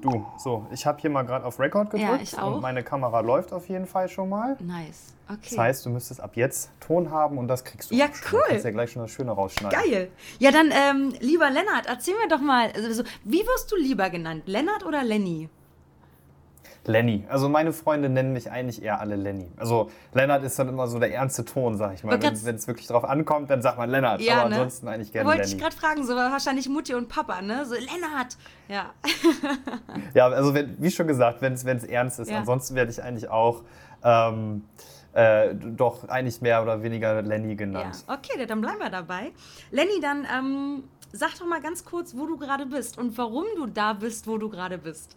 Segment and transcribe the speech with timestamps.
[0.00, 2.56] Du, so, ich habe hier mal gerade auf Record gedrückt Ja, ich auch.
[2.56, 4.56] und meine Kamera läuft auf jeden Fall schon mal.
[4.60, 5.14] Nice.
[5.28, 5.38] Okay.
[5.48, 7.94] Das heißt, du müsstest ab jetzt Ton haben und das kriegst du.
[7.96, 8.40] Ja, cool.
[8.44, 9.76] Du kannst ja gleich schon das Schöne rausschneiden.
[9.76, 10.10] Geil.
[10.38, 14.44] Ja, dann, ähm, lieber Lennart, erzähl mir doch mal, also, wie wirst du lieber genannt?
[14.46, 15.48] Lennart oder Lenny?
[16.86, 17.24] Lenny.
[17.28, 19.50] Also meine Freunde nennen mich eigentlich eher alle Lenny.
[19.56, 22.20] Also Lennart ist dann immer so der ernste Ton, sag ich mal.
[22.22, 24.20] Wenn es wirklich drauf ankommt, dann sagt man Lennart.
[24.20, 24.56] Ja, aber ne?
[24.56, 25.62] ansonsten eigentlich gerne Wollte ich Lenny.
[25.62, 27.64] gerade fragen, so wahrscheinlich Mutti und Papa, ne?
[27.66, 28.36] So, Lennart.
[28.68, 28.92] Ja.
[30.14, 32.30] Ja, also wenn, wie schon gesagt, wenn es ernst ist.
[32.30, 32.38] Ja.
[32.38, 33.62] Ansonsten werde ich eigentlich auch
[34.02, 34.64] ähm,
[35.12, 37.54] äh, doch eigentlich mehr oder weniger Lenny ja.
[37.54, 38.04] genannt.
[38.06, 39.32] Okay, dann bleiben wir dabei.
[39.70, 43.66] Lenny, dann ähm, sag doch mal ganz kurz, wo du gerade bist und warum du
[43.66, 45.16] da bist, wo du gerade bist.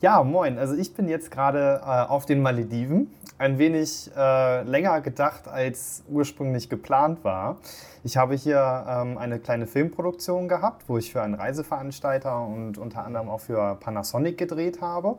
[0.00, 0.58] Ja, moin.
[0.58, 3.12] Also ich bin jetzt gerade äh, auf den Malediven.
[3.38, 7.56] Ein wenig äh, länger gedacht, als ursprünglich geplant war.
[8.04, 13.04] Ich habe hier ähm, eine kleine Filmproduktion gehabt, wo ich für einen Reiseveranstalter und unter
[13.04, 15.16] anderem auch für Panasonic gedreht habe.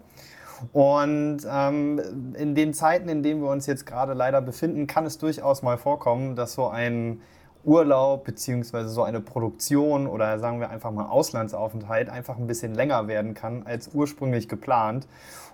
[0.72, 5.18] Und ähm, in den Zeiten, in denen wir uns jetzt gerade leider befinden, kann es
[5.18, 7.22] durchaus mal vorkommen, dass so ein
[7.66, 13.08] Urlaub beziehungsweise so eine Produktion oder sagen wir einfach mal Auslandsaufenthalt einfach ein bisschen länger
[13.08, 15.08] werden kann als ursprünglich geplant.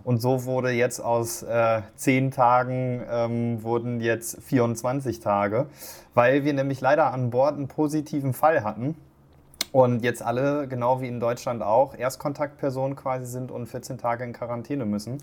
[0.03, 5.68] Und so wurde jetzt aus äh, 10 Tagen ähm, wurden jetzt 24 Tage,
[6.14, 8.96] weil wir nämlich leider an Bord einen positiven Fall hatten.
[9.72, 14.34] Und jetzt alle, genau wie in Deutschland auch, Erstkontaktpersonen quasi sind und 14 Tage in
[14.34, 15.19] Quarantäne müssen.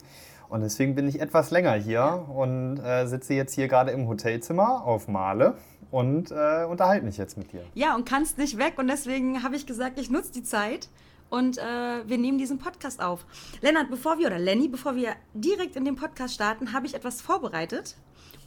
[0.48, 4.82] Und deswegen bin ich etwas länger hier und äh, sitze jetzt hier gerade im Hotelzimmer
[4.86, 5.54] auf Male
[5.90, 7.64] und äh, unterhalte mich jetzt mit dir.
[7.74, 10.88] Ja, und kannst nicht weg und deswegen habe ich gesagt, ich nutze die Zeit
[11.30, 11.62] und äh,
[12.06, 13.24] wir nehmen diesen Podcast auf.
[13.60, 17.20] Lennart, bevor wir, oder Lenny, bevor wir direkt in den Podcast starten, habe ich etwas
[17.20, 17.96] vorbereitet.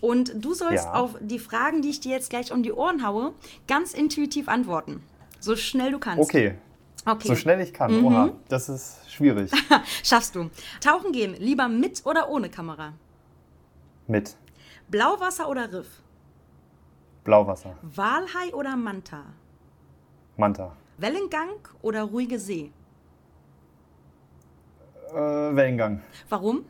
[0.02, 0.94] Und du sollst Ja.
[0.94, 3.34] auf die Fragen, die ich dir jetzt gleich um die Ohren haue,
[3.68, 5.04] ganz intuitiv antworten.
[5.40, 6.20] So schnell du kannst.
[6.22, 6.56] Okay,
[7.06, 7.28] Okay.
[7.28, 8.04] so schnell ich kann.
[8.04, 9.52] Oha, das ist schwierig.
[10.04, 10.50] Schaffst du.
[10.82, 12.94] Tauchen gehen, lieber mit oder ohne Kamera?
[14.08, 14.36] Mit
[14.90, 15.88] Blauwasser oder Riff?
[17.24, 19.24] Blauwasser, Walhai oder Manta?
[20.38, 22.72] Manta, Wellengang oder ruhige See?
[25.14, 26.02] äh, Wellengang.
[26.30, 26.66] Warum?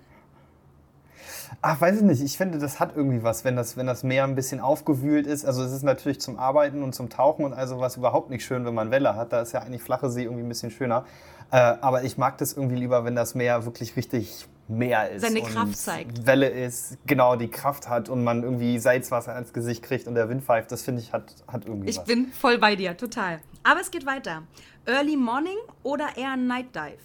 [1.61, 2.22] Ach, weiß ich nicht.
[2.22, 5.45] Ich finde, das hat irgendwie was, wenn das, wenn das Meer ein bisschen aufgewühlt ist.
[5.45, 8.66] Also es ist natürlich zum Arbeiten und zum Tauchen und also was überhaupt nicht schön,
[8.66, 9.31] wenn man Welle hat.
[9.31, 11.06] Da ist ja eigentlich flache See irgendwie ein bisschen schöner.
[11.51, 15.22] Äh, aber ich mag das irgendwie lieber, wenn das Meer wirklich richtig Meer ist.
[15.22, 16.26] Seine Kraft zeigt.
[16.26, 20.30] Welle ist, genau, die Kraft hat und man irgendwie Salzwasser ins Gesicht kriegt und der
[20.30, 20.72] Wind pfeift.
[20.72, 22.06] Das finde ich hat, hat irgendwie Ich was.
[22.06, 23.42] bin voll bei dir, total.
[23.64, 24.44] Aber es geht weiter.
[24.86, 26.98] Early Morning oder eher Night Dive?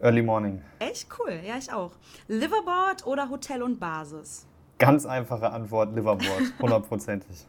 [0.00, 0.62] Early Morning.
[0.78, 1.92] Echt cool, ja, ich auch.
[2.26, 4.46] Liverboard oder Hotel und Basis?
[4.78, 7.46] Ganz einfache Antwort, Liverboard, hundertprozentig.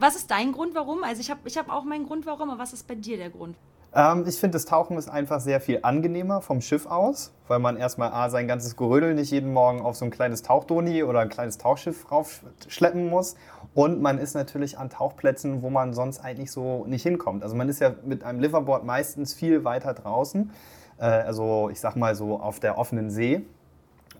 [0.00, 1.04] Was ist dein Grund, warum?
[1.04, 3.30] Also ich habe ich hab auch meinen Grund, warum, aber was ist bei dir der
[3.30, 3.56] Grund?
[3.94, 7.76] Ähm, ich finde, das Tauchen ist einfach sehr viel angenehmer vom Schiff aus, weil man
[7.76, 11.28] erstmal A, sein ganzes Gerödel nicht jeden Morgen auf so ein kleines Tauchdoni oder ein
[11.28, 13.34] kleines Tauchschiff raufschleppen muss.
[13.74, 17.42] Und man ist natürlich an Tauchplätzen, wo man sonst eigentlich so nicht hinkommt.
[17.42, 20.50] Also man ist ja mit einem Liverboard meistens viel weiter draußen,
[20.98, 23.44] äh, also ich sag mal so auf der offenen See.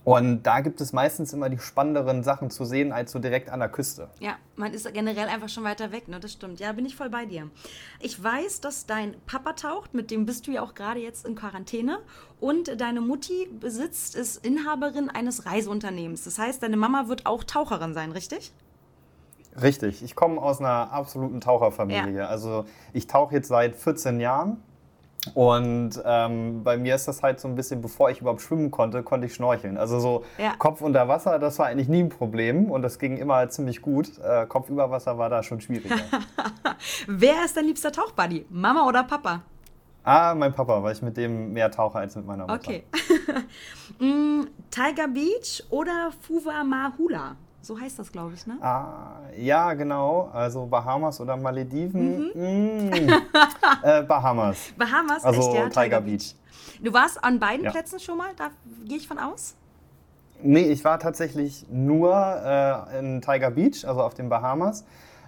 [0.05, 3.61] Und da gibt es meistens immer die spannenderen Sachen zu sehen als so direkt an
[3.61, 4.11] der Küste.
[4.19, 6.19] Ja, man ist generell einfach schon weiter weg, ne?
[6.19, 6.59] Das stimmt.
[6.59, 7.49] Ja, bin ich voll bei dir.
[8.01, 11.37] Ich weiß, dass dein Papa taucht, mit dem bist du ja auch gerade jetzt in
[11.37, 12.01] Quarantäne.
[12.41, 16.25] Und deine Mutti besitzt, ist Inhaberin eines Reiseunternehmens.
[16.25, 18.53] Das heißt, deine Mama wird auch Taucherin sein, richtig?
[19.61, 22.21] Richtig, ich komme aus einer absoluten Taucherfamilie.
[22.21, 22.27] Ja.
[22.27, 24.63] Also ich tauche jetzt seit 14 Jahren
[25.35, 29.03] und ähm, bei mir ist das halt so ein bisschen, bevor ich überhaupt schwimmen konnte,
[29.03, 29.77] konnte ich schnorcheln.
[29.77, 30.55] Also so Ja.
[30.59, 34.19] Kopf unter Wasser, das war eigentlich nie ein Problem und das ging immer ziemlich gut.
[34.19, 35.97] Äh, Kopf über Wasser war da schon schwieriger.
[37.07, 38.47] Wer ist dein liebster Tauchbuddy?
[38.51, 39.43] Mama oder Papa?
[40.05, 42.55] ah, mein Papa, weil ich mit dem mehr tauche als mit meiner Mutter.
[42.55, 42.85] Okay.
[43.99, 47.37] Mm, Tiger Beach oder Fuva Mahula?
[47.63, 48.59] So heißt das, glaube ich, ne?
[48.61, 50.31] Ah, ja, genau.
[50.33, 52.33] Also Bahamas oder Malediven.
[52.35, 52.91] Mhm.
[52.91, 53.09] Mm.
[53.85, 54.73] äh, Bahamas.
[54.77, 55.69] Bahamas, Also echt, ja?
[55.83, 56.35] Tiger Beach.
[56.83, 57.71] Du warst an beiden Ja.
[57.71, 58.31] Plätzen schon mal?
[58.37, 58.51] Da
[58.85, 59.55] gehe ich von aus?
[60.43, 64.85] Nee, ich war tatsächlich nur äh, in Tiger Beach, also auf den Bahamas.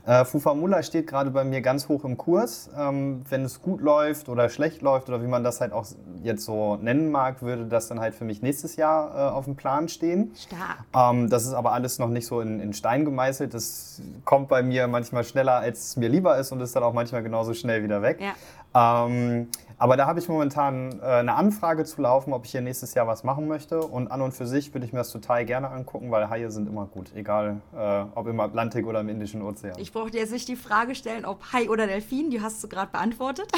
[0.06, 2.68] Äh, Fufamula steht gerade bei mir ganz hoch im Kurs.
[2.78, 5.86] Ähm, wenn es gut läuft oder schlecht läuft oder wie man das halt auch
[6.22, 9.56] jetzt so nennen mag, würde das dann halt für mich nächstes Jahr äh, auf dem
[9.56, 10.32] Plan stehen.
[10.36, 10.84] Stark.
[10.94, 13.54] Ähm, das ist aber alles noch nicht so in, in Stein gemeißelt.
[13.54, 16.92] Das kommt bei mir manchmal schneller, als es mir lieber ist und ist dann auch
[16.92, 18.20] manchmal genauso schnell wieder weg.
[18.20, 19.06] Ja.
[19.06, 19.48] Ähm,
[19.78, 23.06] aber da habe ich momentan äh, eine Anfrage zu laufen, ob ich hier nächstes Jahr
[23.06, 23.80] was machen möchte.
[23.80, 26.68] Und an und für sich würde ich mir das total gerne angucken, weil Haie sind
[26.68, 29.78] immer gut, egal äh, ob im Atlantik oder im Indischen Ozean.
[29.78, 32.68] Ich brauche dir jetzt nicht die Frage stellen, ob Hai oder Delfin, die hast du
[32.68, 33.50] gerade beantwortet.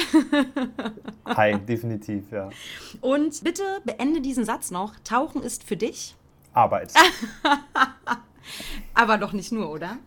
[1.25, 2.49] Hai, definitiv, ja.
[3.01, 4.93] Und bitte beende diesen Satz noch.
[5.03, 6.15] Tauchen ist für dich.
[6.53, 6.93] Arbeit.
[8.93, 9.97] Aber doch nicht nur, oder?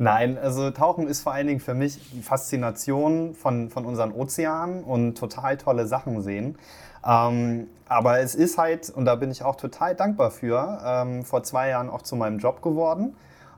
[0.00, 4.84] Nein, also Tauchen ist vor allen Dingen für mich die Faszination von, von unseren Ozeanen
[4.84, 6.56] und total tolle Sachen sehen.
[7.04, 11.42] Ähm, aber es ist halt, und da bin ich auch total dankbar für, ähm, vor
[11.42, 13.16] zwei Jahren auch zu meinem Job geworden.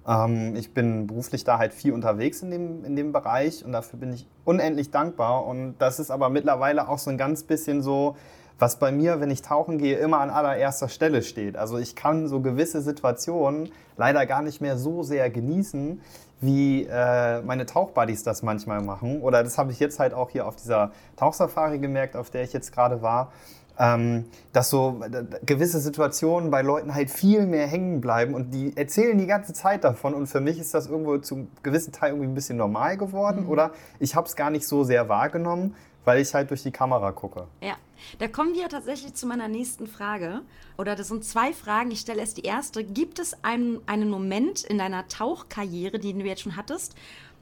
[0.08, 3.98] Ähm, ich bin beruflich da halt viel unterwegs in dem, in dem Bereich und dafür
[3.98, 5.44] bin ich unendlich dankbar.
[5.44, 8.16] Und das ist aber mittlerweile auch so ein ganz bisschen so,
[8.58, 11.56] was bei mir, wenn ich tauchen gehe, immer an allererster Stelle steht.
[11.56, 16.00] Also ich kann so gewisse Situationen leider gar nicht mehr so sehr genießen,
[16.40, 19.20] wie äh, meine Tauchbuddies das manchmal machen.
[19.20, 22.52] Oder das habe ich jetzt halt auch hier auf dieser Tauchsafari gemerkt, auf der ich
[22.52, 23.32] jetzt gerade war.
[23.78, 28.76] Ähm, dass so äh, gewisse Situationen bei Leuten halt viel mehr hängen bleiben und die
[28.76, 32.28] erzählen die ganze Zeit davon und für mich ist das irgendwo zum gewissen Teil irgendwie
[32.28, 33.48] ein bisschen normal geworden mhm.
[33.48, 37.12] oder ich habe es gar nicht so sehr wahrgenommen, weil ich halt durch die Kamera
[37.12, 37.47] gucke.
[37.61, 37.76] Ja,
[38.19, 40.41] da kommen wir tatsächlich zu meiner nächsten Frage.
[40.79, 41.91] Oder das sind zwei Fragen.
[41.91, 42.85] Ich stelle erst die erste.
[42.85, 46.94] Gibt es einen, einen Moment in deiner Tauchkarriere, die du jetzt schon hattest,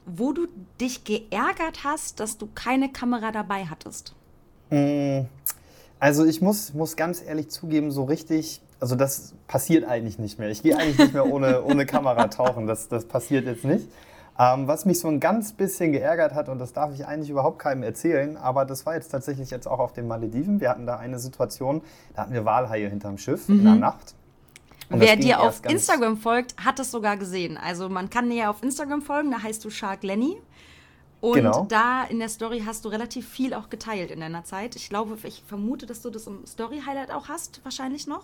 [0.05, 0.47] wo du
[0.79, 4.13] dich geärgert hast, dass du keine Kamera dabei hattest?
[4.69, 5.21] Mm,
[5.99, 10.49] also ich muss, muss ganz ehrlich zugeben, so richtig, also das passiert eigentlich nicht mehr.
[10.49, 12.67] Ich gehe eigentlich nicht mehr ohne, ohne Kamera tauchen.
[12.67, 13.87] Das, das passiert jetzt nicht.
[14.41, 17.59] Ähm, was mich so ein ganz bisschen geärgert hat, und das darf ich eigentlich überhaupt
[17.59, 20.61] keinem erzählen, aber das war jetzt tatsächlich jetzt auch auf den Malediven.
[20.61, 21.81] Wir hatten da eine Situation,
[22.15, 23.59] da hatten wir Walhaie hinterm Schiff mhm.
[23.59, 23.79] in der mhm.
[23.81, 24.15] Nacht.
[24.89, 27.57] Und Wer dir auf Instagram folgt, hat es sogar gesehen.
[27.57, 30.37] Also man kann dir auf Instagram folgen, da heißt du Shark Lenny.
[31.19, 31.65] Und genau.
[31.67, 34.77] da in der Story hast du relativ viel auch geteilt in deiner Zeit.
[34.77, 38.23] Ich glaube, ich vermute, dass du das im Story-Highlight auch hast, wahrscheinlich noch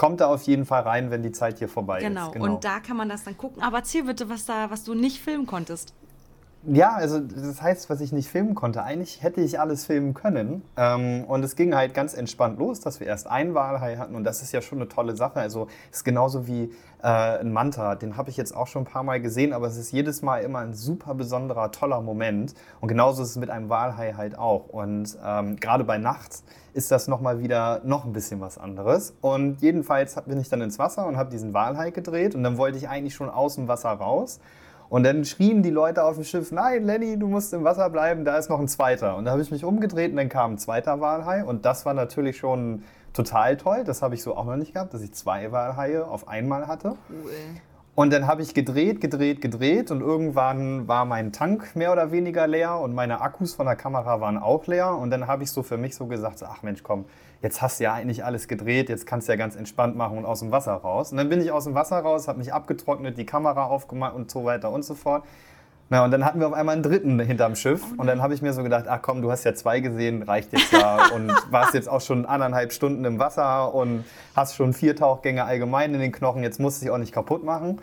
[0.00, 2.28] kommt da auf jeden Fall rein, wenn die Zeit hier vorbei genau.
[2.28, 2.32] ist.
[2.32, 3.62] Genau, und da kann man das dann gucken.
[3.62, 5.92] Aber erzähl bitte, was, da, was du nicht filmen konntest.
[6.64, 8.82] Ja, also das heißt, was ich nicht filmen konnte.
[8.82, 10.62] Eigentlich hätte ich alles filmen können.
[10.78, 14.14] Ähm, und es ging halt ganz entspannt los, dass wir erst einen Walhai hatten.
[14.14, 15.38] Und das ist ja schon eine tolle Sache.
[15.38, 17.94] Also es ist genauso wie äh, ein Manta.
[17.94, 20.38] Den habe ich jetzt auch schon ein paar Mal gesehen, aber es ist jedes Mal
[20.38, 22.54] immer ein super besonderer, toller Moment.
[22.80, 24.70] Und genauso ist es mit einem Walhai halt auch.
[24.70, 29.14] Und ähm, gerade bei Nacht ist das nochmal wieder noch ein bisschen was anderes.
[29.20, 32.34] Und jedenfalls bin ich dann ins Wasser und habe diesen Walhai gedreht.
[32.34, 34.40] Und dann wollte ich eigentlich schon aus dem Wasser raus.
[34.88, 38.24] Und dann schrien die Leute auf dem Schiff, nein, Lenny, du musst im Wasser bleiben,
[38.24, 39.16] da ist noch ein zweiter.
[39.16, 41.44] Und da habe ich mich umgedreht und dann kam ein zweiter Walhai.
[41.44, 42.82] Und das war natürlich schon
[43.12, 43.84] total toll.
[43.84, 46.96] Das habe ich so auch noch nicht gehabt, dass ich zwei Walhaie auf einmal hatte.
[47.08, 47.30] Cool.
[48.00, 52.46] Und dann habe ich gedreht, gedreht, gedreht und irgendwann war mein Tank mehr oder weniger
[52.46, 54.96] leer und meine Akkus von der Kamera waren auch leer.
[54.96, 57.04] Und dann habe ich so für mich so gesagt, ach Mensch, komm,
[57.42, 60.24] jetzt hast du ja eigentlich alles gedreht, jetzt kannst du ja ganz entspannt machen und
[60.24, 61.12] aus dem Wasser raus.
[61.12, 64.30] Und dann bin ich aus dem Wasser raus, habe mich abgetrocknet, die Kamera aufgemacht und
[64.30, 65.24] so weiter und so fort.
[65.92, 67.82] Na, und dann hatten wir auf einmal einen dritten hinterm Schiff.
[67.84, 70.22] Oh und dann habe ich mir so gedacht, ach komm, du hast ja zwei gesehen,
[70.22, 71.10] reicht jetzt ja.
[71.14, 74.04] und warst jetzt auch schon anderthalb Stunden im Wasser und
[74.36, 77.42] hast schon vier Tauchgänge allgemein in den Knochen, jetzt musst du dich auch nicht kaputt
[77.42, 77.80] machen.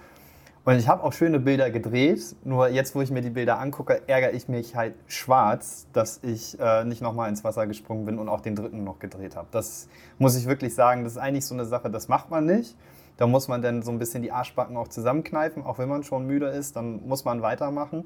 [0.63, 4.01] Und ich habe auch schöne Bilder gedreht, nur jetzt, wo ich mir die Bilder angucke,
[4.07, 8.29] ärgere ich mich halt schwarz, dass ich äh, nicht nochmal ins Wasser gesprungen bin und
[8.29, 9.47] auch den dritten noch gedreht habe.
[9.51, 12.75] Das muss ich wirklich sagen, das ist eigentlich so eine Sache, das macht man nicht.
[13.17, 16.25] Da muss man dann so ein bisschen die Arschbacken auch zusammenkneifen, auch wenn man schon
[16.25, 18.05] müde ist, dann muss man weitermachen.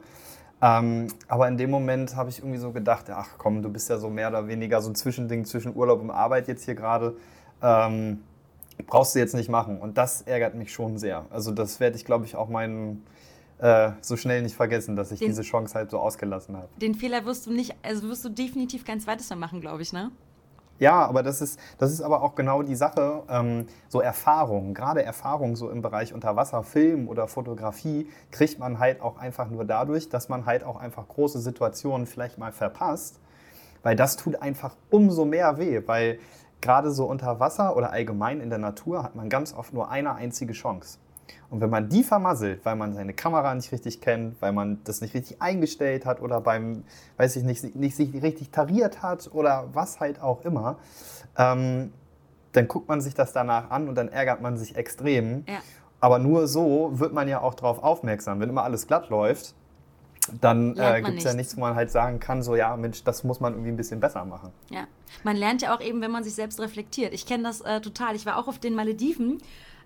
[0.62, 3.98] Ähm, aber in dem Moment habe ich irgendwie so gedacht, ach komm, du bist ja
[3.98, 7.16] so mehr oder weniger so ein Zwischending zwischen Urlaub und Arbeit jetzt hier gerade.
[7.62, 8.20] Ähm,
[8.88, 9.80] brauchst du jetzt nicht machen.
[9.80, 11.26] Und das ärgert mich schon sehr.
[11.30, 13.04] Also das werde ich, glaube ich, auch meinen
[13.60, 16.70] äh, so schnell nicht vergessen, dass ich den, diese Chance halt so ausgelassen habe.
[16.78, 19.94] Den Fehler wirst du nicht, also wirst du definitiv kein zweites Mal machen, glaube ich,
[19.94, 20.12] ne?
[20.82, 25.04] Ja, aber das ist, das ist aber auch genau die Sache, ähm, so Erfahrung, gerade
[25.04, 30.28] Erfahrung so im Bereich Unterwasserfilm oder Fotografie kriegt man halt auch einfach nur dadurch, dass
[30.28, 33.20] man halt auch einfach große Situationen vielleicht mal verpasst,
[33.84, 36.18] weil das tut einfach umso mehr weh, weil
[36.62, 40.16] gerade so unter Wasser oder allgemein in der Natur hat man ganz oft nur eine
[40.16, 40.98] einzige Chance.
[41.50, 45.02] Und wenn man die vermasselt, weil man seine Kamera nicht richtig kennt, weil man das
[45.02, 46.84] nicht richtig eingestellt hat oder beim,
[47.18, 50.78] weiß ich nicht, nicht sich richtig tariert hat oder was halt auch immer,
[51.38, 51.92] ähm,
[52.54, 55.44] dann guckt man sich das danach an und dann ärgert man sich extrem.
[55.48, 55.60] Ja.
[56.00, 58.40] Aber nur so wird man ja auch darauf aufmerksam.
[58.40, 59.54] Wenn immer alles glatt läuft,
[60.40, 63.24] dann äh, gibt es ja nichts, wo man halt sagen kann, so ja, Mensch, das
[63.24, 64.52] muss man irgendwie ein bisschen besser machen.
[64.70, 64.88] Ja,
[65.24, 67.14] man lernt ja auch eben, wenn man sich selbst reflektiert.
[67.14, 68.16] Ich kenne das äh, total.
[68.16, 69.42] Ich war auch auf den Malediven,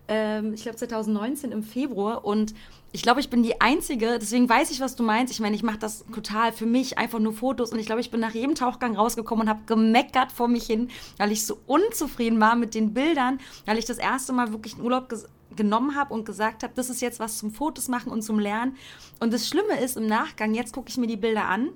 [0.07, 2.53] ähm, ich glaube 2019 im Februar und
[2.91, 5.33] ich glaube, ich bin die Einzige, deswegen weiß ich, was du meinst.
[5.33, 8.11] Ich meine, ich mache das total für mich, einfach nur Fotos und ich glaube, ich
[8.11, 12.39] bin nach jedem Tauchgang rausgekommen und habe gemeckert vor mich hin, weil ich so unzufrieden
[12.39, 15.13] war mit den Bildern, weil ich das erste Mal wirklich einen Urlaub
[15.55, 18.77] genommen habe und gesagt habe, das ist jetzt was zum Fotos machen und zum Lernen.
[19.19, 21.69] Und das Schlimme ist im Nachgang, jetzt gucke ich mir die Bilder an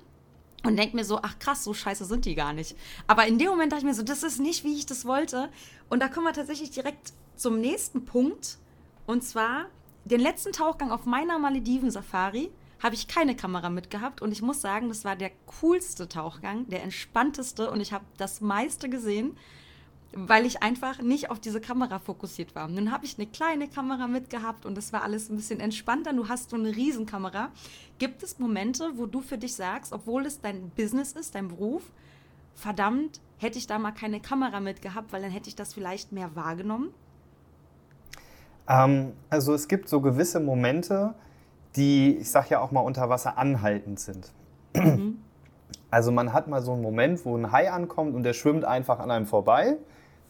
[0.64, 2.76] und denke mir so, ach krass, so scheiße sind die gar nicht.
[3.06, 5.48] Aber in dem Moment dachte ich mir so, das ist nicht, wie ich das wollte.
[5.88, 8.58] Und da kommen wir tatsächlich direkt zum nächsten Punkt.
[9.06, 9.66] Und zwar
[10.04, 14.88] den letzten Tauchgang auf meiner Malediven-Safari habe ich keine Kamera mitgehabt und ich muss sagen,
[14.88, 15.30] das war der
[15.60, 19.36] coolste Tauchgang, der entspannteste und ich habe das meiste gesehen
[20.12, 22.66] weil ich einfach nicht auf diese Kamera fokussiert war.
[22.68, 26.12] nun habe ich eine kleine Kamera mitgehabt und das war alles ein bisschen entspannter.
[26.12, 27.52] Du hast so eine Riesenkamera.
[27.98, 31.92] Gibt es Momente, wo du für dich sagst, obwohl es dein Business ist, dein Beruf,
[32.54, 36.34] verdammt, hätte ich da mal keine Kamera mitgehabt, weil dann hätte ich das vielleicht mehr
[36.34, 36.92] wahrgenommen?
[38.70, 41.12] Ähm, also es gibt so gewisse Momente,
[41.76, 44.32] die, ich sage ja auch mal, unter Wasser anhaltend sind.
[44.74, 45.18] Mhm.
[45.90, 49.00] Also man hat mal so einen Moment, wo ein Hai ankommt und der schwimmt einfach
[49.00, 49.76] an einem vorbei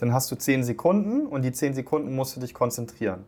[0.00, 3.26] dann hast du zehn Sekunden und die zehn Sekunden musst du dich konzentrieren.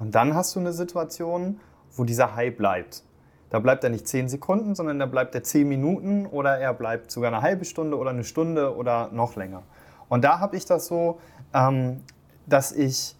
[0.00, 1.60] Und dann hast du eine Situation,
[1.94, 3.04] wo dieser Hai bleibt.
[3.50, 7.12] Da bleibt er nicht zehn Sekunden, sondern da bleibt er zehn Minuten oder er bleibt
[7.12, 9.62] sogar eine halbe Stunde oder eine Stunde oder noch länger.
[10.08, 11.20] Und da habe ich das so,
[11.54, 12.02] ähm,
[12.46, 13.14] dass ich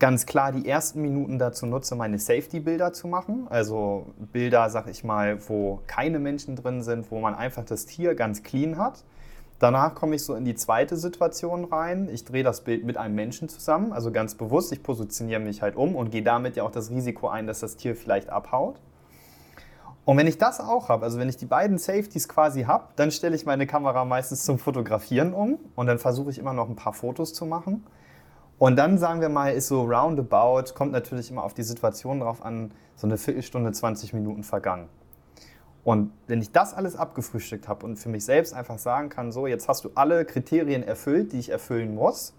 [0.00, 3.46] ganz klar die ersten Minuten dazu nutze, meine Safety-Bilder zu machen.
[3.50, 8.14] Also Bilder, sag ich mal, wo keine Menschen drin sind, wo man einfach das Tier
[8.16, 9.04] ganz clean hat.
[9.60, 12.08] Danach komme ich so in die zweite Situation rein.
[12.10, 14.72] Ich drehe das Bild mit einem Menschen zusammen, also ganz bewusst.
[14.72, 17.76] Ich positioniere mich halt um und gehe damit ja auch das Risiko ein, dass das
[17.76, 18.80] Tier vielleicht abhaut.
[20.06, 23.10] Und wenn ich das auch habe, also wenn ich die beiden Safeties quasi habe, dann
[23.10, 26.74] stelle ich meine Kamera meistens zum Fotografieren um und dann versuche ich immer noch ein
[26.74, 27.84] paar Fotos zu machen.
[28.60, 32.44] Und dann sagen wir mal, ist so roundabout, kommt natürlich immer auf die Situation drauf
[32.44, 34.90] an, so eine Viertelstunde, 20 Minuten vergangen.
[35.82, 39.46] Und wenn ich das alles abgefrühstückt habe und für mich selbst einfach sagen kann, so,
[39.46, 42.34] jetzt hast du alle Kriterien erfüllt, die ich erfüllen muss,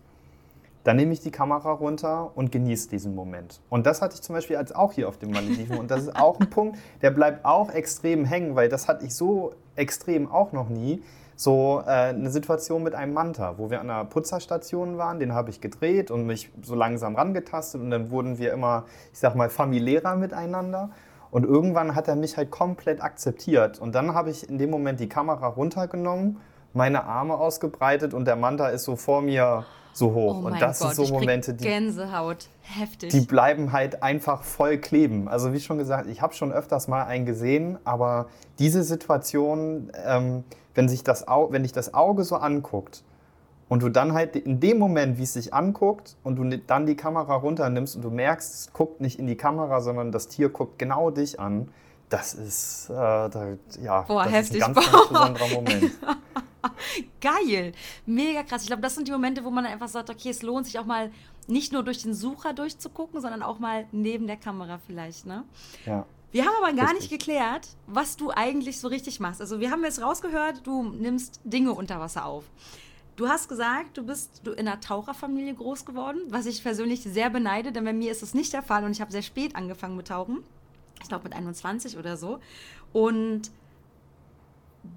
[0.84, 3.60] dann nehme ich die Kamera runter und genieße diesen Moment.
[3.72, 5.80] Und das hatte ich zum Beispiel als auch hier auf dem Malediven.
[5.80, 9.16] Und das ist auch ein Punkt, der bleibt auch extrem hängen, weil das hatte ich
[9.16, 11.01] so extrem auch noch nie.
[11.41, 15.50] So äh, eine Situation mit einem Manta, wo wir an einer Putzerstation waren, den habe
[15.50, 19.50] ich gedreht und mich so langsam rangetastet und dann wurden wir immer, ich sag mal,
[19.50, 20.91] familiärer miteinander.
[21.31, 23.79] Und irgendwann hat er mich halt komplett akzeptiert.
[23.79, 26.38] Und dann habe ich in dem Moment die Kamera runtergenommen,
[26.74, 30.43] meine Arme ausgebreitet und der Manta ist so vor mir so hoch.
[30.43, 31.63] Oh und das Gott, sind so Momente, die.
[31.63, 33.10] Gänsehaut, heftig.
[33.10, 35.27] Die bleiben halt einfach voll kleben.
[35.27, 38.27] Also, wie schon gesagt, ich habe schon öfters mal einen gesehen, aber
[38.60, 40.43] diese Situation, ähm,
[40.75, 43.04] wenn, sich das wenn dich das Auge so anguckt
[43.70, 46.96] und du dann halt in dem Moment, wie es sich anguckt und du dann die
[46.96, 50.78] Kamera runternimmst und du merkst, es guckt nicht in die Kamera, sondern das Tier guckt
[50.78, 51.70] genau dich an,
[52.10, 54.58] das ist, äh, da, ja, Boah, das heftig.
[54.58, 55.92] ist ein ganz, ganz besonderer Moment.
[57.22, 57.72] Geil,
[58.06, 58.63] mega krass.
[58.63, 60.86] Ich glaube, das sind die Momente, wo man einfach sagt, okay, es lohnt sich auch
[60.86, 61.12] mal
[61.48, 65.44] nicht nur durch den Sucher durchzugucken, sondern auch mal neben der Kamera vielleicht, ne?
[65.86, 66.06] Ja.
[66.31, 67.11] Wir haben aber gar richtig.
[67.11, 69.41] nicht geklärt, was du eigentlich so richtig machst.
[69.41, 72.45] Also wir haben jetzt rausgehört, du nimmst Dinge unter Wasser auf.
[73.17, 77.71] Du hast gesagt, du bist in einer Taucherfamilie groß geworden, was ich persönlich sehr beneide,
[77.71, 80.07] denn bei mir ist es nicht der Fall und ich habe sehr spät angefangen mit
[80.07, 80.43] Tauchen.
[81.01, 82.39] Ich glaube mit 21 oder so.
[82.93, 83.51] Und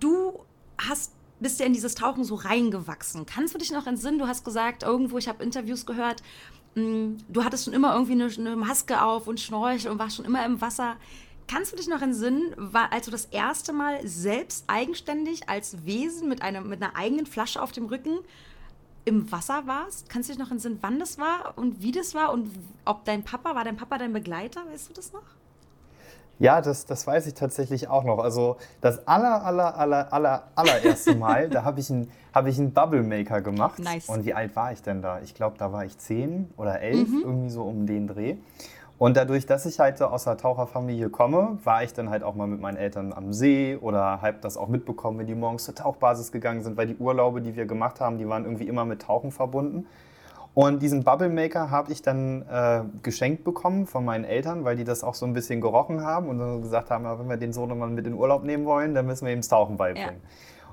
[0.01, 0.41] du
[0.79, 3.27] hast bist ja in dieses Tauchen so reingewachsen.
[3.27, 4.19] Kannst du dich noch entsinnen?
[4.19, 6.23] Du hast gesagt, irgendwo, ich habe Interviews gehört,
[6.75, 10.25] mm, du hattest schon immer irgendwie eine, eine Maske auf und Schnorchel und warst schon
[10.25, 10.97] immer im Wasser.
[11.47, 16.41] Kannst du dich noch entsinnen, als du das erste Mal selbst eigenständig als Wesen mit,
[16.43, 18.19] einem, mit einer eigenen Flasche auf dem Rücken
[19.05, 20.09] im Wasser warst?
[20.09, 22.51] Kannst du dich noch entsinnen, wann das war und wie das war und
[22.87, 24.67] ob dein Papa, war dein Papa dein Begleiter?
[24.71, 25.23] Weißt du das noch?
[26.39, 28.19] Ja, das, das weiß ich tatsächlich auch noch.
[28.19, 32.73] Also das aller, aller, aller, aller, allererste Mal, da habe ich, ein, hab ich einen
[32.73, 33.79] Bubble Maker gemacht.
[33.79, 34.09] Nice.
[34.09, 35.21] Und wie alt war ich denn da?
[35.21, 37.23] Ich glaube, da war ich zehn oder elf, mhm.
[37.25, 38.37] irgendwie so um den Dreh.
[38.97, 42.47] Und dadurch, dass ich halt aus einer Taucherfamilie komme, war ich dann halt auch mal
[42.47, 46.31] mit meinen Eltern am See oder habe das auch mitbekommen, wenn die morgens zur Tauchbasis
[46.31, 49.33] gegangen sind, weil die Urlaube, die wir gemacht haben, die waren irgendwie immer mit Tauchen
[49.33, 49.87] verbunden.
[50.55, 54.85] Und diesen Bubble Maker habe ich dann äh, geschenkt bekommen von meinen Eltern, weil die
[54.85, 57.77] das auch so ein bisschen gerochen haben und dann gesagt haben, wenn wir den Sohn
[57.77, 60.21] mal mit in Urlaub nehmen wollen, dann müssen wir ihm das Tauchen beibringen.
[60.23, 60.31] Ja.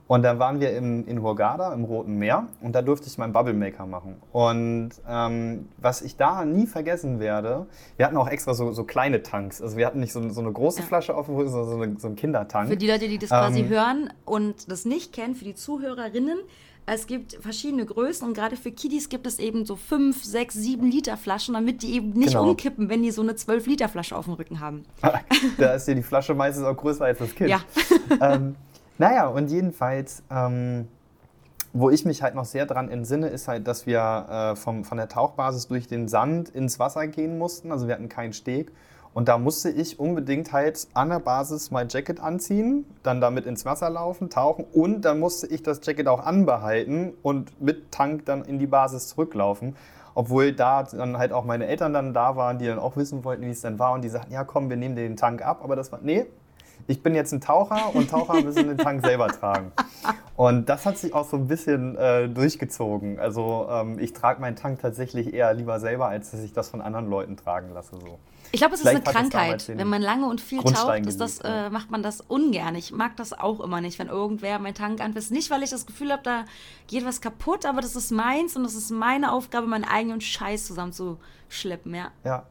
[0.07, 3.31] Und dann waren wir im, in Hurghada im Roten Meer und da durfte ich meinen
[3.31, 4.17] Bubble Maker machen.
[4.33, 9.23] Und ähm, was ich da nie vergessen werde, wir hatten auch extra so, so kleine
[9.23, 9.61] Tanks.
[9.61, 10.85] Also wir hatten nicht so, so eine große ja.
[10.85, 12.67] Flasche offen, sondern so, so ein Kindertank.
[12.67, 16.39] Für die Leute, die das quasi ähm, hören und das nicht kennen, für die Zuhörerinnen,
[16.85, 20.89] es gibt verschiedene Größen und gerade für Kiddies gibt es eben so 5, 6, 7
[20.89, 22.49] Liter Flaschen, damit die eben nicht genau.
[22.49, 24.83] umkippen, wenn die so eine 12 Liter Flasche auf dem Rücken haben.
[25.57, 27.49] da ist ja die Flasche meistens auch größer als das Kind.
[27.49, 27.61] Ja.
[28.21, 28.55] ähm,
[28.97, 30.87] naja, und jedenfalls, ähm,
[31.73, 34.97] wo ich mich halt noch sehr dran entsinne, ist halt, dass wir äh, vom, von
[34.97, 37.71] der Tauchbasis durch den Sand ins Wasser gehen mussten.
[37.71, 38.71] Also wir hatten keinen Steg.
[39.13, 43.65] Und da musste ich unbedingt halt an der Basis mein Jacket anziehen, dann damit ins
[43.65, 48.43] Wasser laufen, tauchen und dann musste ich das Jacket auch anbehalten und mit Tank dann
[48.45, 49.75] in die Basis zurücklaufen.
[50.13, 53.43] Obwohl da dann halt auch meine Eltern dann da waren, die dann auch wissen wollten,
[53.43, 55.61] wie es dann war und die sagten, ja komm, wir nehmen den Tank ab.
[55.63, 56.25] Aber das war, nee,
[56.87, 59.71] ich bin jetzt ein Taucher und Taucher müssen den Tank selber tragen.
[60.35, 63.19] Und das hat sich auch so ein bisschen äh, durchgezogen.
[63.19, 66.81] Also ähm, ich trage meinen Tank tatsächlich eher lieber selber, als dass ich das von
[66.81, 67.91] anderen Leuten tragen lasse.
[67.99, 68.17] So.
[68.51, 69.67] Ich glaube, es ist eine Krankheit.
[69.67, 72.75] Wenn man lange und viel taucht, ist das, äh, macht man das ungern.
[72.75, 75.31] Ich mag das auch immer nicht, wenn irgendwer meinen Tank anfasst.
[75.31, 76.45] Nicht, weil ich das Gefühl habe, da
[76.87, 80.65] geht was kaputt, aber das ist meins und das ist meine Aufgabe, meinen eigenen Scheiß
[80.65, 82.11] zusammenzuschleppen, ja.
[82.25, 82.45] Ja,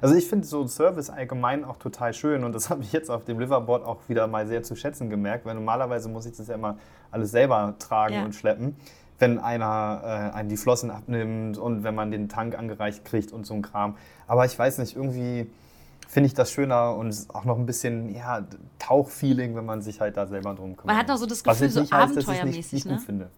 [0.00, 3.24] also ich finde so Service allgemein auch total schön und das habe ich jetzt auf
[3.24, 6.54] dem Liverboard auch wieder mal sehr zu schätzen gemerkt, weil normalerweise muss ich das ja
[6.54, 6.78] immer
[7.10, 8.24] alles selber tragen ja.
[8.24, 8.76] und schleppen.
[9.18, 13.46] Wenn einer äh, einen die Flossen abnimmt und wenn man den Tank angereicht kriegt und
[13.46, 13.96] so ein Kram.
[14.26, 15.50] Aber ich weiß nicht, irgendwie
[16.06, 18.44] finde ich das schöner und auch noch ein bisschen ja,
[18.78, 20.86] Tauchfeeling, wenn man sich halt da selber drum kümmert.
[20.86, 22.92] Man hat noch so das Gefühl, so abenteuermäßig, nicht, nicht ne?
[22.92, 23.30] Gut finde.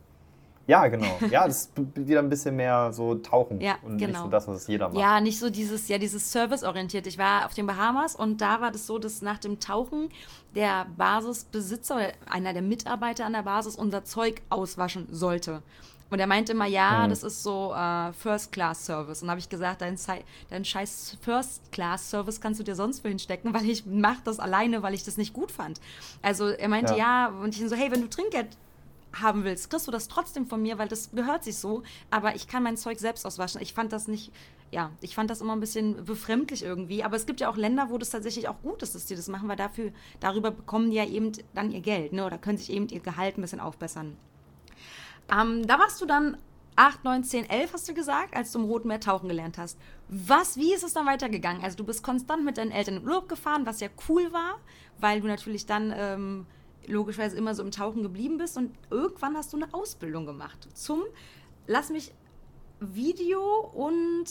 [0.69, 1.19] Ja, genau.
[1.31, 4.13] Ja, das ist wieder ein bisschen mehr so Tauchen ja, und genau.
[4.13, 4.99] nicht so das, was jeder macht.
[4.99, 7.07] Ja, nicht so dieses, ja, dieses Service-orientiert.
[7.07, 10.11] Ich war auf den Bahamas und da war das so, dass nach dem Tauchen
[10.55, 15.63] der Basisbesitzer oder einer der Mitarbeiter an der Basis unser Zeug auswaschen sollte.
[16.11, 17.11] Und er meinte immer, ja, mhm.
[17.11, 19.23] das ist so äh, First-Class-Service.
[19.23, 19.97] Und habe ich gesagt, dein,
[20.51, 24.93] dein scheiß First-Class-Service kannst du dir sonst für hinstecken, weil ich mache das alleine, weil
[24.93, 25.81] ich das nicht gut fand.
[26.21, 28.49] Also er meinte, ja, ja und ich so, hey, wenn du Trinkgeld
[29.21, 31.83] haben willst, kriegst du das trotzdem von mir, weil das gehört sich so.
[32.11, 33.61] Aber ich kann mein Zeug selbst auswaschen.
[33.61, 34.33] Ich fand das nicht,
[34.71, 37.05] ja, ich fand das immer ein bisschen befremdlich irgendwie.
[37.05, 39.29] Aber es gibt ja auch Länder, wo das tatsächlich auch gut ist, dass die das
[39.29, 42.25] machen, weil dafür, darüber bekommen die ja eben dann ihr Geld, ne?
[42.25, 44.17] Oder können sich eben ihr Gehalt ein bisschen aufbessern.
[45.31, 46.37] Ähm, da warst du dann
[46.79, 49.79] 8, 9, 10, 11 hast du gesagt, als du im Roten Meer tauchen gelernt hast.
[50.09, 51.65] Was, wie ist es dann weitergegangen?
[51.65, 54.61] Also du bist konstant mit deinen Eltern in Urlaub gefahren, was ja cool war,
[55.01, 56.47] weil du natürlich dann ähm,
[56.89, 61.03] logischerweise immer so im Tauchen geblieben bist und irgendwann hast du eine Ausbildung gemacht zum,
[61.67, 62.13] lass mich,
[62.81, 64.27] Video und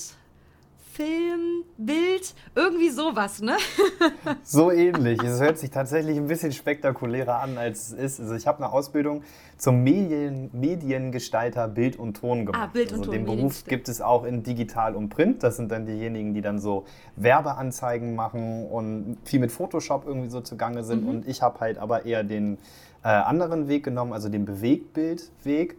[0.93, 3.57] Film, Bild, irgendwie sowas, ne?
[4.43, 5.21] so ähnlich.
[5.21, 8.19] Es hört sich tatsächlich ein bisschen spektakulärer an, als es ist.
[8.21, 9.23] Also ich habe eine Ausbildung
[9.57, 12.61] zum Medien, Mediengestalter Bild und Ton gemacht.
[12.63, 13.13] Ah, Bild und also Ton.
[13.13, 15.43] Den Beruf gibt es auch in Digital und Print.
[15.43, 20.41] Das sind dann diejenigen, die dann so Werbeanzeigen machen und viel mit Photoshop irgendwie so
[20.41, 21.03] zugange sind.
[21.03, 21.09] Mhm.
[21.09, 22.57] Und ich habe halt aber eher den
[23.03, 25.75] äh, anderen Weg genommen, also den Bewegtbildweg.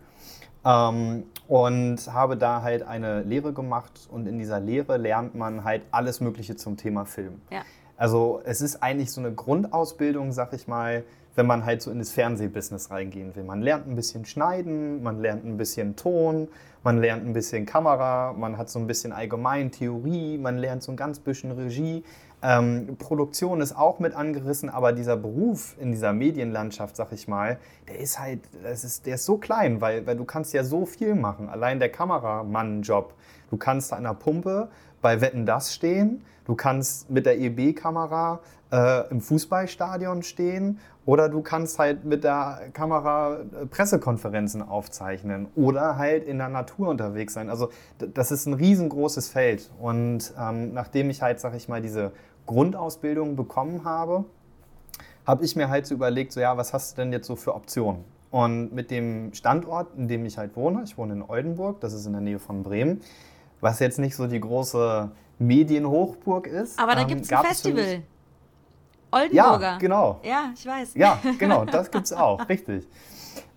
[0.65, 5.83] Ähm, und habe da halt eine Lehre gemacht und in dieser Lehre lernt man halt
[5.91, 7.41] alles Mögliche zum Thema Film.
[7.51, 7.63] Ja.
[7.97, 11.99] Also es ist eigentlich so eine Grundausbildung, sag ich mal, wenn man halt so in
[11.99, 13.45] das Fernsehbusiness reingehen will.
[13.45, 16.49] Man lernt ein bisschen Schneiden, man lernt ein bisschen Ton,
[16.83, 20.93] man lernt ein bisschen Kamera, man hat so ein bisschen allgemein Theorie, man lernt so
[20.93, 22.05] ein ganz bisschen Regie.
[22.41, 27.59] Ähm, Produktion ist auch mit angerissen, aber dieser Beruf in dieser Medienlandschaft, sag ich mal,
[27.89, 30.87] der ist halt, das ist, der ist so klein, weil, weil du kannst ja so
[30.87, 31.49] viel machen.
[31.49, 33.15] Allein der Kameramann-Job.
[33.51, 34.69] Du kannst an der Pumpe
[35.03, 38.41] bei Wetten das stehen, du kannst mit der EB-Kamera
[38.73, 45.97] äh, im Fußballstadion stehen oder du kannst halt mit der Kamera äh, Pressekonferenzen aufzeichnen oder
[45.97, 47.49] halt in der Natur unterwegs sein.
[47.49, 49.71] Also das ist ein riesengroßes Feld.
[49.81, 52.13] Und ähm, nachdem ich halt, sag ich mal, diese
[52.47, 54.25] Grundausbildung bekommen habe,
[55.27, 57.55] habe ich mir halt so überlegt, so ja, was hast du denn jetzt so für
[57.55, 58.05] Optionen?
[58.31, 62.05] Und mit dem Standort, in dem ich halt wohne, ich wohne in Oldenburg, das ist
[62.05, 63.01] in der Nähe von Bremen,
[63.61, 66.79] was jetzt nicht so die große Medienhochburg ist.
[66.79, 68.03] Aber da ähm, gibt es ein Festival.
[69.11, 69.61] Oldenburger.
[69.61, 70.21] Ja, genau.
[70.23, 70.95] Ja, ich weiß.
[70.95, 72.87] Ja, genau, das gibt es auch, richtig.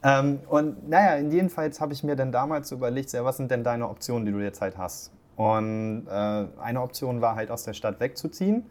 [0.04, 3.64] Ähm, und naja, in jedenfalls habe ich mir dann damals überlegt, ja, was sind denn
[3.64, 5.12] deine Optionen, die du jetzt halt hast?
[5.36, 6.12] Und äh,
[6.62, 8.66] eine Option war halt aus der Stadt wegzuziehen.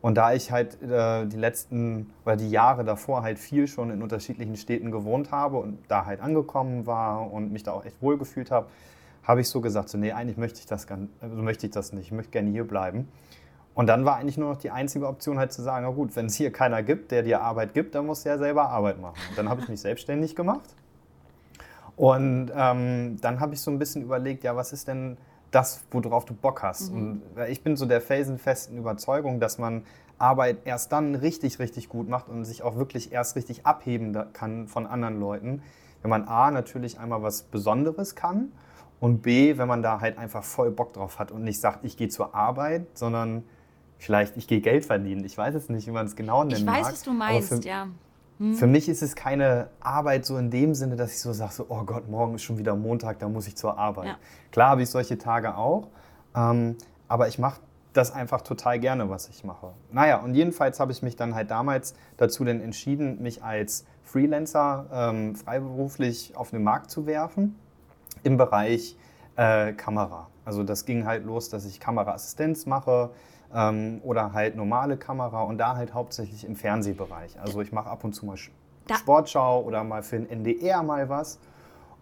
[0.00, 4.02] Und da ich halt äh, die letzten oder die Jahre davor halt viel schon in
[4.02, 8.18] unterschiedlichen Städten gewohnt habe und da halt angekommen war und mich da auch echt wohl
[8.18, 8.66] gefühlt habe,
[9.22, 10.88] habe ich so gesagt, so nee, eigentlich möchte ich das,
[11.20, 13.08] also möchte ich das nicht, ich möchte gerne hier bleiben.
[13.74, 16.26] Und dann war eigentlich nur noch die einzige Option halt zu sagen, na gut, wenn
[16.26, 19.18] es hier keiner gibt, der dir Arbeit gibt, dann musst du ja selber Arbeit machen.
[19.30, 20.74] Und dann habe ich mich selbstständig gemacht.
[21.96, 25.16] Und ähm, dann habe ich so ein bisschen überlegt, ja, was ist denn
[25.50, 26.92] das, worauf du Bock hast?
[26.92, 27.22] Mhm.
[27.36, 29.84] Und ich bin so der felsenfesten Überzeugung, dass man
[30.18, 34.68] Arbeit erst dann richtig, richtig gut macht und sich auch wirklich erst richtig abheben kann
[34.68, 35.62] von anderen Leuten,
[36.02, 38.52] wenn man A, natürlich einmal was Besonderes kann
[39.00, 41.96] und B, wenn man da halt einfach voll Bock drauf hat und nicht sagt, ich
[41.96, 43.44] gehe zur Arbeit, sondern
[44.02, 45.24] vielleicht ich gehe Geld verdienen.
[45.24, 46.60] Ich weiß es nicht, wie man es genau nennt.
[46.60, 46.92] Ich weiß, mag.
[46.92, 47.88] was du meinst, für, ja.
[48.38, 48.54] Hm.
[48.54, 51.66] Für mich ist es keine Arbeit so in dem Sinne, dass ich so sage, so,
[51.68, 54.06] oh Gott, morgen ist schon wieder Montag, da muss ich zur Arbeit.
[54.06, 54.16] Ja.
[54.50, 55.88] Klar habe ich solche Tage auch,
[56.34, 56.76] ähm,
[57.08, 57.60] aber ich mache
[57.92, 59.72] das einfach total gerne, was ich mache.
[59.90, 64.86] Naja, und jedenfalls habe ich mich dann halt damals dazu denn entschieden, mich als Freelancer
[64.92, 67.54] ähm, freiberuflich auf den Markt zu werfen
[68.22, 68.96] im Bereich
[69.36, 70.28] äh, Kamera.
[70.44, 73.10] Also das ging halt los, dass ich Kameraassistenz mache
[73.54, 77.38] ähm, oder halt normale Kamera und da halt hauptsächlich im Fernsehbereich.
[77.40, 78.36] Also ich mache ab und zu mal
[78.86, 78.96] da.
[78.96, 81.38] Sportschau oder mal für den NDR mal was.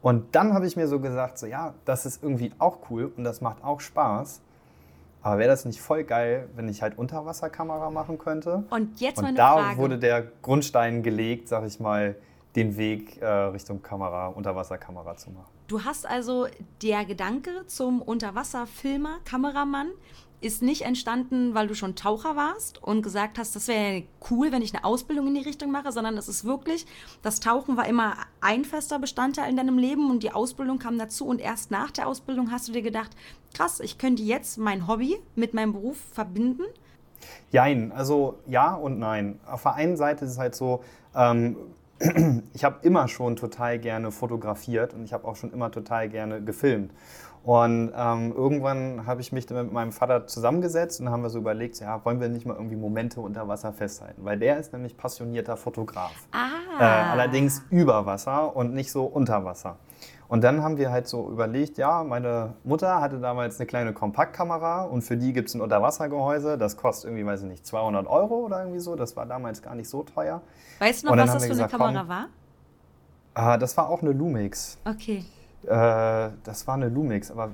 [0.03, 3.25] Und dann habe ich mir so gesagt, so ja, das ist irgendwie auch cool und
[3.25, 4.41] das macht auch Spaß.
[5.23, 8.65] Aber wäre das nicht voll geil, wenn ich halt Unterwasserkamera machen könnte?
[8.71, 9.77] Und jetzt und meine da Frage.
[9.77, 12.17] wurde der Grundstein gelegt, sag ich mal,
[12.57, 15.51] den Weg äh, Richtung Kamera, Unterwasserkamera zu machen.
[15.71, 16.49] Du hast also
[16.83, 19.93] der Gedanke zum Unterwasserfilmer, Kameramann,
[20.41, 24.03] ist nicht entstanden, weil du schon Taucher warst und gesagt hast, das wäre
[24.33, 26.87] cool, wenn ich eine Ausbildung in die Richtung mache, sondern es ist wirklich,
[27.23, 31.25] das Tauchen war immer ein fester Bestandteil in deinem Leben und die Ausbildung kam dazu
[31.25, 33.13] und erst nach der Ausbildung hast du dir gedacht,
[33.55, 36.65] krass, ich könnte jetzt mein Hobby mit meinem Beruf verbinden.
[37.53, 39.39] Jein, also ja und nein.
[39.47, 40.83] Auf der einen Seite ist es halt so,
[41.15, 41.57] ähm,
[42.55, 46.43] ich habe immer schon total gerne fotografiert und ich habe auch schon immer total gerne
[46.43, 46.93] gefilmt.
[47.43, 51.39] Und ähm, irgendwann habe ich mich dann mit meinem Vater zusammengesetzt und haben wir so
[51.39, 54.25] überlegt, ja, wollen wir nicht mal irgendwie Momente unter Wasser festhalten?
[54.25, 56.13] Weil der ist nämlich passionierter Fotograf.
[56.33, 56.79] Ah.
[56.79, 59.79] Äh, allerdings über Wasser und nicht so unter Wasser.
[60.31, 64.85] Und dann haben wir halt so überlegt, ja, meine Mutter hatte damals eine kleine Kompaktkamera
[64.85, 66.57] und für die gibt es ein Unterwassergehäuse.
[66.57, 68.95] Das kostet irgendwie, weiß ich nicht, 200 Euro oder irgendwie so.
[68.95, 70.41] Das war damals gar nicht so teuer.
[70.79, 72.09] Weißt du noch, was das für gesagt, eine Kamera komm,
[73.35, 73.55] war?
[73.55, 74.79] Äh, das war auch eine Lumix.
[74.85, 75.25] Okay.
[75.65, 77.51] Äh, das war eine Lumix, aber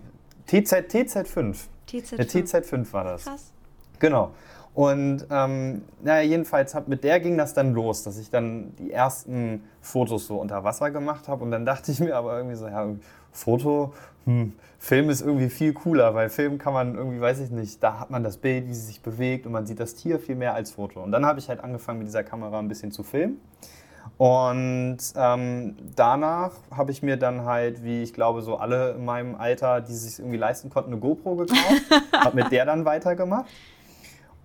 [0.46, 1.56] TZ, TZ5.
[1.88, 2.12] TZ5.
[2.12, 3.24] Eine TZ5 war das.
[3.24, 3.52] Krass.
[4.00, 4.32] Genau.
[4.76, 8.92] Und ähm, naja, jedenfalls hab, mit der ging das dann los, dass ich dann die
[8.92, 11.44] ersten Fotos so unter Wasser gemacht habe.
[11.44, 12.86] Und dann dachte ich mir aber irgendwie so, ja,
[13.32, 13.94] Foto,
[14.26, 18.00] hm, Film ist irgendwie viel cooler, weil Film kann man irgendwie, weiß ich nicht, da
[18.00, 20.52] hat man das Bild, wie sie sich bewegt und man sieht das Tier viel mehr
[20.52, 21.02] als Foto.
[21.02, 23.40] Und dann habe ich halt angefangen mit dieser Kamera ein bisschen zu filmen.
[24.18, 29.36] Und ähm, danach habe ich mir dann halt, wie ich glaube, so alle in meinem
[29.36, 33.46] Alter, die sich irgendwie leisten konnten, eine GoPro gekauft, habe mit der dann weitergemacht.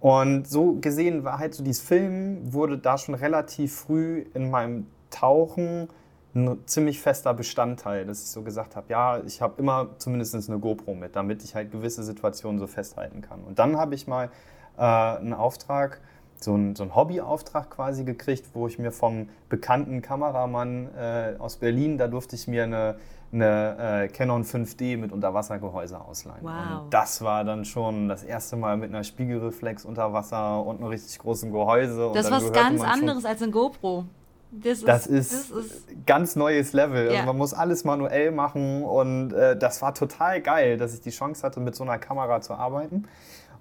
[0.02, 4.88] Und so gesehen war halt so dieses Film, wurde da schon relativ früh in meinem
[5.12, 5.88] Tauchen
[6.34, 10.60] ein ziemlich fester Bestandteil, dass ich so gesagt habe, ja, ich habe immer zumindest eine
[10.60, 13.42] GoPro mit, damit ich halt gewisse Situationen so festhalten kann.
[13.44, 14.30] Und dann habe ich mal
[14.78, 16.00] äh, einen Auftrag
[16.44, 21.58] so einen, so einen Hobbyauftrag quasi gekriegt, wo ich mir vom bekannten Kameramann äh, aus
[21.58, 22.96] Berlin, da durfte ich mir eine,
[23.34, 26.44] eine äh, Canon 5D mit Unterwassergehäuse ausleihen.
[26.44, 26.84] Wow.
[26.84, 30.88] Und das war dann schon das erste Mal mit einer Spiegelreflex unter Wasser und einem
[30.88, 32.12] richtig großen Gehäuse.
[32.14, 34.06] Das ist was ganz anderes als ein GoPro.
[34.52, 37.10] Das, das ist, ist, das ist ganz neues Level.
[37.10, 41.12] Also man muss alles manuell machen und äh, das war total geil, dass ich die
[41.12, 43.06] Chance hatte, mit so einer Kamera zu arbeiten.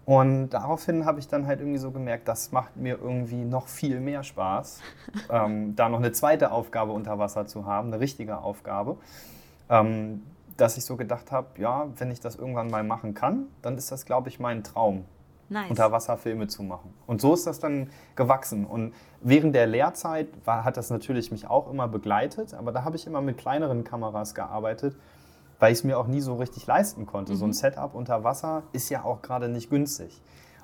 [0.05, 4.01] Und daraufhin habe ich dann halt irgendwie so gemerkt, das macht mir irgendwie noch viel
[4.01, 4.81] mehr Spaß,
[5.31, 8.97] ähm, da noch eine zweite Aufgabe unter Wasser zu haben, eine richtige Aufgabe.
[9.71, 10.23] Ähm,
[10.57, 13.91] dass ich so gedacht habe, ja, wenn ich das irgendwann mal machen kann, dann ist
[13.91, 15.07] das, glaube ich, mein Traum,
[15.49, 15.71] nice.
[15.71, 16.93] Unterwasserfilme zu machen.
[17.07, 18.67] Und so ist das dann gewachsen.
[18.67, 22.97] Und während der Lehrzeit war, hat das natürlich mich auch immer begleitet, aber da habe
[22.97, 24.97] ich immer mit kleineren Kameras gearbeitet
[25.61, 27.33] weil ich es mir auch nie so richtig leisten konnte.
[27.33, 27.37] Mhm.
[27.37, 27.55] So ein mhm.
[27.55, 30.21] Setup unter Wasser ist ja auch gerade nicht günstig.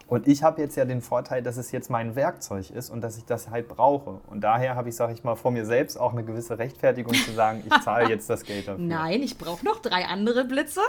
[0.08, 3.18] Und ich habe jetzt ja den Vorteil, dass es jetzt mein Werkzeug ist und dass
[3.18, 4.20] ich das halt brauche.
[4.28, 7.32] Und daher habe ich, sage ich mal, vor mir selbst auch eine gewisse Rechtfertigung zu
[7.32, 8.84] sagen, ich zahle jetzt das Geld dafür.
[8.84, 10.80] Nein, ich brauche noch drei andere Blitze.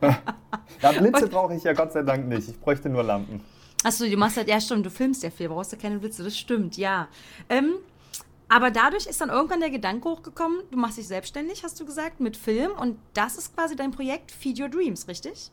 [0.82, 2.48] ja, Blitze brauche ich ja Gott sei Dank nicht.
[2.48, 3.40] Ich bräuchte nur Lampen.
[3.84, 6.36] Achso, du machst halt, ja stimmt, du filmst ja viel, brauchst ja keine Blitze, das
[6.36, 7.06] stimmt, ja.
[7.48, 7.74] Ähm,
[8.48, 12.18] aber dadurch ist dann irgendwann der Gedanke hochgekommen, du machst dich selbstständig, hast du gesagt,
[12.18, 12.72] mit Film.
[12.72, 15.52] Und das ist quasi dein Projekt Feed Your Dreams, richtig?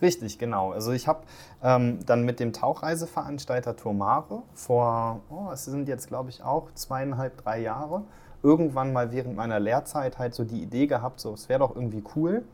[0.00, 0.72] Richtig, genau.
[0.72, 1.20] Also ich habe
[1.62, 7.42] ähm, dann mit dem Tauchreiseveranstalter Tomare vor, oh, es sind jetzt glaube ich auch zweieinhalb,
[7.42, 8.04] drei Jahre,
[8.42, 12.04] irgendwann mal während meiner Lehrzeit halt so die Idee gehabt, so es wäre doch irgendwie
[12.14, 12.44] cool,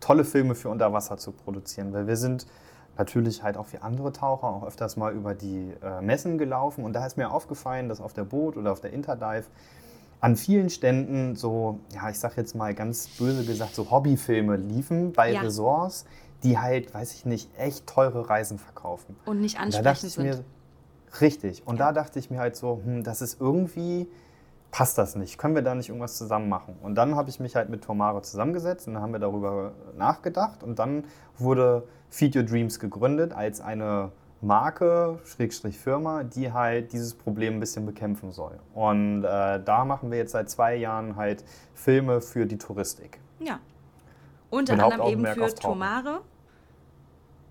[0.00, 2.46] tolle Filme für Unterwasser zu produzieren, weil wir sind
[2.98, 6.84] natürlich halt auch wie andere Taucher auch öfters mal über die äh, Messen gelaufen.
[6.84, 9.44] Und da ist mir aufgefallen, dass auf der Boot oder auf der Interdive
[10.20, 15.12] an vielen Ständen so, ja, ich sag jetzt mal ganz böse gesagt, so Hobbyfilme liefen
[15.12, 15.40] bei ja.
[15.42, 16.06] Resorts,
[16.42, 19.16] die halt, weiß ich nicht, echt teure Reisen verkaufen.
[19.24, 20.24] Und nicht ansprechend und sind.
[20.24, 21.66] Mir, richtig.
[21.66, 21.86] Und ja.
[21.86, 24.08] da dachte ich mir halt so, hm, das ist irgendwie,
[24.70, 25.38] passt das nicht?
[25.38, 26.76] Können wir da nicht irgendwas zusammen machen?
[26.82, 30.62] Und dann habe ich mich halt mit Tomare zusammengesetzt und dann haben wir darüber nachgedacht.
[30.62, 31.04] Und dann
[31.38, 37.60] wurde Feed Your Dreams gegründet als eine Marke, Schrägstrich Firma, die halt dieses Problem ein
[37.60, 38.58] bisschen bekämpfen soll.
[38.74, 41.44] Und äh, da machen wir jetzt seit zwei Jahren halt
[41.74, 43.18] Filme für die Touristik.
[43.38, 43.60] Ja.
[44.50, 46.22] Unter anderem eben für Tomare.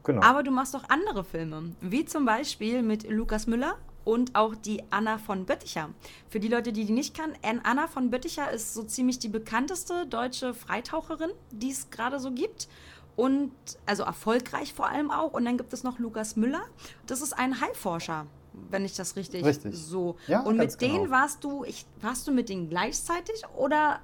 [0.04, 0.22] Genau.
[0.22, 4.84] Aber du machst auch andere Filme, wie zum Beispiel mit Lukas Müller und auch die
[4.92, 5.90] Anna von Bötticher.
[6.30, 10.06] Für die Leute, die die nicht kennen, Anna von Bötticher ist so ziemlich die bekannteste
[10.06, 12.68] deutsche Freitaucherin, die es gerade so gibt
[13.16, 13.52] und
[13.86, 15.34] also erfolgreich vor allem auch.
[15.34, 16.62] Und dann gibt es noch Lukas Müller.
[17.08, 18.28] Das ist ein Haiforscher,
[18.70, 19.76] wenn ich das richtig, richtig.
[19.76, 20.18] so.
[20.28, 21.12] Ja, und mit denen genau.
[21.12, 24.00] warst du, ich, warst du mit denen gleichzeitig oder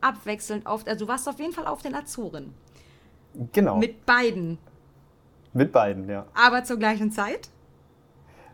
[0.00, 2.54] abwechselnd auf, also du warst auf jeden Fall auf den Azoren.
[3.52, 3.76] Genau.
[3.78, 4.58] Mit beiden.
[5.52, 6.26] Mit beiden, ja.
[6.34, 7.48] Aber zur gleichen Zeit?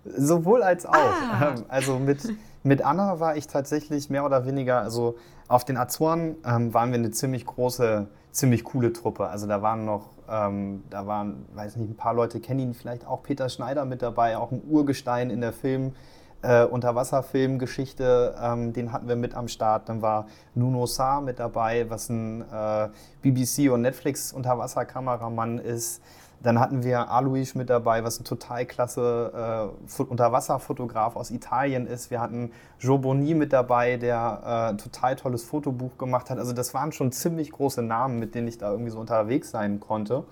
[0.04, 0.94] Sowohl als auch.
[0.94, 1.54] Ah.
[1.68, 2.20] Also mit,
[2.62, 5.16] mit Anna war ich tatsächlich mehr oder weniger, also
[5.48, 9.28] auf den Azoren ähm, waren wir eine ziemlich große ziemlich coole Truppe.
[9.28, 13.06] Also da waren noch, ähm, da waren, weiß nicht, ein paar Leute kennen ihn vielleicht
[13.06, 15.94] auch, Peter Schneider mit dabei, auch ein Urgestein in der Film.
[16.42, 19.88] Äh, Unterwasserfilmgeschichte, ähm, den hatten wir mit am Start.
[19.88, 22.88] Dann war Nuno Saar mit dabei, was ein äh,
[23.24, 26.02] BBC- und Netflix-Unterwasserkameramann ist.
[26.42, 32.10] Dann hatten wir Alois mit dabei, was ein total klasse äh, Unterwasserfotograf aus Italien ist.
[32.10, 36.38] Wir hatten Joe Boni mit dabei, der äh, ein total tolles Fotobuch gemacht hat.
[36.38, 39.80] Also das waren schon ziemlich große Namen, mit denen ich da irgendwie so unterwegs sein
[39.80, 40.24] konnte.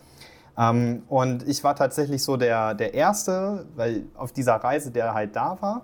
[0.57, 5.35] Ähm, und ich war tatsächlich so der, der Erste, weil auf dieser Reise, der halt
[5.35, 5.83] da war.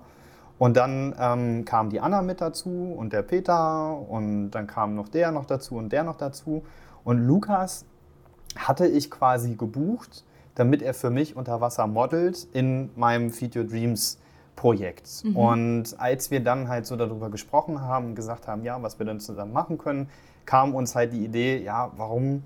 [0.61, 5.09] Und dann ähm, kam die Anna mit dazu und der Peter und dann kam noch
[5.09, 6.65] der noch dazu und der noch dazu.
[7.03, 7.87] Und Lukas
[8.57, 10.23] hatte ich quasi gebucht,
[10.57, 14.19] damit er für mich unter Wasser modelt in meinem Feed Your Dreams
[14.55, 15.25] Projekt.
[15.25, 15.35] Mhm.
[15.35, 19.07] Und als wir dann halt so darüber gesprochen haben und gesagt haben, ja, was wir
[19.07, 20.11] dann zusammen machen können,
[20.45, 22.43] kam uns halt die Idee, ja, warum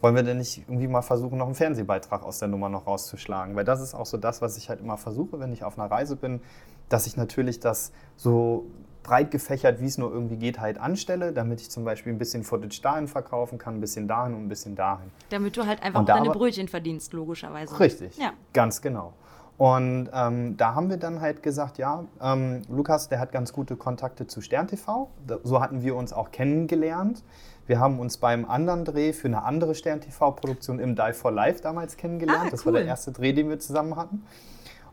[0.00, 3.56] wollen wir denn nicht irgendwie mal versuchen, noch einen Fernsehbeitrag aus der Nummer noch rauszuschlagen?
[3.56, 5.90] Weil das ist auch so das, was ich halt immer versuche, wenn ich auf einer
[5.90, 6.40] Reise bin,
[6.88, 8.66] dass ich natürlich das so
[9.02, 12.44] breit gefächert, wie es nur irgendwie geht, halt anstelle, damit ich zum Beispiel ein bisschen
[12.44, 15.10] Footage dahin verkaufen kann, ein bisschen dahin und ein bisschen dahin.
[15.30, 17.78] Damit du halt einfach auch deine Brötchen verdienst, logischerweise.
[17.80, 18.32] Richtig, ja.
[18.52, 19.14] ganz genau.
[19.56, 23.74] Und ähm, da haben wir dann halt gesagt, ja, ähm, Lukas, der hat ganz gute
[23.74, 25.10] Kontakte zu Stern TV.
[25.42, 27.24] So hatten wir uns auch kennengelernt.
[27.66, 31.60] Wir haben uns beim anderen Dreh für eine andere Stern TV-Produktion im Die for Life
[31.60, 32.44] damals kennengelernt.
[32.46, 34.22] Ah, das war der erste Dreh, den wir zusammen hatten.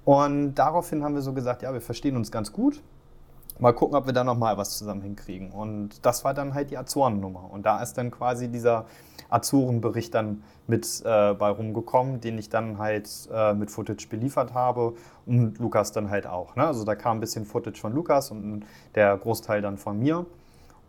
[0.06, 2.82] Und daraufhin haben wir so gesagt, ja, wir verstehen uns ganz gut
[3.60, 5.52] mal gucken, ob wir da nochmal was zusammen hinkriegen.
[5.52, 7.50] Und das war dann halt die Azoren-Nummer.
[7.52, 8.86] Und da ist dann quasi dieser
[9.30, 14.96] Azoren-Bericht dann mit äh, bei rumgekommen, den ich dann halt äh, mit Footage beliefert habe
[15.26, 16.56] und Lukas dann halt auch.
[16.56, 16.66] Ne?
[16.66, 18.66] Also da kam ein bisschen Footage von Lukas und
[18.96, 20.26] der Großteil dann von mir.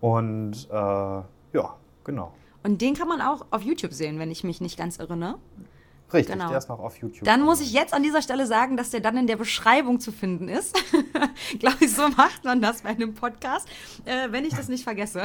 [0.00, 2.32] Und äh, ja, genau.
[2.62, 5.36] Und den kann man auch auf YouTube sehen, wenn ich mich nicht ganz irre, ne?
[6.12, 6.48] Richtig, genau.
[6.48, 7.24] der ist noch auf YouTube.
[7.24, 10.12] Dann muss ich jetzt an dieser Stelle sagen, dass der dann in der Beschreibung zu
[10.12, 10.76] finden ist.
[11.58, 13.68] Glaube ich, so macht man das bei einem Podcast,
[14.04, 15.24] äh, wenn ich das nicht vergesse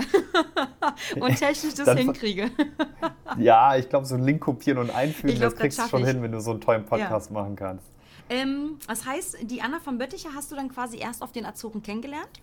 [1.19, 2.49] und technisch das hinkriege.
[3.37, 6.07] ja, ich glaube, so einen Link kopieren und einfügen, glaub, das kriegst du schon ich.
[6.07, 7.33] hin, wenn du so einen tollen Podcast ja.
[7.33, 7.85] machen kannst.
[8.29, 11.83] Ähm, das heißt, die Anna von Bötticher hast du dann quasi erst auf den Azoren
[11.83, 12.41] kennengelernt?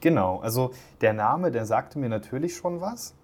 [0.00, 3.14] Genau, also der Name, der sagte mir natürlich schon was.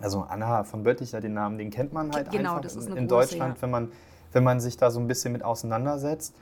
[0.00, 3.06] Also Anna von Bötticher, den Namen, den kennt man halt genau, einfach in, in große,
[3.06, 3.62] Deutschland, ja.
[3.62, 3.92] wenn, man,
[4.32, 6.34] wenn man sich da so ein bisschen mit auseinandersetzt.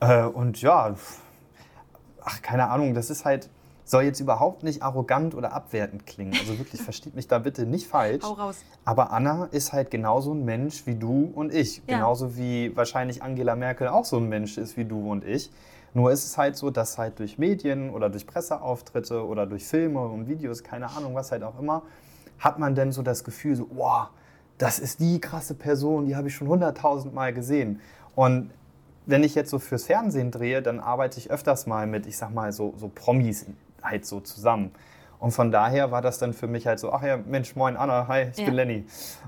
[0.00, 0.94] Äh, und ja,
[2.22, 3.48] ach, keine Ahnung, das ist halt,
[3.84, 6.34] soll jetzt überhaupt nicht arrogant oder abwertend klingen.
[6.38, 8.24] Also wirklich, versteht mich da bitte nicht falsch.
[8.24, 8.56] Hau raus.
[8.84, 11.78] Aber Anna ist halt genauso ein Mensch wie du und ich.
[11.86, 11.96] Ja.
[11.96, 15.50] Genauso wie wahrscheinlich Angela Merkel auch so ein Mensch ist wie du und ich.
[15.94, 20.00] Nur ist es halt so, dass halt durch Medien oder durch Presseauftritte oder durch Filme
[20.00, 21.84] und Videos, keine Ahnung, was halt auch immer,
[22.38, 24.08] hat man denn so das Gefühl, so, wow,
[24.58, 27.80] das ist die krasse Person, die habe ich schon hunderttausend Mal gesehen.
[28.14, 28.50] Und
[29.06, 32.32] wenn ich jetzt so fürs Fernsehen drehe, dann arbeite ich öfters mal mit, ich sag
[32.32, 33.46] mal, so, so Promis
[33.82, 34.72] halt so zusammen.
[35.18, 38.06] Und von daher war das dann für mich halt so, ach ja, Mensch, moin Anna,
[38.08, 38.44] hi, ich ja.
[38.44, 38.84] bin Lenny.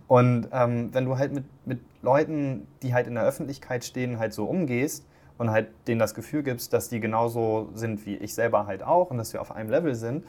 [0.07, 4.35] Und ähm, wenn du halt mit, mit Leuten, die halt in der Öffentlichkeit stehen, halt
[4.35, 5.05] so umgehst
[5.39, 9.11] und halt denen das Gefühl gibst, dass die genauso sind wie ich selber halt auch
[9.11, 10.25] und dass wir auf einem Level sind,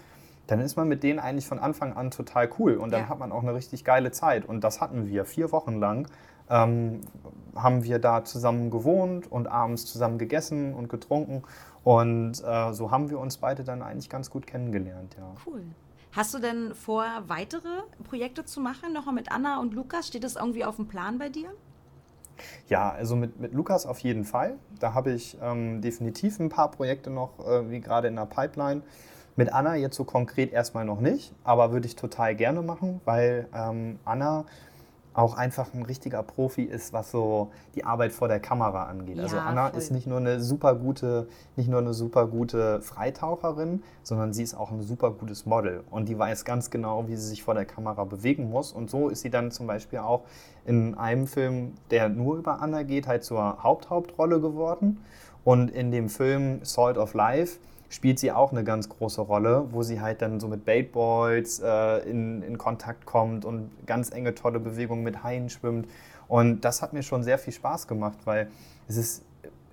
[0.50, 3.10] dann ist man mit denen eigentlich von Anfang an total cool und dann ja.
[3.10, 4.46] hat man auch eine richtig geile Zeit.
[4.46, 6.08] Und das hatten wir vier Wochen lang.
[6.50, 7.02] ähm,
[7.56, 11.44] haben wir da zusammen gewohnt und abends zusammen gegessen und getrunken.
[11.84, 15.32] Und äh, so haben wir uns beide dann eigentlich ganz gut kennengelernt, ja.
[15.46, 15.64] Cool.
[16.12, 20.08] Hast du denn vor, weitere Projekte zu machen, nochmal mit Anna und Lukas?
[20.08, 21.50] Steht das irgendwie auf dem Plan bei dir?
[22.68, 24.56] Ja, also mit, mit Lukas auf jeden Fall.
[24.80, 28.82] Da habe ich ähm, definitiv ein paar Projekte noch, äh, wie gerade in der Pipeline.
[29.40, 33.48] Mit Anna jetzt so konkret erstmal noch nicht, aber würde ich total gerne machen, weil
[33.56, 34.44] ähm, Anna
[35.14, 39.18] auch einfach ein richtiger Profi ist, was so die Arbeit vor der Kamera angeht.
[39.18, 39.80] Also ja, also Anna voll.
[39.80, 44.56] ist nicht nur eine super gute, nicht nur eine super gute Freitaucherin, sondern sie ist
[44.56, 47.64] auch ein super gutes Model und die weiß ganz genau, wie sie sich vor der
[47.64, 48.74] Kamera bewegen muss.
[48.74, 50.24] Und so ist sie dann zum Beispiel auch
[50.66, 54.98] in einem Film, der nur über Anna geht, halt zur Haupthauptrolle geworden.
[55.46, 59.84] Und in dem Film Salt of Life spielt sie auch eine ganz große Rolle, wo
[59.84, 64.60] sie halt dann so mit Baitboys äh, in, in Kontakt kommt und ganz enge, tolle
[64.60, 65.88] Bewegungen mit Haien schwimmt.
[66.28, 68.50] Und das hat mir schon sehr viel Spaß gemacht, weil
[68.88, 69.24] es ist,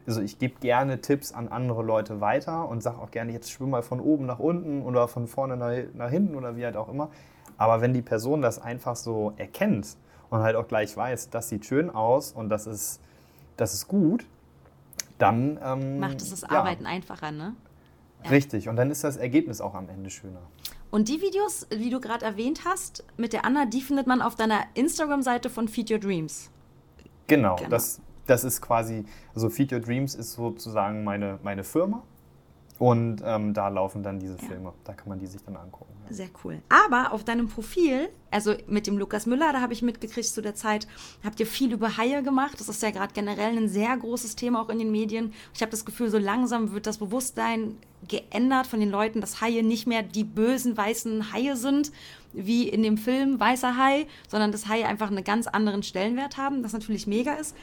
[0.06, 3.70] also ich gebe gerne Tipps an andere Leute weiter und sage auch gerne, jetzt schwimm
[3.70, 6.88] mal von oben nach unten oder von vorne nach, nach hinten oder wie halt auch
[6.88, 7.10] immer.
[7.58, 9.96] Aber wenn die Person das einfach so erkennt
[10.30, 13.00] und halt auch gleich weiß, das sieht schön aus und das ist,
[13.58, 14.26] das ist gut,
[15.18, 16.90] dann ähm, macht es das Arbeiten ja.
[16.90, 17.54] einfacher, ne?
[18.30, 20.42] Richtig, und dann ist das Ergebnis auch am Ende schöner.
[20.90, 24.34] Und die Videos, die du gerade erwähnt hast, mit der Anna, die findet man auf
[24.34, 26.50] deiner Instagram-Seite von Feed Your Dreams.
[27.26, 32.02] Genau, genau, Das, das ist quasi, also Feed Your Dreams ist sozusagen meine, meine Firma.
[32.78, 34.68] Und ähm, da laufen dann diese Filme.
[34.68, 34.74] Ja.
[34.84, 35.95] Da kann man die sich dann angucken.
[36.10, 36.62] Sehr cool.
[36.68, 40.54] Aber auf deinem Profil, also mit dem Lukas Müller, da habe ich mitgekriegt zu der
[40.54, 40.86] Zeit,
[41.24, 42.60] habt ihr viel über Haie gemacht.
[42.60, 45.32] Das ist ja gerade generell ein sehr großes Thema auch in den Medien.
[45.54, 49.62] Ich habe das Gefühl, so langsam wird das Bewusstsein geändert von den Leuten, dass Haie
[49.62, 51.90] nicht mehr die bösen weißen Haie sind,
[52.32, 56.62] wie in dem Film Weißer Hai, sondern dass Haie einfach einen ganz anderen Stellenwert haben,
[56.62, 57.56] das natürlich mega ist.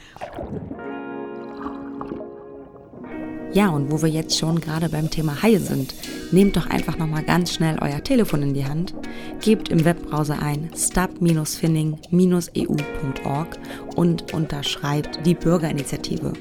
[3.54, 5.94] Ja, und wo wir jetzt schon gerade beim Thema Haie sind,
[6.32, 8.92] nehmt doch einfach nochmal ganz schnell euer Telefon in die Hand,
[9.40, 13.58] gebt im Webbrowser ein stop-finning-eu.org
[13.94, 16.32] und unterschreibt die Bürgerinitiative.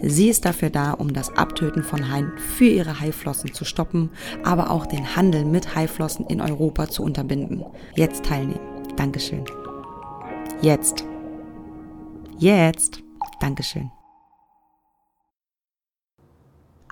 [0.00, 4.08] Sie ist dafür da, um das Abtöten von Haien für ihre Haiflossen zu stoppen,
[4.42, 7.62] aber auch den Handel mit Haiflossen in Europa zu unterbinden.
[7.96, 8.60] Jetzt teilnehmen.
[8.96, 9.44] Dankeschön.
[10.62, 11.04] Jetzt.
[12.38, 13.02] Jetzt.
[13.40, 13.90] Dankeschön.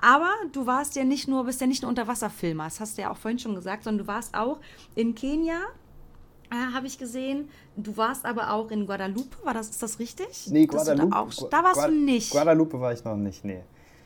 [0.01, 3.11] Aber du warst ja nicht nur, bist ja nicht nur Unterwasserfilmer, das hast du ja
[3.11, 4.59] auch vorhin schon gesagt, sondern du warst auch
[4.95, 5.59] in Kenia,
[6.51, 7.49] äh, habe ich gesehen.
[7.77, 10.47] Du warst aber auch in Guadalupe, war das, ist das richtig?
[10.47, 11.09] Nee, Guadalupe.
[11.11, 12.31] Da, auch, da, warst Gua du nicht.
[12.31, 13.61] Guadalupe war ich noch nicht, nee.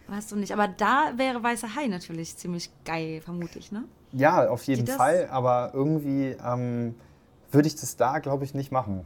[0.08, 3.86] Warst du nicht, aber da wäre Weißer Hai natürlich ziemlich geil, vermutlich, ne?
[4.12, 6.94] Ja, auf jeden Fall, aber irgendwie ähm,
[7.52, 9.06] würde ich das da, glaube ich, nicht machen.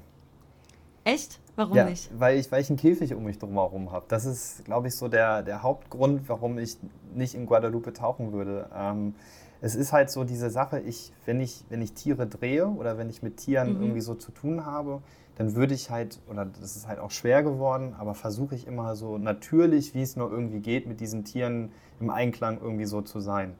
[1.06, 1.40] Echt?
[1.60, 2.10] Warum ja, nicht?
[2.18, 4.06] Weil ich, weil ich einen Käfig um mich drumherum habe.
[4.08, 6.78] Das ist, glaube ich, so der, der Hauptgrund, warum ich
[7.14, 8.70] nicht in Guadalupe tauchen würde.
[8.74, 9.14] Ähm,
[9.60, 13.10] es ist halt so diese Sache, ich, wenn, ich, wenn ich Tiere drehe oder wenn
[13.10, 13.82] ich mit Tieren mhm.
[13.82, 15.02] irgendwie so zu tun habe,
[15.36, 18.96] dann würde ich halt, oder das ist halt auch schwer geworden, aber versuche ich immer
[18.96, 23.20] so natürlich, wie es nur irgendwie geht, mit diesen Tieren im Einklang irgendwie so zu
[23.20, 23.54] sein.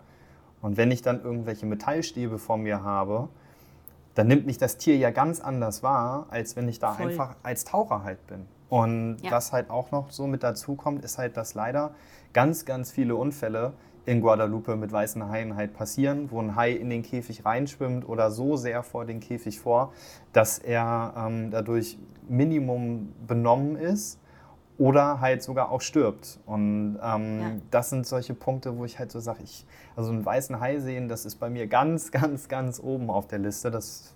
[0.62, 3.28] Und wenn ich dann irgendwelche Metallstäbe vor mir habe,
[4.16, 7.08] dann nimmt mich das Tier ja ganz anders wahr, als wenn ich da Voll.
[7.08, 8.46] einfach als Taucher halt bin.
[8.70, 9.32] Und ja.
[9.32, 11.92] was halt auch noch so mit dazu kommt, ist halt, dass leider
[12.34, 13.74] ganz, ganz viele Unfälle
[14.06, 18.32] in Guadalupe mit weißen Haien halt passieren, wo ein Hai in den Käfig reinschwimmt oder
[18.32, 19.94] so sehr vor den Käfig vor,
[20.34, 24.19] dass er ähm, dadurch Minimum benommen ist
[24.80, 26.40] oder halt sogar auch stirbt.
[26.46, 27.52] Und ähm, ja.
[27.70, 31.10] das sind solche Punkte, wo ich halt so sage, ich, also einen weißen Hai sehen,
[31.10, 33.70] das ist bei mir ganz, ganz, ganz oben auf der Liste.
[33.70, 34.16] Das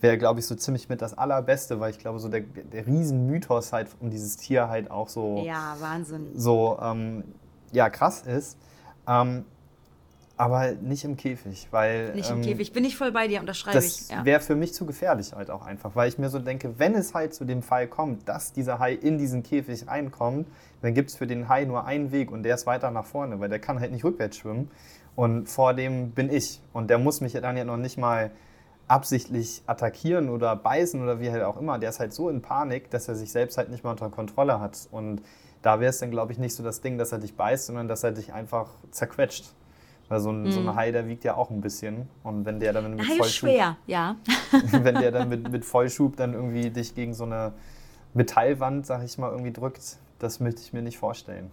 [0.00, 3.72] wäre, glaube ich, so ziemlich mit das Allerbeste, weil ich glaube, so der, der Riesenmythos
[3.72, 6.28] halt um dieses Tier halt auch so, ja, Wahnsinn.
[6.34, 7.24] so ähm,
[7.72, 8.56] ja, krass ist.
[9.06, 9.44] Ähm,
[10.38, 12.14] aber nicht im Käfig, weil.
[12.14, 13.84] Nicht im ähm, Käfig, bin ich voll bei dir, unterschreibe ich.
[13.84, 14.24] Das ja.
[14.24, 17.12] wäre für mich zu gefährlich halt auch einfach, weil ich mir so denke, wenn es
[17.12, 20.46] halt zu dem Fall kommt, dass dieser Hai in diesen Käfig reinkommt,
[20.80, 23.40] dann gibt es für den Hai nur einen Weg und der ist weiter nach vorne,
[23.40, 24.70] weil der kann halt nicht rückwärts schwimmen.
[25.16, 26.62] Und vor dem bin ich.
[26.72, 28.30] Und der muss mich dann ja noch nicht mal
[28.86, 31.80] absichtlich attackieren oder beißen oder wie halt auch immer.
[31.80, 34.60] Der ist halt so in Panik, dass er sich selbst halt nicht mehr unter Kontrolle
[34.60, 34.88] hat.
[34.92, 35.22] Und
[35.62, 37.88] da wäre es dann, glaube ich, nicht so das Ding, dass er dich beißt, sondern
[37.88, 39.52] dass er dich einfach zerquetscht.
[40.08, 40.52] Weil so ein, mhm.
[40.52, 40.74] so ein mhm.
[40.74, 42.08] Hai, der wiegt ja auch ein bisschen.
[42.22, 44.16] Und wenn der dann mit Hai Vollschub, schwer, ja.
[44.70, 47.52] wenn der dann mit, mit Vollschub dann irgendwie dich gegen so eine
[48.14, 51.50] Metallwand, sag ich mal, irgendwie drückt, das möchte ich mir nicht vorstellen.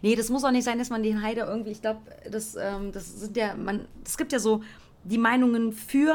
[0.00, 2.56] Nee, das muss auch nicht sein, dass man den Hai da irgendwie, ich glaube, das,
[2.56, 4.62] ähm, das sind ja, man, es gibt ja so
[5.04, 6.14] die Meinungen für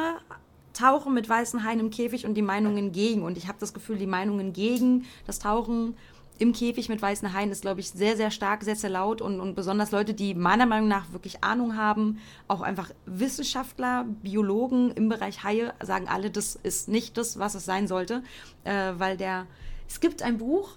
[0.74, 3.24] Tauchen mit weißen Haien im Käfig und die Meinungen gegen.
[3.24, 5.96] Und ich habe das Gefühl, die Meinungen gegen das Tauchen
[6.40, 9.40] im Käfig mit weißen Haien ist, glaube ich, sehr, sehr stark, sehr, sehr laut und,
[9.40, 15.10] und besonders Leute, die meiner Meinung nach wirklich Ahnung haben, auch einfach Wissenschaftler, Biologen im
[15.10, 18.24] Bereich Haie, sagen alle, das ist nicht das, was es sein sollte,
[18.64, 19.48] äh, weil der,
[19.88, 20.70] es gibt ein Buch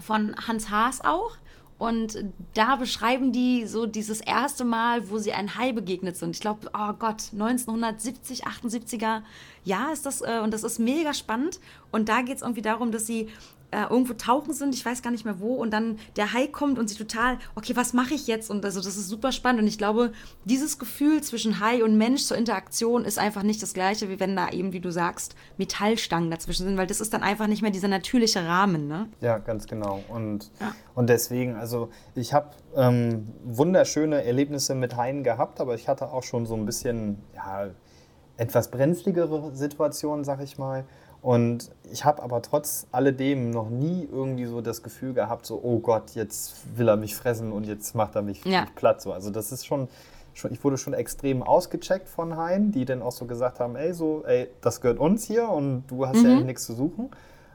[0.00, 1.36] von Hans Haas auch,
[1.78, 2.24] und
[2.54, 6.34] da beschreiben die so dieses erste Mal, wo sie ein Hai begegnet sind.
[6.34, 9.22] Ich glaube, oh Gott, 1970, 78er
[9.62, 10.20] Jahr ist das.
[10.20, 11.60] Äh, und das ist mega spannend.
[11.92, 13.28] Und da geht es irgendwie darum, dass sie
[13.70, 16.78] äh, irgendwo tauchen sind, ich weiß gar nicht mehr wo, und dann der Hai kommt
[16.78, 18.50] und sie total, okay, was mache ich jetzt?
[18.50, 19.62] Und also das ist super spannend.
[19.62, 20.12] Und ich glaube,
[20.44, 24.36] dieses Gefühl zwischen Hai und Mensch zur Interaktion ist einfach nicht das gleiche, wie wenn
[24.36, 27.70] da eben, wie du sagst, Metallstangen dazwischen sind, weil das ist dann einfach nicht mehr
[27.70, 29.08] dieser natürliche Rahmen, ne?
[29.20, 30.02] Ja, ganz genau.
[30.08, 30.74] Und, ja.
[30.94, 36.22] und deswegen, also ich habe ähm, wunderschöne Erlebnisse mit Haien gehabt, aber ich hatte auch
[36.22, 37.68] schon so ein bisschen, ja,
[38.38, 40.84] etwas brenzligere Situationen, sag ich mal.
[41.20, 45.80] Und ich habe aber trotz alledem noch nie irgendwie so das Gefühl gehabt, so, oh
[45.80, 48.66] Gott, jetzt will er mich fressen und jetzt macht er mich ja.
[48.76, 49.02] platt.
[49.02, 49.12] So.
[49.12, 49.88] Also das ist schon,
[50.34, 53.92] schon, ich wurde schon extrem ausgecheckt von Haien, die dann auch so gesagt haben, ey,
[53.92, 56.30] so, ey, das gehört uns hier und du hast mhm.
[56.30, 57.10] ja nichts zu suchen.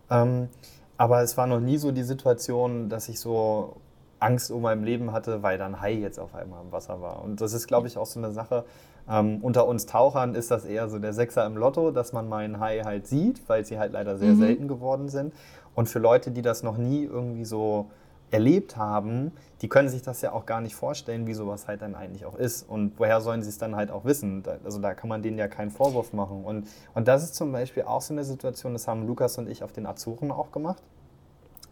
[0.10, 0.50] Ähm,
[0.98, 3.78] aber es war noch nie so die Situation, dass ich so
[4.20, 7.24] Angst um mein Leben hatte, weil dann Hai jetzt auf einmal im Wasser war.
[7.24, 8.66] Und das ist, glaube ich, auch so eine Sache,
[9.10, 12.44] ähm, unter uns Tauchern ist das eher so der Sechser im Lotto, dass man mal
[12.44, 14.40] einen Hai halt sieht, weil sie halt leider sehr mhm.
[14.40, 15.34] selten geworden sind.
[15.76, 17.88] Und für Leute, die das noch nie irgendwie so
[18.32, 19.32] erlebt haben,
[19.62, 22.36] die können sich das ja auch gar nicht vorstellen, wie sowas halt dann eigentlich auch
[22.36, 22.68] ist.
[22.68, 24.44] Und woher sollen sie es dann halt auch wissen?
[24.64, 26.44] Also da kann man denen ja keinen Vorwurf machen.
[26.44, 29.64] Und, und das ist zum Beispiel auch so eine Situation, das haben Lukas und ich
[29.64, 30.82] auf den Azoren auch gemacht.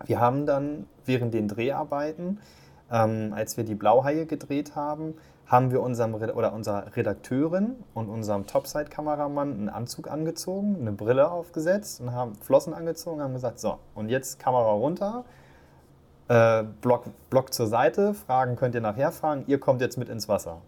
[0.06, 2.40] Wir haben dann während den Dreharbeiten,
[2.92, 5.16] ähm, als wir die Blauhaie gedreht haben,
[5.52, 11.99] haben wir unserem oder unserer Redakteurin und unserem Topside-Kameramann einen Anzug angezogen, eine Brille aufgesetzt
[11.99, 15.26] und haben Flossen angezogen und haben gesagt, so, und jetzt Kamera runter,
[16.30, 20.30] äh, Block, Block zur Seite, Fragen könnt ihr nachher fragen, ihr kommt jetzt mit ins
[20.30, 20.62] Wasser.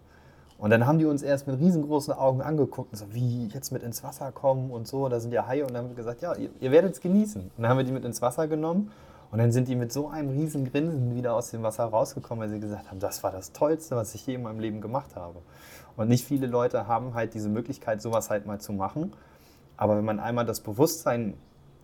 [0.58, 3.82] Und dann haben die uns erst mit riesengroßen Augen angeguckt und so, wie jetzt mit
[3.82, 5.62] ins Wasser kommen und so, da sind ja Haie.
[5.62, 7.40] Und dann haben wir gesagt, ja, ihr, ihr werdet es genießen.
[7.40, 8.92] Und dann haben wir die mit ins Wasser genommen
[9.30, 12.50] und dann sind die mit so einem riesen Grinsen wieder aus dem Wasser rausgekommen, weil
[12.50, 15.40] sie gesagt haben, das war das Tollste, was ich je in meinem Leben gemacht habe.
[15.96, 19.12] Und nicht viele Leute haben halt diese Möglichkeit, sowas halt mal zu machen.
[19.76, 21.34] Aber wenn man einmal das Bewusstsein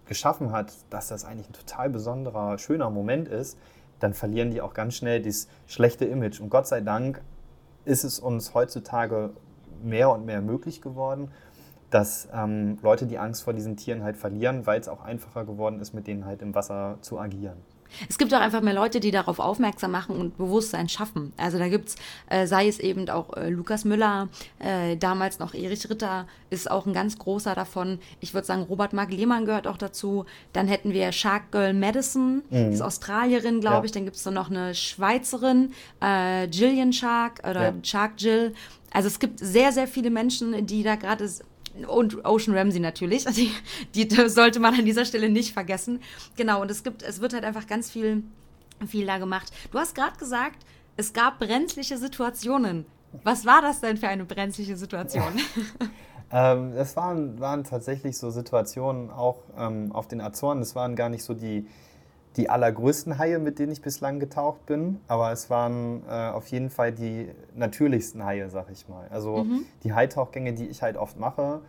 [0.07, 3.57] geschaffen hat, dass das eigentlich ein total besonderer, schöner Moment ist,
[4.01, 6.41] dann verlieren die auch ganz schnell dieses schlechte Image.
[6.41, 7.21] Und Gott sei Dank
[7.85, 9.31] ist es uns heutzutage
[9.83, 11.31] mehr und mehr möglich geworden,
[11.91, 15.81] dass ähm, Leute die Angst vor diesen Tieren halt verlieren, weil es auch einfacher geworden
[15.81, 17.59] ist, mit denen halt im Wasser zu agieren.
[18.09, 21.33] Es gibt auch einfach mehr Leute, die darauf aufmerksam machen und Bewusstsein schaffen.
[21.37, 21.97] Also da gibt es,
[22.29, 24.29] äh, sei es eben auch äh, Lukas Müller,
[24.59, 27.99] äh, damals noch Erich Ritter, ist auch ein ganz großer davon.
[28.21, 30.25] Ich würde sagen, Robert Mark Lehmann gehört auch dazu.
[30.53, 32.73] Dann hätten wir Shark Girl Madison, mhm.
[32.73, 33.85] ist Australierin, glaube ja.
[33.85, 33.93] ich.
[33.93, 35.73] Dann gibt es dann noch eine Schweizerin,
[36.03, 37.75] äh, Jillian Shark oder ja.
[37.83, 38.55] Shark Jill.
[38.93, 41.29] Also es gibt sehr, sehr viele Menschen, die da gerade
[41.85, 43.25] und Ocean Ramsey natürlich.
[43.25, 43.53] Die,
[43.95, 46.01] die sollte man an dieser Stelle nicht vergessen.
[46.37, 48.23] Genau, und es gibt, es wird halt einfach ganz viel,
[48.87, 49.53] viel da gemacht.
[49.71, 50.65] Du hast gerade gesagt,
[50.97, 52.85] es gab brenzliche Situationen.
[53.25, 55.33] Was war das denn für eine brenzliche Situation?
[56.33, 60.61] ähm, es waren, waren tatsächlich so Situationen auch ähm, auf den Azoren.
[60.61, 61.67] Es waren gar nicht so die,
[62.37, 66.71] die allergrößten Haie, mit denen ich bislang getaucht bin, aber es waren äh, auf jeden
[66.71, 69.09] Fall die natürlichsten Haie, sag ich mal.
[69.11, 69.65] Also mhm.
[69.83, 71.61] die Haitauchgänge, die ich halt oft mache,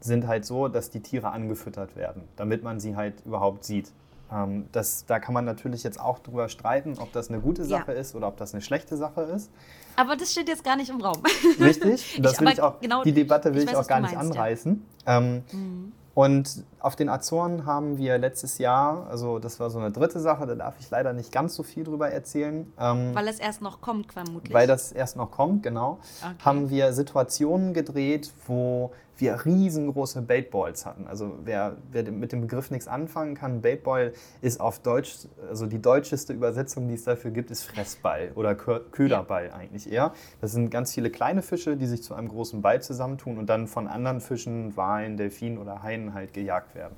[0.00, 3.92] sind halt so, dass die Tiere angefüttert werden, damit man sie halt überhaupt sieht.
[4.30, 7.92] Ähm, das, da kann man natürlich jetzt auch drüber streiten, ob das eine gute Sache
[7.92, 7.98] ja.
[7.98, 9.50] ist oder ob das eine schlechte Sache ist.
[9.96, 11.22] Aber das steht jetzt gar nicht im Raum.
[11.60, 14.00] Richtig, das ich, will ich auch, genau, die Debatte will ich, weiß, ich auch gar
[14.00, 14.84] nicht meinst, anreißen.
[15.06, 15.18] Ja.
[15.18, 15.92] Ähm, mhm.
[16.14, 20.46] Und auf den Azoren haben wir letztes Jahr, also das war so eine dritte Sache,
[20.46, 22.72] da darf ich leider nicht ganz so viel drüber erzählen.
[22.78, 24.52] Ähm, weil es erst noch kommt, vermutlich.
[24.52, 25.98] Weil das erst noch kommt, genau.
[26.22, 26.34] Okay.
[26.44, 31.06] Haben wir Situationen gedreht, wo wir riesengroße Baitballs hatten.
[31.06, 35.82] Also wer, wer mit dem Begriff nichts anfangen kann, Baitball ist auf Deutsch, also die
[35.82, 39.54] deutscheste Übersetzung, die es dafür gibt, ist Fressball oder Köderball ja.
[39.54, 40.12] eigentlich eher.
[40.40, 43.66] Das sind ganz viele kleine Fische, die sich zu einem großen Ball zusammentun und dann
[43.66, 46.96] von anderen Fischen, Walen, Delfinen oder Haien halt gejagt werden.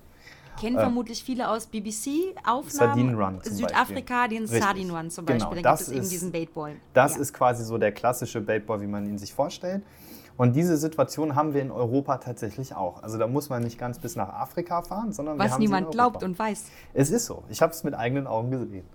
[0.60, 3.14] Kennen äh, vermutlich viele aus BBC-Aufnahmen.
[3.14, 4.38] Run Südafrika, Beispiel.
[4.38, 5.56] den Sardine Run zum Beispiel.
[5.56, 6.76] Genau, da gibt es eben diesen Baitball.
[6.92, 7.20] Das ja.
[7.20, 9.82] ist quasi so der klassische Baitball, wie man ihn sich vorstellt.
[10.36, 13.02] Und diese Situation haben wir in Europa tatsächlich auch.
[13.02, 15.90] Also da muss man nicht ganz bis nach Afrika fahren, sondern Was wir haben niemand
[15.90, 16.64] glaubt und weiß.
[16.94, 17.42] Es ist so.
[17.50, 18.86] Ich habe es mit eigenen Augen gesehen.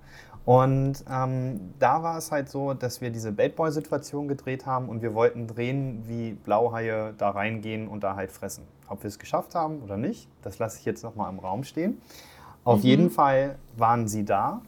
[0.45, 5.01] Und ähm, da war es halt so, dass wir diese Bait Boy-Situation gedreht haben und
[5.01, 8.63] wir wollten drehen, wie Blauhaie da reingehen und da halt fressen.
[8.87, 12.01] Ob wir es geschafft haben oder nicht, das lasse ich jetzt nochmal im Raum stehen.
[12.63, 12.85] Auf mhm.
[12.85, 14.61] jeden Fall waren sie da.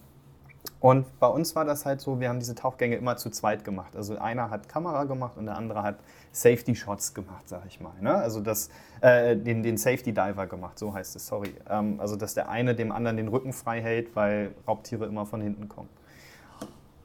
[0.79, 3.95] Und bei uns war das halt so, wir haben diese Tauchgänge immer zu zweit gemacht.
[3.95, 5.97] Also einer hat Kamera gemacht und der andere hat
[6.31, 7.93] Safety Shots gemacht, sag ich mal.
[7.99, 8.13] Ne?
[8.13, 8.69] Also das,
[9.01, 11.55] äh, den, den Safety Diver gemacht, so heißt es, sorry.
[11.69, 15.41] Ähm, also dass der eine dem anderen den Rücken frei hält, weil Raubtiere immer von
[15.41, 15.89] hinten kommen.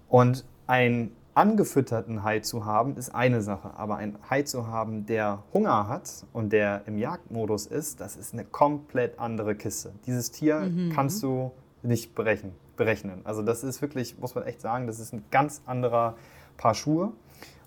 [0.09, 3.73] Und einen angefütterten Hai zu haben, ist eine Sache.
[3.77, 8.33] Aber ein Hai zu haben, der Hunger hat und der im Jagdmodus ist, das ist
[8.35, 9.93] eine komplett andere Kiste.
[10.07, 10.93] Dieses Tier mhm.
[10.95, 11.53] kannst du
[11.83, 13.23] nicht berechnen, berechnen.
[13.25, 16.17] Also das ist wirklich, muss man echt sagen, das ist ein ganz anderer
[16.57, 17.13] Paar Schuhe.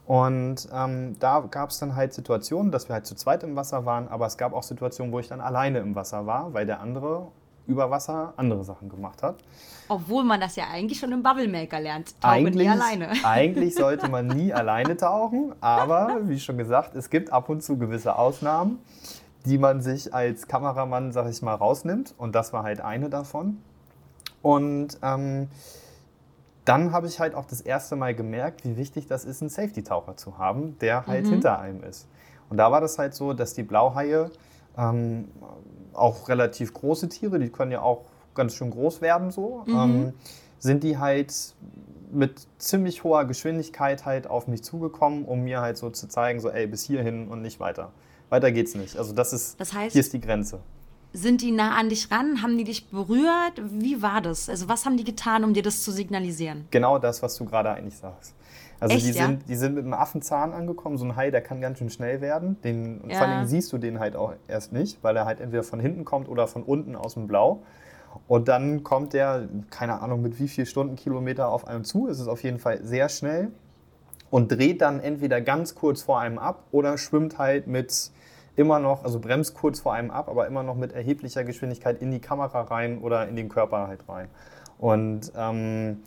[0.05, 3.86] Und ähm, da gab es dann halt Situationen, dass wir halt zu zweit im Wasser
[3.86, 6.80] waren, aber es gab auch Situationen, wo ich dann alleine im Wasser war, weil der
[6.80, 7.28] andere
[7.68, 9.38] über Wasser andere Sachen gemacht hat.
[9.88, 12.20] Obwohl man das ja eigentlich schon im Bubble Maker lernt.
[12.22, 13.09] Tauchen eigentlich, nie alleine.
[13.24, 17.78] Eigentlich sollte man nie alleine tauchen, aber wie schon gesagt, es gibt ab und zu
[17.78, 18.80] gewisse Ausnahmen,
[19.45, 22.16] die man sich als Kameramann, sag ich mal, rausnimmt.
[22.18, 23.61] Und das war halt eine davon.
[24.41, 25.49] Und ähm,
[26.66, 30.18] dann habe ich halt auch das erste Mal gemerkt, wie wichtig das ist, einen Safety-Taucher
[30.18, 31.30] zu haben, der halt mhm.
[31.30, 32.07] hinter einem ist.
[32.49, 34.30] Und da war das halt so, dass die Blauhaie,
[34.78, 35.30] ähm,
[35.96, 39.74] auch relativ große Tiere, die können ja auch ganz schön groß werden, so, mhm.
[39.76, 40.14] ähm,
[40.60, 41.34] sind die halt
[42.12, 46.50] mit ziemlich hoher Geschwindigkeit halt auf mich zugekommen, um mir halt so zu zeigen, so,
[46.50, 47.91] ey, bis hierhin und nicht weiter.
[48.30, 48.98] Weiter geht's nicht.
[48.98, 50.60] Also das ist, das heißt, hier ist die Grenze.
[51.14, 52.41] Sind die nah an dich ran?
[52.41, 53.62] Haben die dich berührt?
[53.64, 54.50] Wie war das?
[54.50, 56.68] Also was haben die getan, um dir das zu signalisieren?
[56.72, 58.34] Genau das, was du gerade eigentlich sagst.
[58.80, 59.26] Also Echt, die, ja?
[59.26, 60.97] sind, die sind mit einem Affenzahn angekommen.
[60.97, 62.57] So ein Hai, der kann ganz schön schnell werden.
[62.63, 63.17] Den, ja.
[63.17, 66.05] Vor allem siehst du den halt auch erst nicht, weil er halt entweder von hinten
[66.05, 67.61] kommt oder von unten aus dem Blau.
[68.28, 72.07] Und dann kommt der, keine Ahnung, mit wie viel Stundenkilometer auf einem zu.
[72.07, 73.51] Es ist auf jeden Fall sehr schnell.
[74.30, 78.11] Und dreht dann entweder ganz kurz vor einem ab oder schwimmt halt mit
[78.55, 82.11] immer noch, also bremst kurz vor einem ab, aber immer noch mit erheblicher Geschwindigkeit in
[82.11, 84.28] die Kamera rein oder in den Körper halt rein.
[84.78, 85.99] Und ähm,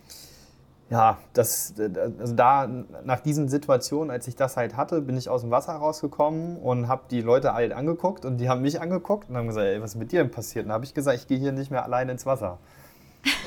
[0.91, 1.75] ja, das,
[2.19, 2.67] also da
[3.05, 6.89] nach diesen Situationen, als ich das halt hatte, bin ich aus dem Wasser rausgekommen und
[6.89, 9.91] habe die Leute halt angeguckt und die haben mich angeguckt und haben gesagt, ey, was
[9.91, 10.65] ist mit dir denn passiert?
[10.65, 12.59] Und dann habe ich gesagt, ich gehe hier nicht mehr alleine ins Wasser.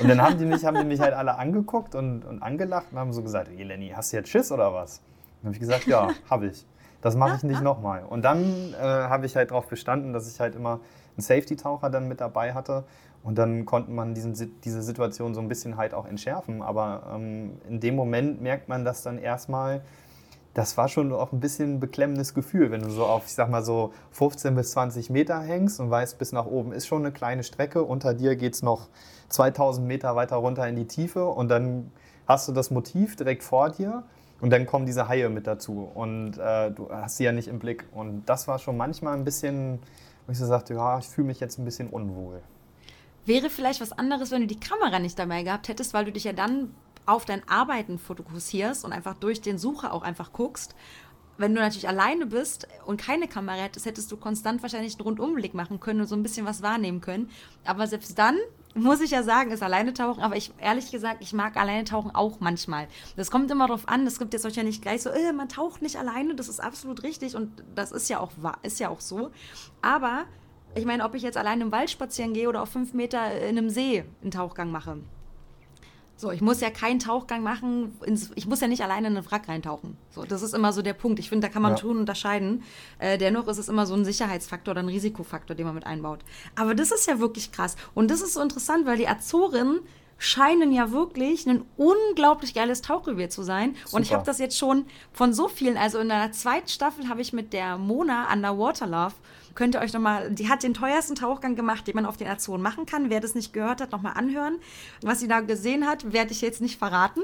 [0.00, 2.98] Und dann haben die mich, haben die mich halt alle angeguckt und, und angelacht und
[2.98, 5.00] haben so gesagt, hey Lenny, hast du jetzt Schiss oder was?
[5.40, 6.64] Dann habe ich gesagt, ja, habe ich.
[7.00, 8.04] Das mache ich nicht nochmal.
[8.04, 10.78] Und dann äh, habe ich halt darauf bestanden, dass ich halt immer
[11.16, 12.84] einen Safety-Taucher dann mit dabei hatte.
[13.22, 16.60] Und dann konnte man diesen, diese Situation so ein bisschen halt auch entschärfen.
[16.60, 19.82] Aber ähm, in dem Moment merkt man das dann erstmal,
[20.54, 23.48] das war schon auch ein bisschen ein beklemmendes Gefühl, wenn du so auf, ich sag
[23.48, 27.12] mal so 15 bis 20 Meter hängst und weißt, bis nach oben ist schon eine
[27.12, 27.82] kleine Strecke.
[27.82, 28.88] Unter dir geht es noch
[29.28, 31.90] 2000 Meter weiter runter in die Tiefe und dann
[32.26, 34.04] hast du das Motiv direkt vor dir
[34.40, 37.58] und dann kommen diese Haie mit dazu und äh, du hast sie ja nicht im
[37.58, 37.86] Blick.
[37.92, 39.78] Und das war schon manchmal ein bisschen,
[40.26, 42.42] wo ich so sagte, ja, ich fühle mich jetzt ein bisschen unwohl.
[43.24, 46.24] Wäre vielleicht was anderes, wenn du die Kamera nicht dabei gehabt hättest, weil du dich
[46.24, 46.74] ja dann
[47.06, 50.74] auf dein Arbeiten fokussierst und einfach durch den Sucher auch einfach guckst.
[51.38, 55.54] Wenn du natürlich alleine bist und keine Kamera hättest, hättest du konstant wahrscheinlich einen Rundumblick
[55.54, 57.30] machen können und so ein bisschen was wahrnehmen können.
[57.64, 58.36] Aber selbst dann
[58.74, 62.14] muss ich ja sagen, ist alleine tauchen, aber ich ehrlich gesagt, ich mag alleine tauchen
[62.14, 62.86] auch manchmal.
[63.16, 65.48] Das kommt immer darauf an, es gibt jetzt euch ja nicht gleich so, äh, man
[65.48, 69.00] taucht nicht alleine, das ist absolut richtig und das ist ja auch ist ja auch
[69.00, 69.30] so.
[69.80, 70.24] Aber
[70.74, 73.58] ich meine, ob ich jetzt alleine im Wald spazieren gehe oder auf fünf Meter in
[73.58, 74.98] einem See einen Tauchgang mache.
[76.16, 79.28] So, ich muss ja keinen Tauchgang machen, ins, ich muss ja nicht alleine in einen
[79.28, 79.96] Wrack reintauchen.
[80.10, 81.18] So, das ist immer so der Punkt.
[81.18, 81.78] Ich finde, da kann man ja.
[81.78, 82.62] schon unterscheiden.
[83.00, 86.20] Äh, dennoch ist es immer so ein Sicherheitsfaktor oder ein Risikofaktor, den man mit einbaut.
[86.54, 87.74] Aber das ist ja wirklich krass.
[87.94, 89.80] Und das ist so interessant, weil die Azoren
[90.16, 93.74] scheinen ja wirklich ein unglaublich geiles Tauchrevier zu sein.
[93.84, 93.96] Super.
[93.96, 97.20] Und ich habe das jetzt schon von so vielen, also in der zweiten Staffel habe
[97.20, 99.14] ich mit der Mona Underwater Love
[99.54, 102.62] Könnt ihr euch nochmal, die hat den teuersten Tauchgang gemacht, den man auf den Azoren
[102.62, 103.10] machen kann.
[103.10, 104.56] Wer das nicht gehört hat, nochmal anhören.
[105.02, 107.20] Was sie da gesehen hat, werde ich jetzt nicht verraten.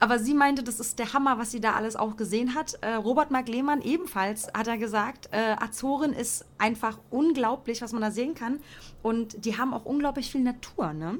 [0.00, 2.78] Aber sie meinte, das ist der Hammer, was sie da alles auch gesehen hat.
[2.80, 8.02] Äh, Robert Mark Lehmann ebenfalls hat er gesagt, äh, Azoren ist einfach unglaublich, was man
[8.02, 8.60] da sehen kann.
[9.02, 11.18] Und die haben auch unglaublich viel Natur, ne?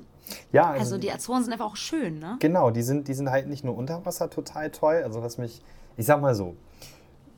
[0.52, 2.36] Ja, also, also die Azoren sind einfach auch schön, ne?
[2.40, 5.02] Genau, die sind, die sind halt nicht nur unter Wasser total toll.
[5.04, 5.62] Also was mich,
[5.96, 6.56] ich sag mal so,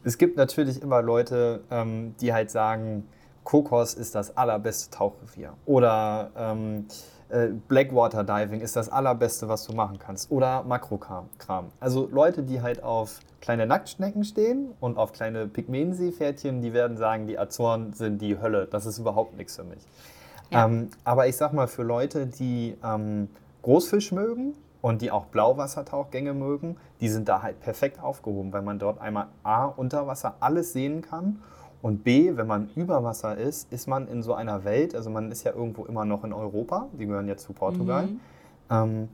[0.05, 3.07] es gibt natürlich immer Leute, ähm, die halt sagen,
[3.45, 5.55] Kokos ist das allerbeste Tauchrevier.
[5.67, 6.87] Oder ähm,
[7.29, 10.31] äh, Blackwater Diving ist das allerbeste, was du machen kannst.
[10.31, 11.29] Oder Makrokram.
[11.81, 17.27] Also Leute, die halt auf kleine Nacktschnecken stehen und auf kleine Pygmäenseepferdchen, die werden sagen,
[17.27, 18.67] die Azoren sind die Hölle.
[18.71, 19.83] Das ist überhaupt nichts für mich.
[20.51, 20.67] Ja.
[20.67, 23.29] Ähm, aber ich sag mal, für Leute, die ähm,
[23.63, 28.79] Großfisch mögen, und die auch Blauwassertauchgänge mögen, die sind da halt perfekt aufgehoben, weil man
[28.79, 31.43] dort einmal A, unter Wasser alles sehen kann
[31.83, 35.31] und B, wenn man über Wasser ist, ist man in so einer Welt, also man
[35.31, 38.21] ist ja irgendwo immer noch in Europa, die gehören jetzt zu Portugal, mhm.
[38.71, 39.09] ähm,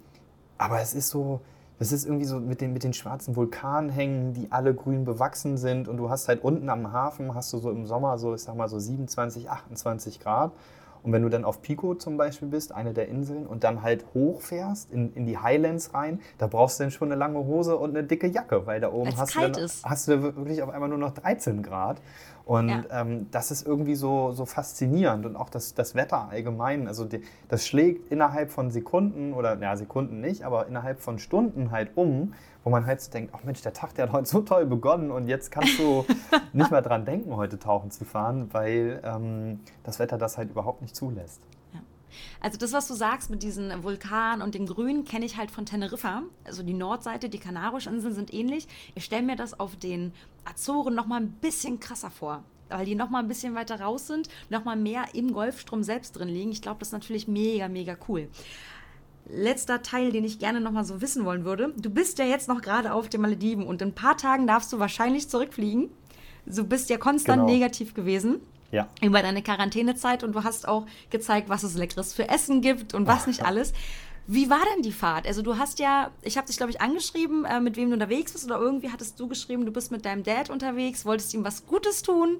[0.59, 1.41] aber es ist so,
[1.79, 5.89] das ist irgendwie so mit den, mit den schwarzen Vulkanhängen, die alle grün bewachsen sind
[5.89, 8.57] und du hast halt unten am Hafen, hast du so im Sommer so, ich sag
[8.57, 10.53] mal so 27, 28 Grad
[11.03, 14.05] und wenn du dann auf Pico zum Beispiel bist, eine der Inseln, und dann halt
[14.15, 17.97] hochfährst in, in die Highlands rein, da brauchst du dann schon eine lange Hose und
[17.97, 20.99] eine dicke Jacke, weil da oben hast du, dann, hast du wirklich auf einmal nur
[20.99, 22.01] noch 13 Grad.
[22.47, 22.85] Und ja.
[22.93, 26.87] ähm, das ist irgendwie so, so faszinierend und auch das, das Wetter allgemein.
[26.87, 31.73] Also die, das schlägt innerhalb von Sekunden oder, ja, Sekunden nicht, aber innerhalb von Stunden
[31.73, 32.35] halt um,
[32.67, 35.13] wo man halt so denkt, ach Mensch, der Tag, der hat heute so toll begonnen
[35.13, 36.05] und jetzt kannst du
[36.53, 40.83] nicht mehr dran denken, heute tauchen zu fahren, weil ähm, das Wetter das halt überhaupt
[40.83, 41.41] nicht zulässt.
[42.41, 45.65] Also das, was du sagst mit diesen Vulkan und den Grünen, kenne ich halt von
[45.65, 46.23] Teneriffa.
[46.45, 48.67] Also die Nordseite, die Kanarischen Inseln sind ähnlich.
[48.97, 50.13] Ich stelle mir das auf den
[50.45, 54.09] Azoren noch mal ein bisschen krasser vor weil die noch mal ein bisschen weiter raus
[54.09, 56.51] sind, noch mal mehr im Golfstrom selbst drin liegen.
[56.51, 58.29] Ich glaube, das ist natürlich mega, mega cool.
[59.29, 61.73] Letzter Teil, den ich gerne noch mal so wissen wollen würde.
[61.77, 64.73] Du bist ja jetzt noch gerade auf den Malediven und in ein paar Tagen darfst
[64.73, 65.91] du wahrscheinlich zurückfliegen.
[66.47, 67.53] Du bist ja konstant genau.
[67.53, 68.41] negativ gewesen.
[68.71, 68.89] Ja.
[69.01, 73.07] Über deine Quarantänezeit und du hast auch gezeigt, was es Leckeres für Essen gibt und
[73.07, 73.73] was nicht alles.
[74.29, 75.27] Wie war denn die Fahrt?
[75.27, 78.33] Also du hast ja, ich habe dich glaube ich angeschrieben, äh, mit wem du unterwegs
[78.33, 81.67] bist oder irgendwie hattest du geschrieben, du bist mit deinem Dad unterwegs, wolltest ihm was
[81.67, 82.39] Gutes tun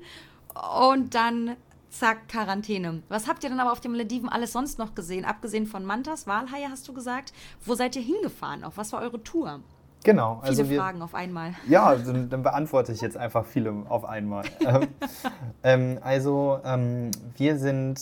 [0.85, 1.57] und dann
[1.99, 3.03] zack Quarantäne.
[3.09, 5.25] Was habt ihr denn aber auf den Malediven alles sonst noch gesehen?
[5.25, 7.33] Abgesehen von Mantas, Walhaie hast du gesagt.
[7.65, 8.65] Wo seid ihr hingefahren?
[8.65, 9.61] Auf was war eure Tour?
[10.05, 10.37] Genau.
[10.37, 11.55] Viele also wir, Fragen auf einmal.
[11.69, 14.45] Ja, dann, dann, beantworte ich jetzt einfach viele auf einmal.
[14.67, 14.89] Ähm,
[15.63, 18.01] ähm, also ähm, wir sind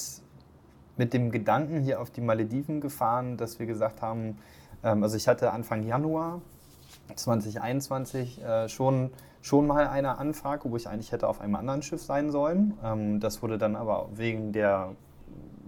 [0.97, 4.39] mit dem Gedanken hier auf die Malediven gefahren, dass wir gesagt haben,
[4.83, 6.41] ähm, also ich hatte Anfang Januar
[7.15, 9.11] 2021 äh, schon,
[9.43, 12.75] schon mal eine Anfrage, wo ich eigentlich hätte auf einem anderen Schiff sein sollen.
[12.83, 14.93] Ähm, das wurde dann aber wegen der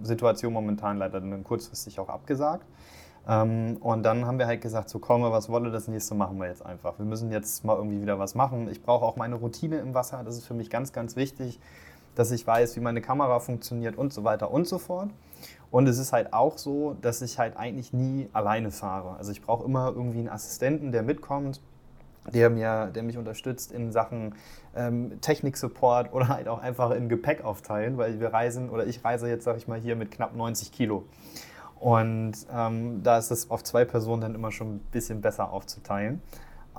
[0.01, 2.65] Situation momentan leider dann kurzfristig auch abgesagt.
[3.27, 6.47] Ähm, und dann haben wir halt gesagt, so komm, was wolle das nächste machen wir
[6.47, 6.97] jetzt einfach.
[6.97, 8.69] Wir müssen jetzt mal irgendwie wieder was machen.
[8.69, 11.59] Ich brauche auch meine Routine im Wasser, das ist für mich ganz, ganz wichtig
[12.17, 15.09] dass ich weiß, wie meine Kamera funktioniert und so weiter und so fort.
[15.69, 19.17] Und es ist halt auch so, dass ich halt eigentlich nie alleine fahre.
[19.17, 21.61] Also ich brauche immer irgendwie einen Assistenten, der mitkommt,
[22.33, 24.35] der, mir, der mich unterstützt in Sachen
[24.75, 29.27] ähm, Technik-Support oder halt auch einfach in Gepäck aufteilen, weil wir reisen oder ich reise
[29.27, 31.05] jetzt, sag ich mal, hier mit knapp 90 Kilo.
[31.79, 36.21] Und ähm, da ist es auf zwei Personen dann immer schon ein bisschen besser aufzuteilen.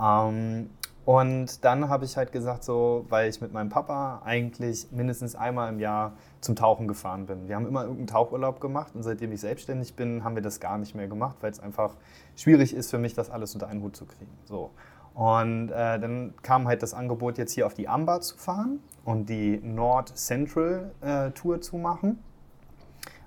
[0.00, 0.70] Ähm,
[1.04, 5.72] und dann habe ich halt gesagt, so, weil ich mit meinem Papa eigentlich mindestens einmal
[5.72, 7.48] im Jahr zum Tauchen gefahren bin.
[7.48, 10.78] Wir haben immer irgendeinen Tauchurlaub gemacht und seitdem ich selbstständig bin, haben wir das gar
[10.78, 11.94] nicht mehr gemacht, weil es einfach
[12.36, 14.30] schwierig ist für mich, das alles unter einen Hut zu kriegen.
[14.44, 14.70] So.
[15.14, 19.28] Und äh, dann kam halt das Angebot, jetzt hier auf die Amba zu fahren und
[19.28, 22.22] die Nord Central äh, Tour zu machen.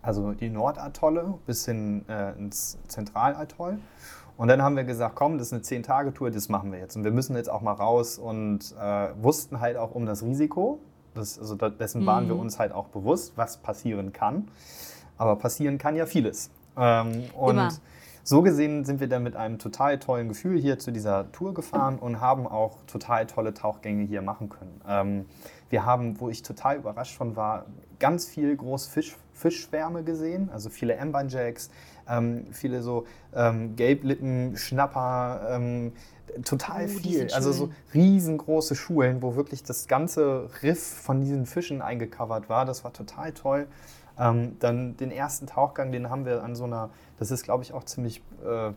[0.01, 3.77] Also die Nordatolle bis hin äh, ins Zentralatoll.
[4.37, 6.95] Und dann haben wir gesagt, komm, das ist eine 10-Tage-Tour, das machen wir jetzt.
[6.95, 10.79] Und wir müssen jetzt auch mal raus und äh, wussten halt auch um das Risiko.
[11.13, 12.05] Das, also dessen mhm.
[12.05, 12.41] waren wir mhm.
[12.41, 14.47] uns halt auch bewusst, was passieren kann.
[15.17, 16.49] Aber passieren kann ja vieles.
[16.77, 17.69] Ähm, und Immer.
[18.23, 21.99] so gesehen sind wir dann mit einem total tollen Gefühl hier zu dieser Tour gefahren
[21.99, 24.81] und haben auch total tolle Tauchgänge hier machen können.
[24.87, 25.25] Ähm,
[25.69, 27.65] wir haben, wo ich total überrascht von war,
[27.99, 31.69] ganz viel Großfisch, Fischschwärme gesehen, also viele Embanjacks,
[32.11, 35.93] ähm, viele so ähm, Gelblippen, Schnapper, ähm,
[36.43, 37.27] total oh, viel.
[37.33, 42.65] Also so riesengroße Schulen, wo wirklich das ganze Riff von diesen Fischen eingecovert war.
[42.65, 43.67] Das war total toll.
[44.19, 47.73] Ähm, dann den ersten Tauchgang, den haben wir an so einer, das ist glaube ich
[47.73, 48.71] auch ziemlich äh,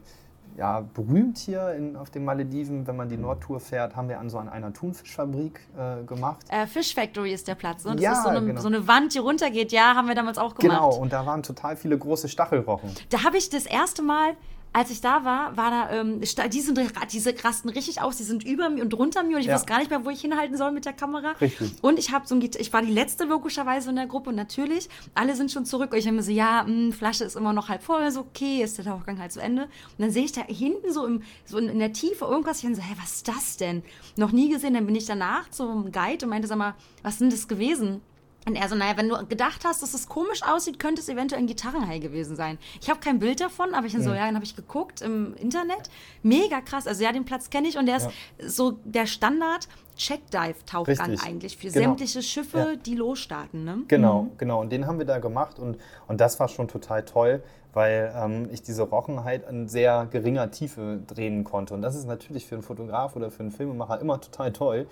[0.56, 4.30] ja, berühmt hier in, auf den Malediven, wenn man die Nordtour fährt, haben wir an
[4.30, 6.44] so an einer Thunfischfabrik äh, gemacht.
[6.48, 7.92] Äh, Fish Factory ist der Platz, ne?
[7.92, 8.60] Das ja, ist so eine, genau.
[8.60, 9.72] so eine, Wand, die runtergeht.
[9.72, 10.78] Ja, haben wir damals auch gemacht.
[10.78, 12.90] Genau, und da waren total viele große Stachelrochen.
[13.10, 14.34] Da habe ich das erste Mal
[14.74, 16.78] als ich da war, war da, ähm, die sind,
[17.12, 19.54] diese rasten richtig aus, die sind über mir und drunter mir und ich ja.
[19.54, 21.30] weiß gar nicht mehr, wo ich hinhalten soll mit der Kamera.
[21.40, 21.70] Richtig.
[21.80, 24.88] Und ich habe so ein, ich war die letzte logischerweise in der Gruppe und natürlich,
[25.14, 27.52] alle sind schon zurück und ich habe mir so, ja, mh, hm, Flasche ist immer
[27.52, 29.62] noch halb voll, so okay, ist der Tauchgang halt zu Ende.
[29.62, 32.64] Und dann sehe ich da hinten so, im, so in, in der Tiefe irgendwas, ich
[32.64, 33.84] habe so, hä, was ist das denn?
[34.16, 37.32] Noch nie gesehen, dann bin ich danach zum Guide und meinte, sag mal, was sind
[37.32, 38.00] das gewesen?
[38.46, 41.40] Und er so, naja, wenn du gedacht hast, dass es komisch aussieht, könnte es eventuell
[41.40, 42.58] ein Gitarrenhai gewesen sein.
[42.80, 44.02] Ich habe kein Bild davon, aber ich mhm.
[44.02, 45.88] so, ja, dann habe ich geguckt im Internet.
[46.22, 46.86] Mega krass.
[46.86, 48.48] Also ja, den Platz kenne ich und der ist ja.
[48.48, 51.90] so der Standard Checkdive-Tauchgang eigentlich für genau.
[51.90, 52.76] sämtliche Schiffe, ja.
[52.76, 53.64] die losstarten.
[53.64, 53.78] Ne?
[53.88, 54.30] Genau, mhm.
[54.38, 54.60] genau.
[54.60, 55.78] Und den haben wir da gemacht und,
[56.08, 57.42] und das war schon total toll,
[57.72, 61.74] weil ähm, ich diese Rochen halt in sehr geringer Tiefe drehen konnte.
[61.74, 64.86] Und das ist natürlich für einen Fotograf oder für einen Filmemacher immer total toll,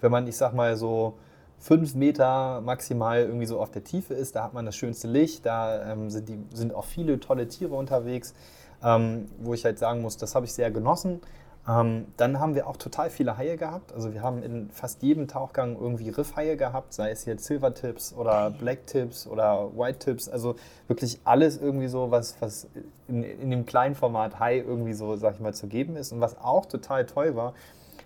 [0.00, 1.18] wenn man, ich sag mal, so
[1.58, 4.36] fünf Meter maximal irgendwie so auf der Tiefe ist.
[4.36, 7.74] Da hat man das schönste Licht, da ähm, sind, die, sind auch viele tolle Tiere
[7.74, 8.34] unterwegs,
[8.82, 11.20] ähm, wo ich halt sagen muss, das habe ich sehr genossen.
[11.66, 13.92] Ähm, dann haben wir auch total viele Haie gehabt.
[13.94, 18.50] Also wir haben in fast jedem Tauchgang irgendwie Riffhaie gehabt, sei es jetzt Silver-Tips oder
[18.50, 20.28] Black-Tips oder White-Tips.
[20.28, 20.56] Also
[20.88, 22.68] wirklich alles irgendwie so, was, was
[23.08, 26.12] in, in dem kleinen Format Hai irgendwie so, sag ich mal, zu geben ist.
[26.12, 27.54] Und was auch total toll war,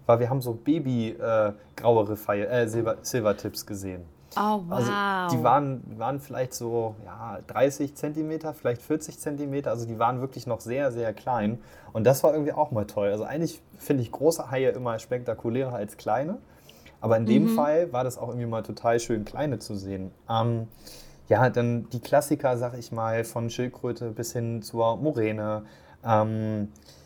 [0.09, 4.03] war, wir haben so Baby-graue äh, äh, Silver, Silver-Tips gesehen.
[4.37, 4.73] Oh, wow.
[4.73, 9.71] Also die waren, waren vielleicht so ja, 30 Zentimeter, vielleicht 40 Zentimeter.
[9.71, 11.59] Also die waren wirklich noch sehr, sehr klein.
[11.93, 13.09] Und das war irgendwie auch mal toll.
[13.09, 16.39] Also eigentlich finde ich große Haie immer spektakulärer als kleine.
[17.01, 17.57] Aber in dem mhm.
[17.57, 20.11] Fall war das auch irgendwie mal total schön, kleine zu sehen.
[20.29, 20.69] Ähm,
[21.29, 25.65] ja, dann die Klassiker, sag ich mal, von Schildkröte bis hin zur Moräne.
[26.05, 26.98] Ähm, äh,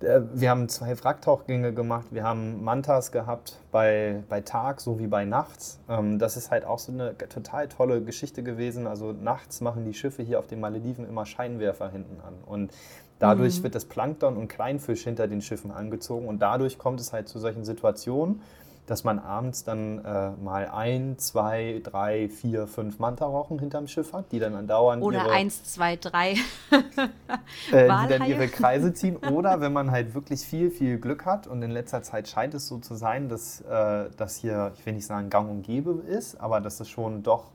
[0.00, 5.80] wir haben zwei Wracktauchgänge gemacht, wir haben Mantas gehabt bei, bei Tag sowie bei Nachts.
[5.88, 8.86] Ähm, das ist halt auch so eine total tolle Geschichte gewesen.
[8.86, 12.34] Also nachts machen die Schiffe hier auf den Malediven immer Scheinwerfer hinten an.
[12.46, 12.72] Und
[13.18, 13.64] dadurch mhm.
[13.64, 16.28] wird das Plankton und Kleinfisch hinter den Schiffen angezogen.
[16.28, 18.40] Und dadurch kommt es halt zu solchen Situationen,
[18.88, 24.32] dass man abends dann äh, mal ein, zwei, drei, vier, fünf Mantarochen hinterm Schiff hat,
[24.32, 26.32] die dann andauernd Oder ihre, eins, zwei, drei
[27.70, 29.16] äh, die dann ihre Kreise ziehen.
[29.30, 32.66] Oder wenn man halt wirklich viel, viel Glück hat und in letzter Zeit scheint es
[32.66, 36.40] so zu sein, dass äh, das hier, ich will nicht sagen gang und gäbe ist,
[36.40, 37.50] aber dass es schon doch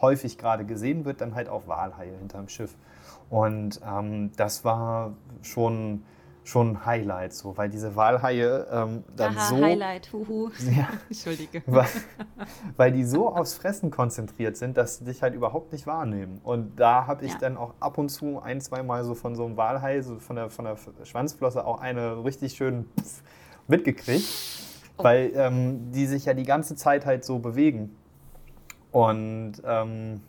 [0.00, 2.74] häufig gerade gesehen wird, dann halt auch Walhaie hinterm Schiff.
[3.28, 5.12] Und ähm, das war
[5.42, 6.02] schon
[6.48, 9.56] schon Highlight, so, weil diese Walhaie ähm, dann Aha, so.
[9.56, 10.50] Highlight, huhu.
[10.74, 11.62] Ja, Entschuldige.
[11.66, 11.86] Weil,
[12.76, 16.40] weil, die so aufs Fressen konzentriert sind, dass sie dich halt überhaupt nicht wahrnehmen.
[16.42, 17.38] Und da habe ich ja.
[17.38, 20.36] dann auch ab und zu ein, zwei Mal so von so einem Walhai, so von
[20.36, 22.86] der, von der Schwanzflosse auch eine richtig schön
[23.66, 24.24] mitgekriegt,
[24.96, 25.04] oh.
[25.04, 27.94] weil ähm, die sich ja die ganze Zeit halt so bewegen.
[28.90, 30.22] Und ähm,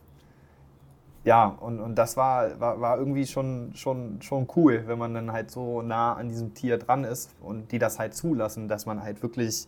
[1.26, 5.32] ja, und, und das war, war, war irgendwie schon, schon, schon cool, wenn man dann
[5.32, 9.04] halt so nah an diesem Tier dran ist und die das halt zulassen, dass man
[9.04, 9.68] halt wirklich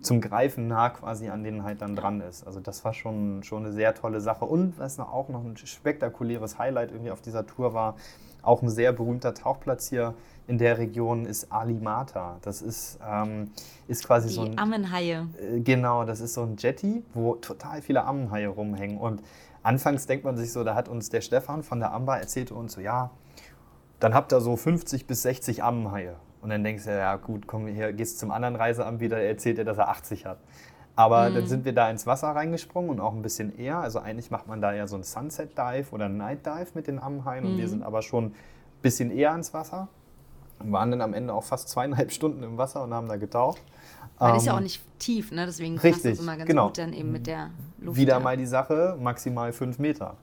[0.00, 2.46] zum Greifen nah quasi an denen halt dann dran ist.
[2.46, 4.44] Also das war schon, schon eine sehr tolle Sache.
[4.44, 7.96] Und was auch noch ein spektakuläres Highlight irgendwie auf dieser Tour war,
[8.42, 10.14] auch ein sehr berühmter Tauchplatz hier
[10.46, 12.38] in der Region ist Alimata.
[12.42, 13.50] Das ist, ähm,
[13.86, 14.58] ist quasi Die so ein...
[14.58, 15.26] Ammenhaie.
[15.38, 18.98] Äh, genau, das ist so ein Jetty, wo total viele Ammenhaie rumhängen.
[18.98, 19.22] Und
[19.68, 22.72] anfangs denkt man sich so, da hat uns der Stefan von der Amba erzählte uns
[22.72, 23.10] so, ja,
[24.00, 26.14] dann habt ihr so 50 bis 60 Ammenhaie.
[26.40, 29.76] Und dann denkst du, ja gut, komm hier, gehst zum anderen Reiseanbieter, erzählt er, dass
[29.76, 30.38] er 80 hat.
[30.96, 31.34] Aber mhm.
[31.34, 33.78] dann sind wir da ins Wasser reingesprungen und auch ein bisschen eher.
[33.78, 36.86] Also eigentlich macht man da ja so ein Sunset Dive oder ein Night Dive mit
[36.86, 37.44] den Ammenhaien.
[37.44, 37.50] Mhm.
[37.50, 37.70] Und wir mhm.
[37.70, 38.34] sind aber schon ein
[38.80, 39.88] bisschen eher ins Wasser.
[40.60, 43.62] Und waren dann am Ende auch fast zweieinhalb Stunden im Wasser und haben da getaucht.
[44.18, 45.46] Weil ähm, ist ja auch nicht tief, ne?
[45.46, 46.66] deswegen richtig, passt das immer ganz genau.
[46.66, 47.50] gut dann eben mit der
[47.80, 47.98] Luft.
[47.98, 48.20] Wieder ja.
[48.20, 50.16] mal die Sache, maximal fünf Meter.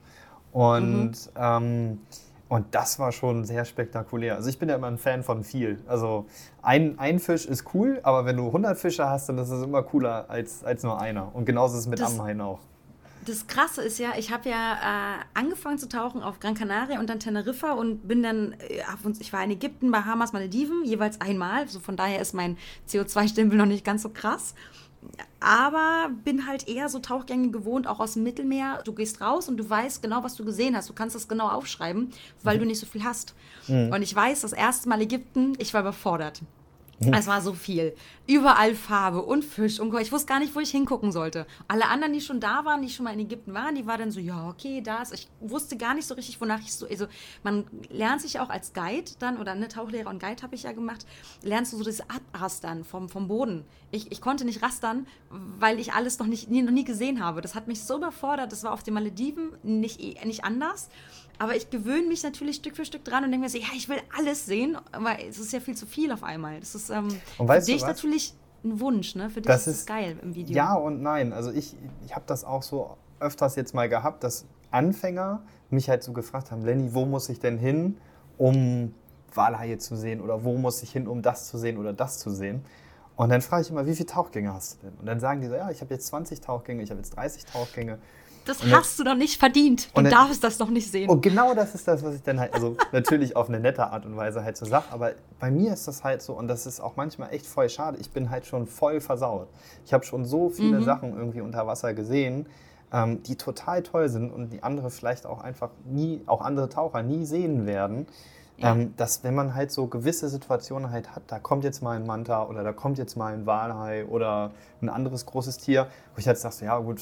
[0.52, 1.18] Und, mhm.
[1.36, 2.00] ähm,
[2.48, 4.36] und das war schon sehr spektakulär.
[4.36, 5.80] Also ich bin ja immer ein Fan von viel.
[5.88, 6.26] Also
[6.62, 9.84] ein, ein Fisch ist cool, aber wenn du 100 Fische hast, dann ist es immer
[9.84, 11.34] cooler als, als nur einer.
[11.34, 12.60] Und genauso ist es mit das, Ammein auch
[13.26, 17.10] das Krasse ist ja, ich habe ja äh, angefangen zu tauchen auf Gran Canaria und
[17.10, 18.84] dann Teneriffa und bin dann, äh,
[19.20, 21.68] ich war in Ägypten, Bahamas, Malediven, jeweils einmal.
[21.68, 22.58] So von daher ist mein
[22.90, 24.54] CO2-Stempel noch nicht ganz so krass.
[25.40, 28.82] Aber bin halt eher so Tauchgänge gewohnt, auch aus dem Mittelmeer.
[28.84, 30.90] Du gehst raus und du weißt genau, was du gesehen hast.
[30.90, 32.12] Du kannst das genau aufschreiben,
[32.42, 32.62] weil mhm.
[32.62, 33.36] du nicht so viel hast.
[33.68, 33.92] Mhm.
[33.94, 36.42] Und ich weiß, das erste Mal Ägypten, ich war überfordert.
[37.00, 37.94] Es war so viel.
[38.26, 41.46] Überall Farbe und Fisch und ich wusste gar nicht, wo ich hingucken sollte.
[41.68, 44.12] Alle anderen, die schon da waren, die schon mal in Ägypten waren, die waren dann
[44.12, 45.14] so, ja, okay, da ist.
[45.14, 46.88] Ich wusste gar nicht so richtig, wonach ich so.
[46.88, 47.08] Also,
[47.44, 50.72] man lernt sich auch als Guide dann, oder ne, Tauchlehrer und Guide habe ich ja
[50.72, 51.06] gemacht,
[51.44, 53.66] lernst du so das Abrastern vom, vom Boden.
[53.92, 57.42] Ich, ich konnte nicht rastern, weil ich alles noch, nicht, nie, noch nie gesehen habe.
[57.42, 58.52] Das hat mich so überfordert.
[58.52, 60.90] Das war auf den Malediven nicht, nicht anders.
[61.40, 63.90] Aber ich gewöhne mich natürlich Stück für Stück dran und denke mir so, ja, ich
[63.90, 66.60] will alles sehen, aber es ist ja viel zu viel auf einmal.
[66.60, 68.34] Das ist ähm, für dich natürlich
[68.64, 69.30] ein Wunsch, ne?
[69.30, 70.56] Für dich das ist es geil im Video.
[70.56, 71.34] Ja und nein.
[71.34, 71.76] Also ich,
[72.06, 76.52] ich habe das auch so öfters jetzt mal gehabt, dass Anfänger mich halt so gefragt
[76.52, 77.98] haben, Lenny, wo muss ich denn hin,
[78.38, 78.94] um
[79.34, 82.30] Walhaie zu sehen oder wo muss ich hin, um das zu sehen oder das zu
[82.30, 82.64] sehen.
[83.16, 84.98] Und dann frage ich immer, wie viele Tauchgänge hast du denn?
[85.00, 87.46] Und dann sagen die so, ja, ich habe jetzt 20 Tauchgänge, ich habe jetzt 30
[87.46, 88.00] Tauchgänge.
[88.46, 89.90] Das und hast du doch nicht verdient.
[89.94, 91.10] Du dann, darfst das doch nicht sehen.
[91.10, 94.06] Und genau das ist das, was ich dann halt, also natürlich auf eine nette Art
[94.06, 96.80] und Weise halt so sage, aber bei mir ist das halt so und das ist
[96.80, 97.98] auch manchmal echt voll schade.
[98.00, 99.48] Ich bin halt schon voll versaut.
[99.86, 100.84] Ich habe schon so viele mhm.
[100.84, 102.46] Sachen irgendwie unter Wasser gesehen,
[102.94, 107.02] ähm, die total toll sind und die andere vielleicht auch einfach nie, auch andere Taucher
[107.02, 108.08] nie sehen werden.
[108.58, 108.72] Ja.
[108.72, 112.06] Ähm, dass wenn man halt so gewisse Situationen halt hat, da kommt jetzt mal ein
[112.06, 116.28] Manta oder da kommt jetzt mal ein Walhai oder ein anderes großes Tier, wo ich
[116.28, 117.02] halt sage, ja gut,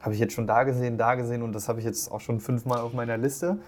[0.00, 2.40] habe ich jetzt schon da gesehen, da gesehen und das habe ich jetzt auch schon
[2.40, 3.58] fünfmal auf meiner Liste,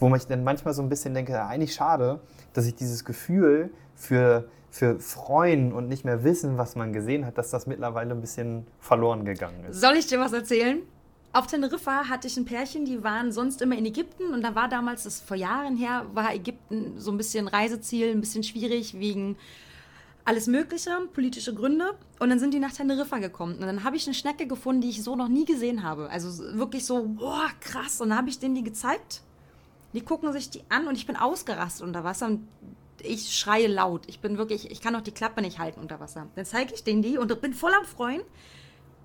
[0.00, 2.20] wo ich dann manchmal so ein bisschen denke, ja, eigentlich schade,
[2.52, 7.38] dass ich dieses Gefühl für, für Freuen und nicht mehr wissen, was man gesehen hat,
[7.38, 9.80] dass das mittlerweile ein bisschen verloren gegangen ist.
[9.80, 10.82] Soll ich dir was erzählen?
[11.32, 14.68] Auf Teneriffa hatte ich ein Pärchen, die waren sonst immer in Ägypten und da war
[14.68, 19.36] damals, das vor Jahren her, war Ägypten so ein bisschen Reiseziel, ein bisschen schwierig wegen
[20.24, 21.94] alles Mögliche, politische Gründe.
[22.18, 23.54] Und dann sind die nach Teneriffa gekommen.
[23.54, 26.08] Und dann habe ich eine Schnecke gefunden, die ich so noch nie gesehen habe.
[26.10, 28.00] Also wirklich so, boah, krass.
[28.00, 29.22] Und dann habe ich denen die gezeigt.
[29.92, 32.48] Die gucken sich die an und ich bin ausgerastet unter Wasser und
[33.00, 34.02] ich schreie laut.
[34.08, 36.26] Ich bin wirklich, ich kann auch die Klappe nicht halten unter Wasser.
[36.34, 38.22] Dann zeige ich denen die und bin voll am Freuen.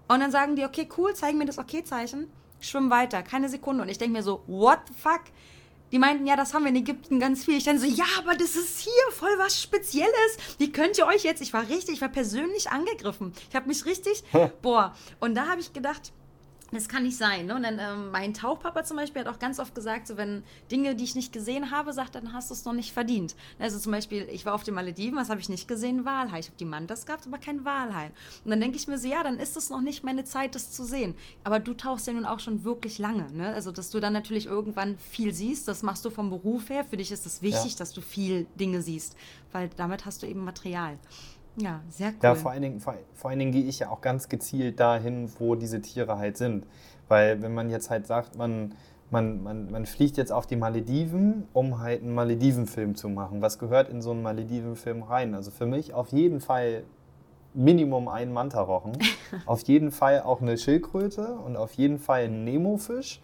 [0.07, 2.28] Und dann sagen die, okay, cool, zeigen mir das Okay-Zeichen,
[2.59, 3.84] schwimmen weiter, keine Sekunde.
[3.84, 5.22] Und ich denke mir so, what the fuck?
[5.91, 7.57] Die meinten, ja, das haben wir in Ägypten ganz viel.
[7.57, 10.37] Ich dann so, ja, aber das ist hier voll was Spezielles.
[10.57, 13.33] Wie könnt ihr euch jetzt, ich war richtig, ich war persönlich angegriffen.
[13.49, 14.23] Ich habe mich richtig,
[14.61, 14.95] boah.
[15.19, 16.11] Und da habe ich gedacht,
[16.72, 17.47] das kann nicht sein.
[17.47, 17.55] Ne?
[17.55, 20.95] Und dann ähm, mein Tauchpapa zum Beispiel hat auch ganz oft gesagt, so wenn Dinge,
[20.95, 23.36] die ich nicht gesehen habe, sagt, dann hast du es noch nicht verdient.
[23.57, 26.05] Also zum Beispiel, ich war auf den Malediven, was habe ich nicht gesehen?
[26.05, 26.39] Walhai.
[26.39, 28.11] Ich habe die Mantas gehabt, aber kein Walhai.
[28.43, 30.72] Und dann denke ich mir so, ja, dann ist es noch nicht meine Zeit, das
[30.72, 31.15] zu sehen.
[31.43, 33.32] Aber du tauchst ja nun auch schon wirklich lange.
[33.32, 33.53] Ne?
[33.53, 36.84] Also dass du dann natürlich irgendwann viel siehst, das machst du vom Beruf her.
[36.84, 37.78] Für dich ist es wichtig, ja.
[37.80, 39.15] dass du viel Dinge siehst,
[39.51, 40.97] weil damit hast du eben Material.
[41.62, 42.20] Ja, sehr cool.
[42.24, 45.30] Ja, vor allen, Dingen, vor, vor allen Dingen gehe ich ja auch ganz gezielt dahin,
[45.39, 46.66] wo diese Tiere halt sind.
[47.07, 48.74] Weil wenn man jetzt halt sagt, man,
[49.12, 53.41] man, man, man fliegt jetzt auf die Malediven, um halt einen Maledivenfilm zu machen.
[53.41, 55.34] Was gehört in so einen Maledivenfilm rein?
[55.34, 56.84] Also für mich auf jeden Fall
[57.53, 58.93] Minimum ein Mantarochen,
[59.45, 63.22] auf jeden Fall auch eine Schildkröte und auf jeden Fall ein Nemofisch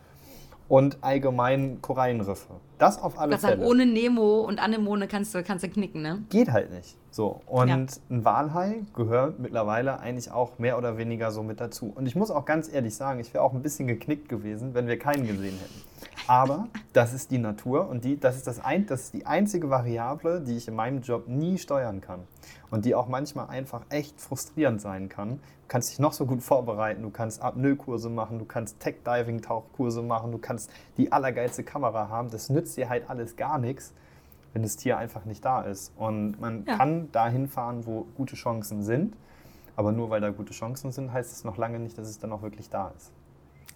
[0.67, 2.55] und allgemein Korallenriffe.
[2.77, 3.53] Das auf alle Fälle.
[3.53, 6.23] Sagen, ohne Nemo und Anemone kannst du, kannst du knicken, ne?
[6.29, 6.97] Geht halt nicht.
[7.11, 7.41] So.
[7.45, 7.75] Und ja.
[7.75, 11.93] ein Walhai gehört mittlerweile eigentlich auch mehr oder weniger so mit dazu.
[11.95, 14.87] Und ich muss auch ganz ehrlich sagen, ich wäre auch ein bisschen geknickt gewesen, wenn
[14.87, 15.81] wir keinen gesehen hätten.
[16.27, 19.69] Aber das ist die Natur und die, das, ist das, ein, das ist die einzige
[19.69, 22.21] Variable, die ich in meinem Job nie steuern kann.
[22.71, 25.33] Und die auch manchmal einfach echt frustrierend sein kann.
[25.35, 30.31] Du kannst dich noch so gut vorbereiten, du kannst Apnoe-Kurse machen, du kannst Tech-Diving-Tauchkurse machen,
[30.31, 32.31] du kannst die allergeilste Kamera haben.
[32.31, 33.93] Das nützt dir halt alles gar nichts,
[34.53, 35.91] wenn das Tier einfach nicht da ist.
[35.95, 36.77] Und man ja.
[36.77, 39.15] kann dahin fahren, wo gute Chancen sind.
[39.75, 42.31] Aber nur weil da gute Chancen sind, heißt es noch lange nicht, dass es dann
[42.31, 43.11] auch wirklich da ist.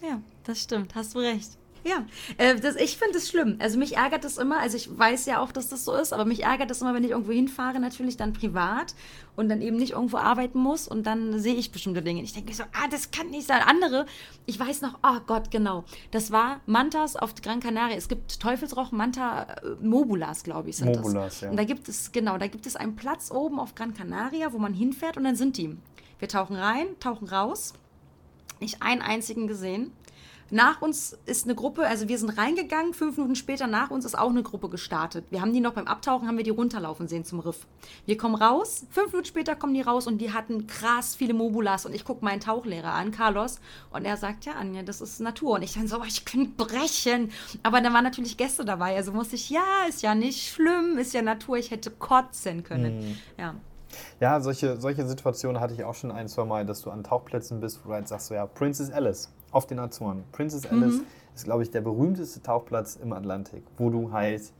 [0.01, 0.95] Ja, das stimmt.
[0.95, 1.57] Hast du recht.
[1.83, 2.05] Ja,
[2.37, 3.57] äh, das, ich finde es schlimm.
[3.59, 6.25] Also mich ärgert das immer, also ich weiß ja auch, dass das so ist, aber
[6.25, 8.95] mich ärgert das immer, wenn ich irgendwo hinfahre, natürlich dann privat
[9.35, 12.21] und dann eben nicht irgendwo arbeiten muss und dann sehe ich bestimmte Dinge.
[12.23, 13.61] Ich denke so, ah, das kann nicht sein.
[13.61, 14.05] Andere,
[14.45, 15.85] ich weiß noch, oh Gott, genau.
[16.11, 17.95] Das war Mantas auf Gran Canaria.
[17.95, 21.41] Es gibt Teufelsrochen, Manta, äh, Mobulas, glaube ich, sind Mobulas, das.
[21.41, 21.49] ja.
[21.51, 24.57] Und da gibt es, genau, da gibt es einen Platz oben auf Gran Canaria, wo
[24.57, 25.77] man hinfährt und dann sind die.
[26.19, 27.73] Wir tauchen rein, tauchen raus.
[28.59, 29.93] Nicht einen einzigen gesehen.
[30.51, 34.17] Nach uns ist eine Gruppe, also wir sind reingegangen, fünf Minuten später nach uns ist
[34.17, 35.25] auch eine Gruppe gestartet.
[35.29, 37.67] Wir haben die noch beim Abtauchen, haben wir die runterlaufen sehen zum Riff.
[38.05, 41.85] Wir kommen raus, fünf Minuten später kommen die raus und die hatten krass viele Mobulas
[41.85, 43.59] und ich gucke meinen Tauchlehrer an, Carlos,
[43.91, 45.55] und er sagt, ja Anja, das ist Natur.
[45.55, 47.31] Und ich dann so, ich könnte brechen.
[47.63, 51.13] Aber dann waren natürlich Gäste dabei, also musste ich, ja, ist ja nicht schlimm, ist
[51.13, 52.99] ja Natur, ich hätte kotzen können.
[52.99, 53.17] Mhm.
[53.37, 53.55] Ja.
[54.19, 57.59] Ja, solche, solche Situationen hatte ich auch schon ein, zwei Mal, dass du an Tauchplätzen
[57.59, 60.23] bist, wo du halt sagst, so, ja, Princess Alice auf den Azoren.
[60.31, 61.05] Princess Alice mhm.
[61.35, 64.53] ist, glaube ich, der berühmteste Tauchplatz im Atlantik, wo du halt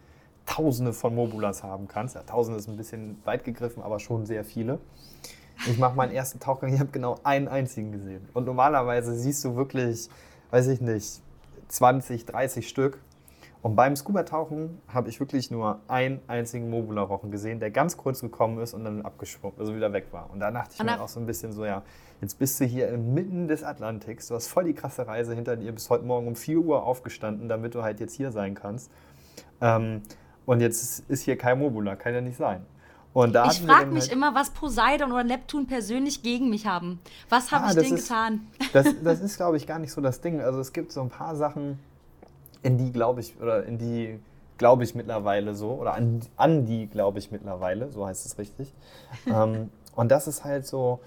[0.46, 2.16] Tausende von Mobulas haben kannst.
[2.16, 4.80] Ja, Tausende ist ein bisschen weit gegriffen, aber schon sehr viele.
[5.68, 8.28] Ich mache meinen ersten Tauchgang, ich habe genau einen einzigen gesehen.
[8.34, 10.10] Und normalerweise siehst du wirklich,
[10.52, 11.22] weiß ich nicht,
[11.68, 13.00] 20, 30 Stück.
[13.62, 18.60] Und beim Scuba-Tauchen habe ich wirklich nur einen einzigen Mobula-Rochen gesehen, der ganz kurz gekommen
[18.60, 20.30] ist und dann abgeschwommen, also wieder weg war.
[20.32, 21.84] Und da dachte ich mir auch so ein bisschen so, ja,
[22.22, 25.72] jetzt bist du hier inmitten des Atlantiks, du hast voll die krasse Reise hinter dir,
[25.72, 28.92] bist heute Morgen um 4 Uhr aufgestanden, damit du halt jetzt hier sein kannst.
[29.62, 30.02] Ähm,
[30.46, 32.66] und jetzt ist hier kein Mobula, kann ja nicht sein.
[33.16, 37.00] Ich frage mich halt immer, was Poseidon oder Neptun persönlich gegen mich haben.
[37.28, 38.48] Was habe ah, ich denn ist, getan?
[38.72, 40.42] Das, das ist, glaube ich, gar nicht so das Ding.
[40.42, 41.80] Also es gibt so ein paar Sachen,
[42.62, 44.20] in die glaube ich, oder in die
[44.58, 48.74] glaube ich mittlerweile so, oder an, an die glaube ich mittlerweile, so heißt es richtig.
[49.26, 51.00] ähm, und das ist halt so,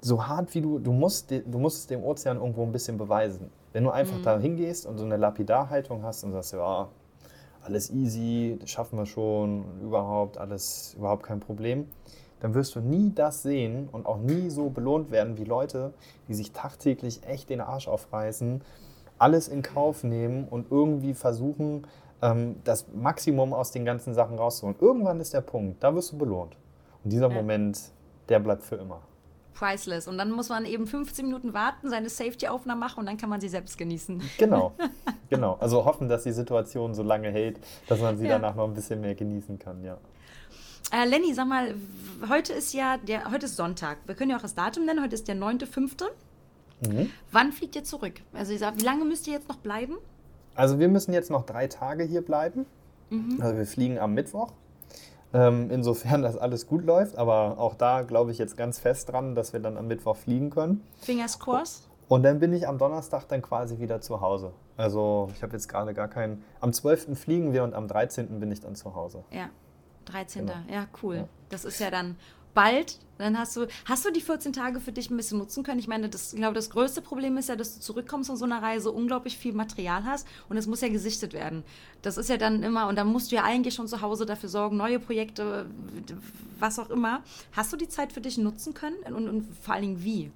[0.00, 3.50] so hart wie du, du musst, du musst es dem Ozean irgendwo ein bisschen beweisen.
[3.72, 4.22] Wenn du einfach mhm.
[4.22, 6.88] da hingehst und so eine Lapidarhaltung hast und sagst, ja,
[7.62, 11.86] alles easy, das schaffen wir schon, überhaupt, alles, überhaupt kein Problem,
[12.40, 15.92] dann wirst du nie das sehen und auch nie so belohnt werden wie Leute,
[16.28, 18.62] die sich tagtäglich echt den Arsch aufreißen,
[19.18, 21.86] alles in Kauf nehmen und irgendwie versuchen,
[22.22, 24.76] ähm, das Maximum aus den ganzen Sachen rauszuholen.
[24.80, 26.56] Irgendwann ist der Punkt, da wirst du belohnt.
[27.04, 27.28] Und dieser.
[27.28, 27.92] Moment,
[28.28, 29.00] der bleibt für immer.
[29.56, 30.06] Priceless.
[30.06, 33.40] Und dann muss man eben 15 Minuten warten, seine Safety-Aufnahme machen und dann kann man
[33.40, 34.22] sie selbst genießen.
[34.38, 34.74] Genau,
[35.30, 35.56] genau.
[35.60, 38.38] Also hoffen, dass die Situation so lange hält, dass man sie ja.
[38.38, 39.98] danach noch ein bisschen mehr genießen kann, ja.
[40.92, 41.74] Äh, Lenny, sag mal,
[42.28, 43.98] heute ist ja der, heute ist Sonntag.
[44.06, 45.02] Wir können ja auch das Datum nennen.
[45.02, 46.04] Heute ist der 9.5.
[46.86, 47.10] Mhm.
[47.32, 48.14] Wann fliegt ihr zurück?
[48.32, 49.96] Also ich sag, wie lange müsst ihr jetzt noch bleiben?
[50.54, 52.66] Also wir müssen jetzt noch drei Tage hier bleiben.
[53.10, 53.40] Mhm.
[53.40, 54.52] Also wir fliegen am Mittwoch.
[55.36, 57.16] Ähm, insofern, dass alles gut läuft.
[57.16, 60.48] Aber auch da glaube ich jetzt ganz fest dran, dass wir dann am Mittwoch fliegen
[60.48, 60.82] können.
[60.98, 61.88] Fingers crossed.
[62.08, 64.52] Und dann bin ich am Donnerstag dann quasi wieder zu Hause.
[64.76, 66.42] Also ich habe jetzt gerade gar keinen.
[66.60, 67.18] Am 12.
[67.18, 68.40] fliegen wir und am 13.
[68.40, 69.24] bin ich dann zu Hause.
[69.30, 69.50] Ja,
[70.06, 70.46] 13.
[70.46, 70.58] Genau.
[70.72, 71.16] Ja, cool.
[71.16, 71.28] Ja.
[71.50, 72.16] Das ist ja dann
[72.56, 75.78] bald, dann hast du, hast du die 14 Tage für dich ein bisschen nutzen können?
[75.78, 78.44] Ich meine, das, ich glaube, das größte Problem ist ja, dass du zurückkommst von so
[78.44, 81.62] einer Reise, unglaublich viel Material hast und es muss ja gesichtet werden.
[82.02, 84.48] Das ist ja dann immer, und dann musst du ja eigentlich schon zu Hause dafür
[84.48, 85.66] sorgen, neue Projekte,
[86.58, 87.22] was auch immer.
[87.52, 90.32] Hast du die Zeit für dich nutzen können und, und vor allen Dingen wie?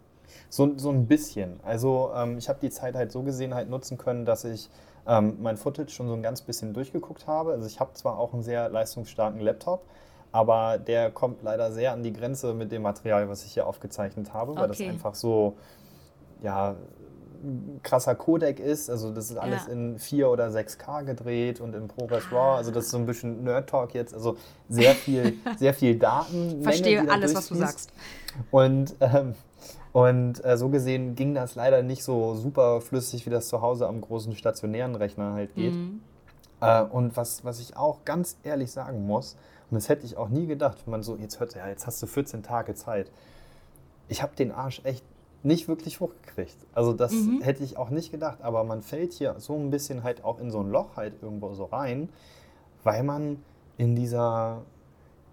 [0.49, 1.59] So, so ein bisschen.
[1.63, 4.69] Also ähm, ich habe die Zeit halt so gesehen halt nutzen können, dass ich
[5.07, 7.53] ähm, mein Footage schon so ein ganz bisschen durchgeguckt habe.
[7.53, 9.85] Also ich habe zwar auch einen sehr leistungsstarken Laptop,
[10.33, 14.33] aber der kommt leider sehr an die Grenze mit dem Material, was ich hier aufgezeichnet
[14.33, 14.85] habe, weil okay.
[14.85, 15.57] das einfach so,
[16.43, 16.77] ja,
[17.83, 18.91] krasser Codec ist.
[18.91, 19.73] Also das ist alles ja.
[19.73, 22.57] in 4 oder 6K gedreht und in ProRes RAW.
[22.57, 24.15] Also das ist so ein bisschen Nerd-Talk jetzt.
[24.15, 24.37] Also
[24.69, 26.63] sehr viel, sehr viel Daten.
[26.63, 27.93] Verstehe alles, was du sagst.
[28.51, 29.35] Und, ähm,
[29.93, 33.89] und äh, so gesehen ging das leider nicht so super flüssig, wie das zu Hause
[33.89, 35.75] am großen stationären Rechner halt geht.
[35.75, 36.03] Mhm.
[36.61, 39.37] Äh, und was, was ich auch ganz ehrlich sagen muss,
[39.71, 42.03] und das hätte ich auch nie gedacht, wenn man so, jetzt hört, ja, jetzt hast
[42.03, 43.11] du 14 Tage Zeit.
[44.09, 45.05] Ich habe den Arsch echt
[45.43, 46.57] nicht wirklich hochgekriegt.
[46.73, 47.41] Also das mhm.
[47.41, 50.51] hätte ich auch nicht gedacht, aber man fällt hier so ein bisschen halt auch in
[50.51, 52.09] so ein Loch halt irgendwo so rein,
[52.83, 53.43] weil man
[53.79, 54.63] in dieser,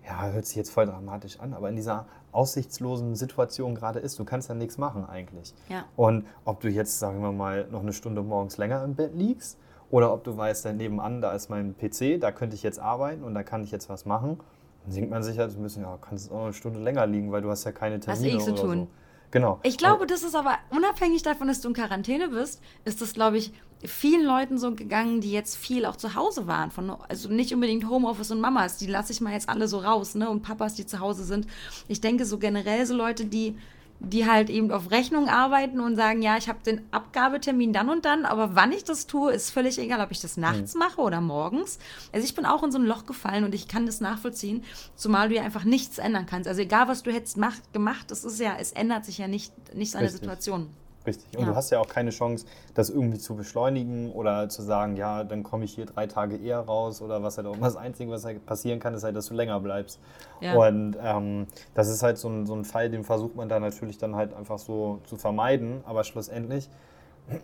[0.06, 4.20] ja, hört sich jetzt voll dramatisch an, aber in dieser aussichtslosen Situation gerade ist.
[4.20, 5.54] Du kannst ja nichts machen eigentlich.
[5.68, 5.86] Ja.
[5.96, 9.58] Und ob du jetzt, sagen wir mal, noch eine Stunde morgens länger im Bett liegst
[9.90, 13.24] oder ob du weißt, da nebenan, da ist mein PC, da könnte ich jetzt arbeiten
[13.24, 14.40] und da kann ich jetzt was machen.
[14.86, 17.42] Dann denkt man sich halt ein bisschen, ja, kannst auch eine Stunde länger liegen, weil
[17.42, 18.80] du hast ja keine Termine Was eh zu tun.
[18.80, 18.88] So.
[19.32, 19.60] Genau.
[19.64, 23.38] Ich glaube, das ist aber unabhängig davon, dass du in Quarantäne bist, ist das, glaube
[23.38, 23.52] ich,
[23.84, 26.72] vielen Leuten so gegangen, die jetzt viel auch zu Hause waren.
[26.72, 30.16] Von, also nicht unbedingt Homeoffice und Mamas, die lasse ich mal jetzt alle so raus,
[30.16, 30.30] ne?
[30.30, 31.48] Und Papas, die zu Hause sind.
[31.88, 33.58] Ich denke so generell so Leute, die
[34.00, 38.06] die halt eben auf Rechnung arbeiten und sagen, ja, ich habe den Abgabetermin dann und
[38.06, 40.80] dann, aber wann ich das tue, ist völlig egal, ob ich das nachts mhm.
[40.80, 41.80] mache oder morgens.
[42.14, 44.64] Also ich bin auch in so ein Loch gefallen und ich kann das nachvollziehen,
[44.95, 46.48] zumal du ja einfach nichts ändern kannst.
[46.48, 49.52] Also egal, was du hättest macht, gemacht, das ist ja, es ändert sich ja nicht,
[49.74, 50.22] nicht seine Richtig.
[50.22, 50.70] Situation.
[51.08, 51.38] Richtig.
[51.38, 51.51] Und ja.
[51.51, 55.41] du hast ja auch keine Chance, das irgendwie zu beschleunigen oder zu sagen, ja, dann
[55.41, 57.55] komme ich hier drei Tage eher raus oder was halt auch.
[57.58, 59.99] Das Einzige, was halt passieren kann, ist halt, dass du länger bleibst.
[60.41, 60.55] Ja.
[60.55, 63.97] Und ähm, das ist halt so ein, so ein Fall, den versucht man da natürlich
[63.97, 65.82] dann halt einfach so zu vermeiden.
[65.86, 66.70] Aber schlussendlich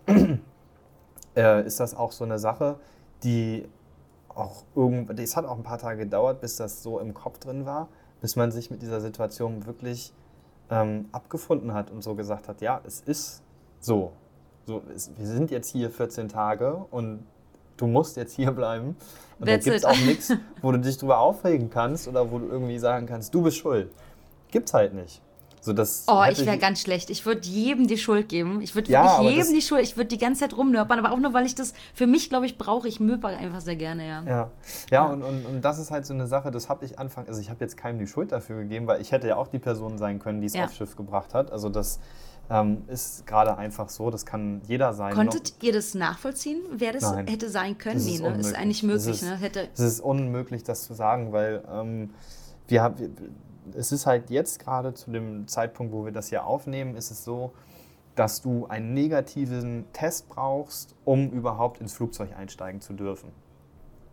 [1.36, 2.76] äh, ist das auch so eine Sache,
[3.22, 3.66] die
[4.28, 7.64] auch irgendwie, es hat auch ein paar Tage gedauert, bis das so im Kopf drin
[7.64, 7.88] war,
[8.20, 10.12] bis man sich mit dieser Situation wirklich
[10.70, 13.43] ähm, abgefunden hat und so gesagt hat, ja, es ist
[13.84, 14.12] so,
[14.66, 14.82] so
[15.16, 17.26] wir sind jetzt hier 14 Tage und
[17.76, 18.96] du musst jetzt hier bleiben.
[19.38, 20.32] Und That's da gibt es auch nichts,
[20.62, 23.90] wo du dich drüber aufregen kannst oder wo du irgendwie sagen kannst, du bist schuld.
[24.50, 25.20] Gibt's halt nicht.
[25.60, 27.08] So, das oh, ich wäre ganz schlecht.
[27.08, 28.60] Ich würde jedem die Schuld geben.
[28.60, 31.32] Ich würde ja, jedem die Schuld, ich würde die ganze Zeit rumnörpern, aber auch nur,
[31.32, 34.22] weil ich das, für mich, glaube ich, brauche ich Möber einfach sehr gerne, ja.
[34.24, 34.50] Ja, ja,
[34.90, 35.04] ja.
[35.06, 37.48] Und, und, und das ist halt so eine Sache, das habe ich Anfang, also ich
[37.48, 40.18] habe jetzt keinem die Schuld dafür gegeben, weil ich hätte ja auch die Person sein
[40.18, 40.66] können, die es ja.
[40.66, 41.50] aufs Schiff gebracht hat.
[41.50, 41.98] Also das
[42.50, 45.14] ähm, ist gerade einfach so, das kann jeder sein.
[45.14, 47.96] Konntet ihr das nachvollziehen, wer das Nein, hätte sein können?
[47.96, 48.38] Das nee, ne?
[48.38, 49.06] Ist eigentlich möglich.
[49.06, 49.36] Es ist, ne?
[49.36, 52.10] hätte es ist unmöglich, das zu sagen, weil ähm,
[52.68, 52.96] wir haben,
[53.74, 57.24] es ist halt jetzt gerade zu dem Zeitpunkt, wo wir das hier aufnehmen, ist es
[57.24, 57.52] so,
[58.14, 63.30] dass du einen negativen Test brauchst, um überhaupt ins Flugzeug einsteigen zu dürfen.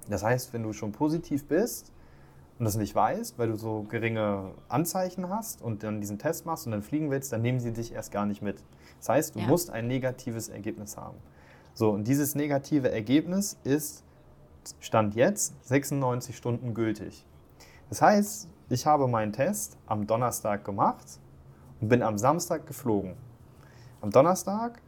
[0.10, 1.92] Das heißt, wenn du schon positiv bist,
[2.62, 6.68] und das nicht weißt, weil du so geringe Anzeichen hast und dann diesen Test machst
[6.68, 8.64] und dann fliegen willst, dann nehmen sie dich erst gar nicht mit.
[9.00, 9.48] Das heißt, du ja.
[9.48, 11.18] musst ein negatives Ergebnis haben.
[11.74, 14.04] So, und dieses negative Ergebnis ist,
[14.80, 17.26] Stand jetzt, 96 Stunden gültig.
[17.90, 21.20] Das heißt, ich habe meinen Test am Donnerstag gemacht
[21.80, 23.16] und bin am Samstag geflogen.
[24.02, 24.84] Am Donnerstag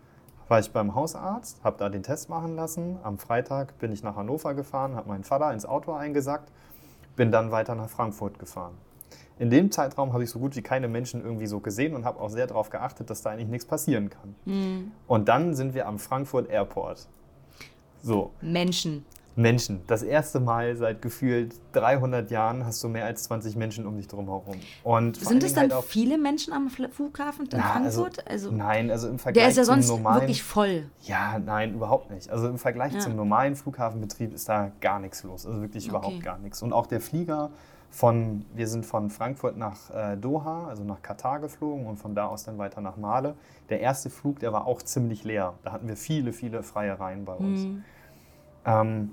[0.48, 3.00] war ich beim Hausarzt, habe da den Test machen lassen.
[3.02, 6.52] Am Freitag bin ich nach Hannover gefahren, habe meinen Vater ins Auto eingesackt
[7.16, 8.74] bin dann weiter nach Frankfurt gefahren.
[9.40, 12.20] In dem Zeitraum habe ich so gut wie keine Menschen irgendwie so gesehen und habe
[12.20, 14.36] auch sehr darauf geachtet, dass da eigentlich nichts passieren kann.
[14.46, 14.92] Mhm.
[15.08, 17.08] Und dann sind wir am Frankfurt Airport.
[18.02, 18.32] So.
[18.42, 19.06] Menschen.
[19.36, 19.82] Menschen.
[19.88, 24.08] Das erste Mal seit gefühlt 300 Jahren hast du mehr als 20 Menschen um dich
[24.08, 24.58] drum herum.
[24.84, 28.28] Und Sind es dann halt auch- viele Menschen am Fl- Flughafen in Ja, Frankfurt?
[28.30, 30.22] Also, Nein, also im Vergleich der ist ja zum sonst normalen.
[30.22, 30.86] wirklich voll.
[31.02, 32.30] Ja, nein, überhaupt nicht.
[32.30, 33.00] Also im Vergleich Ja.
[33.00, 35.46] zum normalen Flughafenbetrieb ist da gar nichts los.
[35.48, 35.98] Also wirklich Okay.
[35.98, 36.62] überhaupt gar nichts.
[36.62, 37.50] Und auch der Flieger
[37.90, 42.26] von, wir sind von Frankfurt nach äh, Doha, also nach Katar geflogen und von da
[42.28, 43.36] aus dann weiter nach Male.
[43.70, 45.54] Der erste Flug, der war auch ziemlich leer.
[45.64, 47.62] Da hatten wir viele, viele freie Reihen bei uns.
[47.66, 47.84] Mhm.
[48.66, 49.12] Ähm,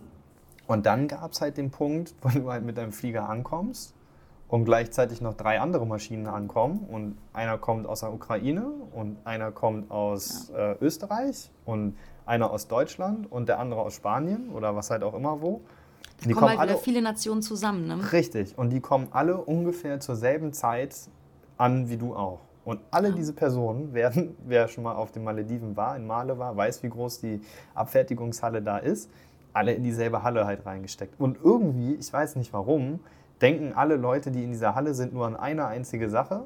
[0.71, 3.93] und dann gab es halt den Punkt, wo du halt mit deinem Flieger ankommst
[4.47, 6.87] und gleichzeitig noch drei andere Maschinen ankommen.
[6.89, 12.69] Und einer kommt aus der Ukraine und einer kommt aus äh, Österreich und einer aus
[12.69, 15.49] Deutschland und der andere aus Spanien oder was halt auch immer wo.
[15.49, 15.63] Und
[16.21, 18.13] die kommen kommen halt alle viele Nationen zusammen, ne?
[18.13, 20.95] richtig und die kommen alle ungefähr zur selben Zeit
[21.57, 22.43] an wie du auch.
[22.65, 23.15] Und alle Ja.
[23.15, 26.91] diese Personen werden, wer schon mal auf den Malediven war, in Male war, weiß, wie
[26.91, 27.41] groß die
[27.75, 29.11] Abfertigungshalle da ist,
[29.53, 31.19] alle in dieselbe Halle halt reingesteckt.
[31.21, 33.01] Und irgendwie, ich weiß nicht warum,
[33.41, 36.45] denken alle Leute, die in dieser Halle sind, nur an eine einzige Sache.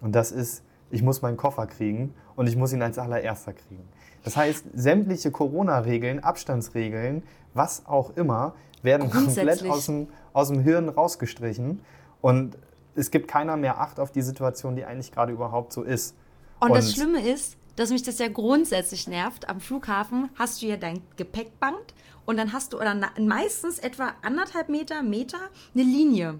[0.00, 3.88] Und das ist, ich muss meinen Koffer kriegen und ich muss ihn als allererster kriegen.
[4.24, 7.22] Das heißt, sämtliche Corona-Regeln, Abstandsregeln,
[7.52, 11.80] was auch immer, werden komplett aus dem, aus dem Hirn rausgestrichen.
[12.20, 12.58] Und
[12.94, 16.16] es gibt keiner mehr Acht auf die Situation, die eigentlich gerade überhaupt so ist.
[16.60, 19.48] Und, das Schlimme ist, dass mich das ja grundsätzlich nervt.
[19.48, 21.94] Am Flughafen hast du ja dein Gepäckband
[22.24, 25.38] und dann hast du oder meistens etwa anderthalb Meter, Meter
[25.74, 26.38] eine Linie.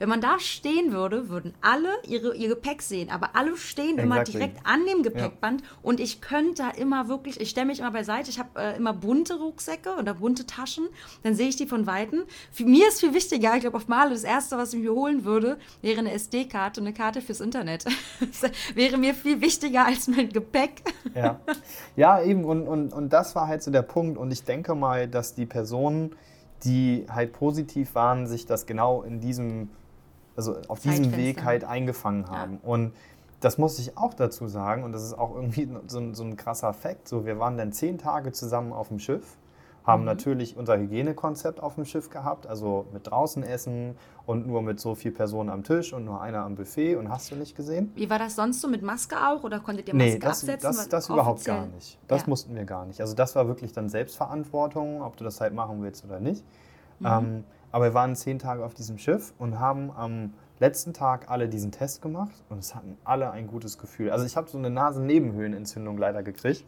[0.00, 4.16] Wenn man da stehen würde, würden alle ihre, ihr Gepäck sehen, aber alle stehen immer
[4.16, 4.40] Exactly.
[4.40, 8.30] direkt an dem Gepäckband und ich könnte da immer wirklich, ich stelle mich immer beiseite,
[8.30, 10.88] ich habe äh, immer bunte Rucksäcke oder bunte Taschen,
[11.22, 12.24] dann sehe ich die von Weitem.
[12.50, 15.24] Für mir ist viel wichtiger, ich glaube auf Male das Erste, was ich mir holen
[15.24, 17.84] würde, wäre eine SD-Karte und eine Karte fürs Internet.
[18.20, 20.82] das wäre mir viel wichtiger als mein Gepäck.
[21.14, 21.40] Ja,
[21.96, 22.44] ja eben.
[22.44, 24.18] Und, und, und das war halt so der Punkt.
[24.18, 26.14] Und ich denke mal, dass die Personen,
[26.64, 29.70] die halt positiv waren, sich das genau in diesem,
[30.48, 31.16] also auf diesem.
[31.16, 32.58] Weg halt eingefangen haben.
[32.62, 32.92] Und
[33.40, 36.36] das muss ich auch dazu sagen, und das ist auch irgendwie so ein, so ein
[36.36, 37.08] krasser Fakt.
[37.08, 39.36] So, wir waren dann zehn Tage zusammen auf dem Schiff,
[39.84, 44.78] haben natürlich unser Hygienekonzept auf dem Schiff gehabt, also mit draußen essen und nur mit
[44.78, 47.90] so vier Personen am Tisch und nur einer am Buffet und hast du nicht gesehen?
[47.96, 50.68] Wie war das sonst so mit Maske auch oder konntet ihr Maske Nee, das, absetzen?
[50.68, 51.98] das, Weil das überhaupt gar nicht.
[52.08, 52.28] Das Ja.
[52.28, 53.00] mussten wir gar nicht.
[53.00, 56.44] Also das war wirklich dann Selbstverantwortung, ob du das halt machen willst oder nicht.
[57.00, 57.06] Mhm.
[57.06, 61.48] Ähm, aber wir waren zehn Tage auf diesem Schiff und haben am letzten Tag alle
[61.48, 64.10] diesen Test gemacht und es hatten alle ein gutes Gefühl.
[64.10, 66.64] Also ich habe so eine Nasennebenhöhlenentzündung leider gekriegt.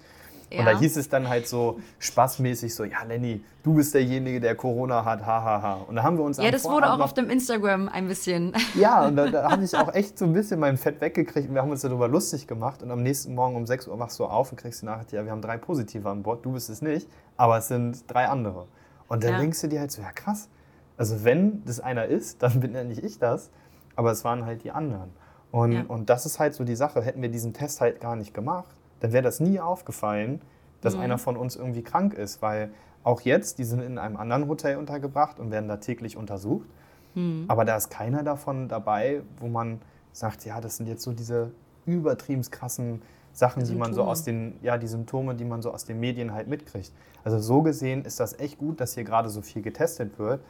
[0.51, 0.73] Und Ja.
[0.73, 5.03] da hieß es dann halt so spaßmäßig so, ja Lenny, du bist derjenige, der Corona
[5.03, 5.77] hat, hahaha.
[5.89, 8.53] Und da haben wir uns Ja, das wurde auch auf dem Instagram ein bisschen.
[8.75, 11.55] ja, und da, da habe ich auch echt so ein bisschen mein Fett weggekriegt und
[11.55, 12.83] wir haben uns darüber lustig gemacht.
[12.83, 15.25] Und am nächsten Morgen um 6 Uhr wachst du auf und kriegst die Nachricht, ja,
[15.25, 18.67] wir haben drei Positive an Bord, du bist es nicht, aber es sind drei andere.
[19.09, 19.39] Und dann Ja.
[19.39, 20.49] denkst du dir halt so, ja krass,
[20.97, 23.51] also wenn das einer ist, dann bin ja nicht ich das,
[23.97, 25.11] aber es waren halt die anderen.
[25.51, 25.85] Und, Ja.
[25.89, 28.75] und das ist halt so die Sache, hätten wir diesen Test halt gar nicht gemacht,
[29.01, 30.41] dann wäre das nie aufgefallen,
[30.81, 31.01] dass Mhm.
[31.01, 32.71] einer von uns irgendwie krank ist, weil
[33.05, 36.69] auch jetzt, die sind in einem anderen Hotel untergebracht und werden da täglich untersucht.
[37.15, 37.45] Mhm.
[37.49, 39.81] Aber da ist keiner davon dabei, wo man
[40.13, 41.51] sagt, ja, das sind jetzt so diese
[41.85, 45.85] übertrieben krassen Sachen, die man so aus den, ja, die Symptome, die man so aus
[45.85, 46.93] den Medien halt mitkriegt.
[47.25, 50.41] Also so gesehen ist das echt gut, dass hier gerade so viel getestet wird,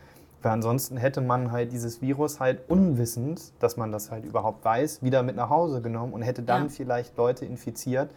[0.43, 5.03] weil ansonsten hätte man halt dieses Virus halt unwissend, dass man das halt überhaupt weiß,
[5.03, 6.69] wieder mit nach Hause genommen und hätte dann Ja.
[6.69, 8.11] vielleicht Leute infiziert,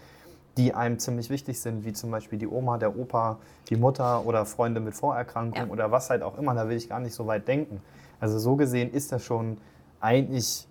[0.57, 3.37] die einem ziemlich wichtig sind, wie zum Beispiel die Oma, der Opa,
[3.69, 5.71] die Mutter oder Freunde mit Vorerkrankungen Ja.
[5.73, 6.53] oder was halt auch immer.
[6.55, 7.81] Da will ich gar nicht so weit denken.
[8.19, 9.57] Also so gesehen ist das schon
[9.99, 10.67] eigentlich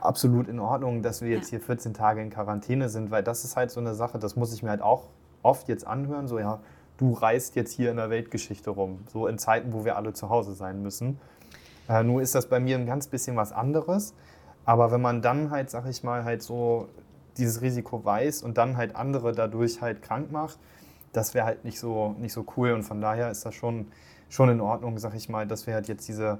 [0.00, 1.58] absolut in Ordnung, dass wir jetzt Ja.
[1.58, 4.52] hier 14 Tage in Quarantäne sind, weil das ist halt so eine Sache, das muss
[4.52, 5.04] ich mir halt auch
[5.42, 6.60] oft jetzt anhören, so ja,
[6.96, 10.28] du reist jetzt hier in der Weltgeschichte rum, so in Zeiten, wo wir alle zu
[10.28, 11.18] Hause sein müssen.
[11.88, 14.14] Äh, nur ist das bei mir ein ganz bisschen was anderes,
[14.64, 16.88] aber wenn man dann halt, sag ich mal, halt so
[17.36, 20.58] dieses Risiko weiß und dann halt andere dadurch halt krank macht,
[21.12, 23.88] das wäre halt nicht so, nicht so cool und von daher ist das schon,
[24.28, 26.38] schon in Ordnung, sag ich mal, dass wir halt jetzt diese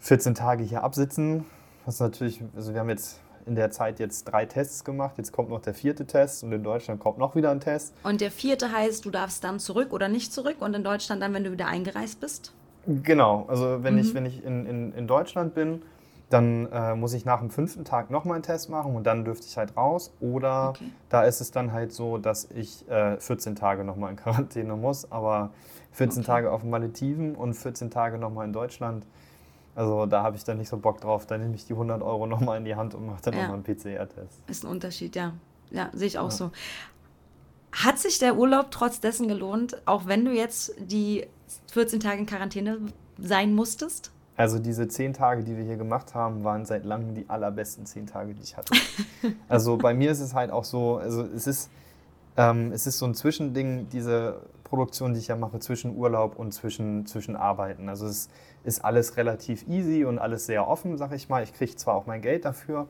[0.00, 1.44] 14 Tage hier absitzen.
[1.86, 5.48] Ist natürlich, also wir haben jetzt in der Zeit jetzt drei Tests gemacht, jetzt kommt
[5.50, 7.94] noch der vierte Test und in Deutschland kommt noch wieder ein Test.
[8.04, 11.34] Und der vierte heißt, du darfst dann zurück oder nicht zurück und in Deutschland dann,
[11.34, 12.52] wenn du wieder eingereist bist.
[12.86, 14.00] Genau, also wenn Mhm.
[14.00, 15.82] ich, wenn ich in, in, in Deutschland bin,
[16.30, 19.46] dann äh, muss ich nach dem fünften Tag nochmal einen Test machen und dann dürfte
[19.46, 20.12] ich halt raus.
[20.20, 20.90] Oder Okay.
[21.08, 25.10] da ist es dann halt so, dass ich äh, 14 Tage nochmal in Quarantäne muss,
[25.10, 25.50] aber
[25.92, 26.26] 14 Okay.
[26.26, 29.06] Tage auf den Malediven und 14 Tage nochmal in Deutschland.
[29.78, 31.24] Also da habe ich dann nicht so Bock drauf.
[31.26, 33.42] Dann nehme ich die 100 Euro nochmal in die Hand und mache dann Ja.
[33.42, 34.40] nochmal einen PCR-Test.
[34.48, 35.34] Ist ein Unterschied, ja.
[35.70, 36.36] Ja, sehe ich auch Ja.
[36.36, 36.50] so.
[37.70, 41.28] Hat sich der Urlaub trotz dessen gelohnt, auch wenn du jetzt die
[41.70, 42.78] 14 Tage in Quarantäne
[43.20, 44.10] sein musstest?
[44.36, 48.06] Also diese zehn Tage, die wir hier gemacht haben, waren seit langem die allerbesten zehn
[48.06, 48.72] Tage, die ich hatte.
[49.48, 51.70] also bei mir ist es halt auch so, also es ist,
[52.36, 56.52] ähm, es ist so ein Zwischending, diese Produktion, die ich ja mache, zwischen Urlaub und
[56.52, 57.88] zwischen, zwischen Arbeiten.
[57.88, 58.28] Also es
[58.68, 61.42] ist alles relativ easy und alles sehr offen, sag ich mal.
[61.42, 62.86] Ich kriege zwar auch mein Geld dafür,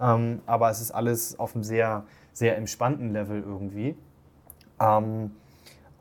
[0.00, 3.96] ähm, aber es ist alles auf einem sehr, sehr entspannten Level irgendwie.
[4.78, 5.32] Ähm,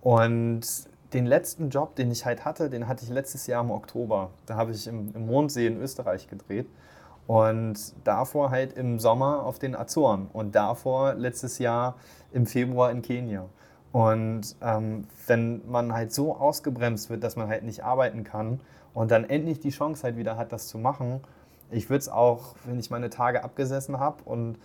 [0.02, 0.62] und
[1.14, 4.32] den letzten Job, den ich halt hatte, den hatte ich letztes Jahr im Oktober.
[4.46, 6.68] Da habe ich im, im Mondsee in Österreich gedreht.
[7.26, 10.28] Und davor halt im Sommer auf den Azoren.
[10.34, 11.96] Und davor letztes Jahr
[12.34, 13.48] im Februar in Kenia.
[13.94, 18.60] Und ähm, wenn man halt so ausgebremst wird, dass man halt nicht arbeiten kann
[18.94, 21.22] und dann endlich die Chance halt wieder hat, das zu machen,
[21.72, 24.58] ich würde es auch, wenn ich meine Tage abgesessen habe und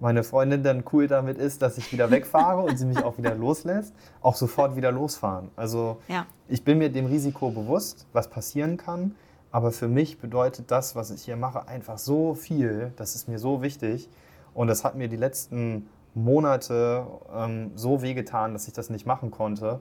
[0.00, 3.34] meine Freundin dann cool damit ist, dass ich wieder wegfahre und sie mich auch wieder
[3.34, 5.50] loslässt, auch sofort wieder losfahren.
[5.56, 6.26] Also Ja.
[6.48, 9.14] ich bin mir dem Risiko bewusst, was passieren kann,
[9.52, 13.38] aber für mich bedeutet das, was ich hier mache, einfach so viel, das ist mir
[13.38, 14.10] so wichtig
[14.54, 19.30] und das hat mir die letzten Monate ähm, so wehgetan, dass ich das nicht machen
[19.30, 19.80] konnte,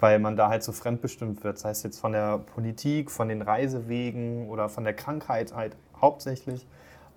[0.00, 3.42] weil man da halt so fremdbestimmt wird, sei es jetzt von der Politik, von den
[3.42, 6.66] Reisewegen oder von der Krankheit halt hauptsächlich,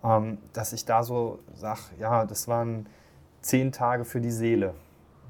[0.03, 2.87] ähm, dass ich da so sage, ja, das waren
[3.41, 4.73] zehn Tage für die Seele.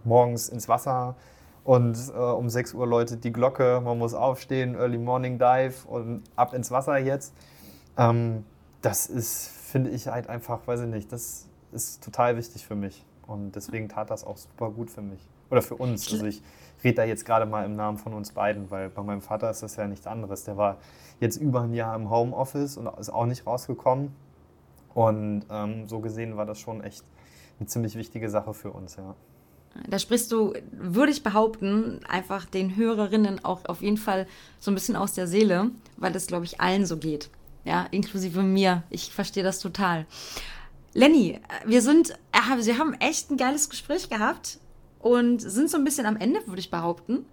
[0.03, 1.15] Morgens ins Wasser
[1.63, 6.23] und äh, um 6 Uhr läutet die Glocke, man muss aufstehen, Early Morning Dive und
[6.35, 7.33] ab ins Wasser jetzt.
[7.97, 8.45] Ähm,
[8.81, 13.05] das ist, finde ich halt einfach, weiß ich nicht, das ist total wichtig für mich.
[13.27, 15.19] Und deswegen tat das auch super gut für mich.
[15.51, 16.11] Oder für uns.
[16.11, 16.41] Also ich
[16.83, 19.63] rede da jetzt gerade mal im Namen von uns beiden, weil bei meinem Vater ist
[19.63, 20.43] das ja nichts anderes.
[20.43, 20.77] Der war
[21.19, 24.13] jetzt über ein Jahr im Homeoffice und ist auch nicht rausgekommen.
[24.93, 27.03] Und ähm, so gesehen war das schon echt
[27.59, 29.15] eine ziemlich wichtige Sache für uns, ja.
[29.87, 34.27] Da sprichst du, würde ich behaupten, einfach den Hörerinnen auch auf jeden Fall
[34.59, 37.29] so ein bisschen aus der Seele, weil das, glaube ich, allen so geht.
[37.63, 38.83] Ja, inklusive mir.
[38.89, 40.05] Ich verstehe das total.
[40.93, 44.59] Lenny, wir sind, äh, wir haben echt ein geiles Gespräch gehabt
[45.01, 47.25] und sind so ein bisschen am Ende, würde ich behaupten.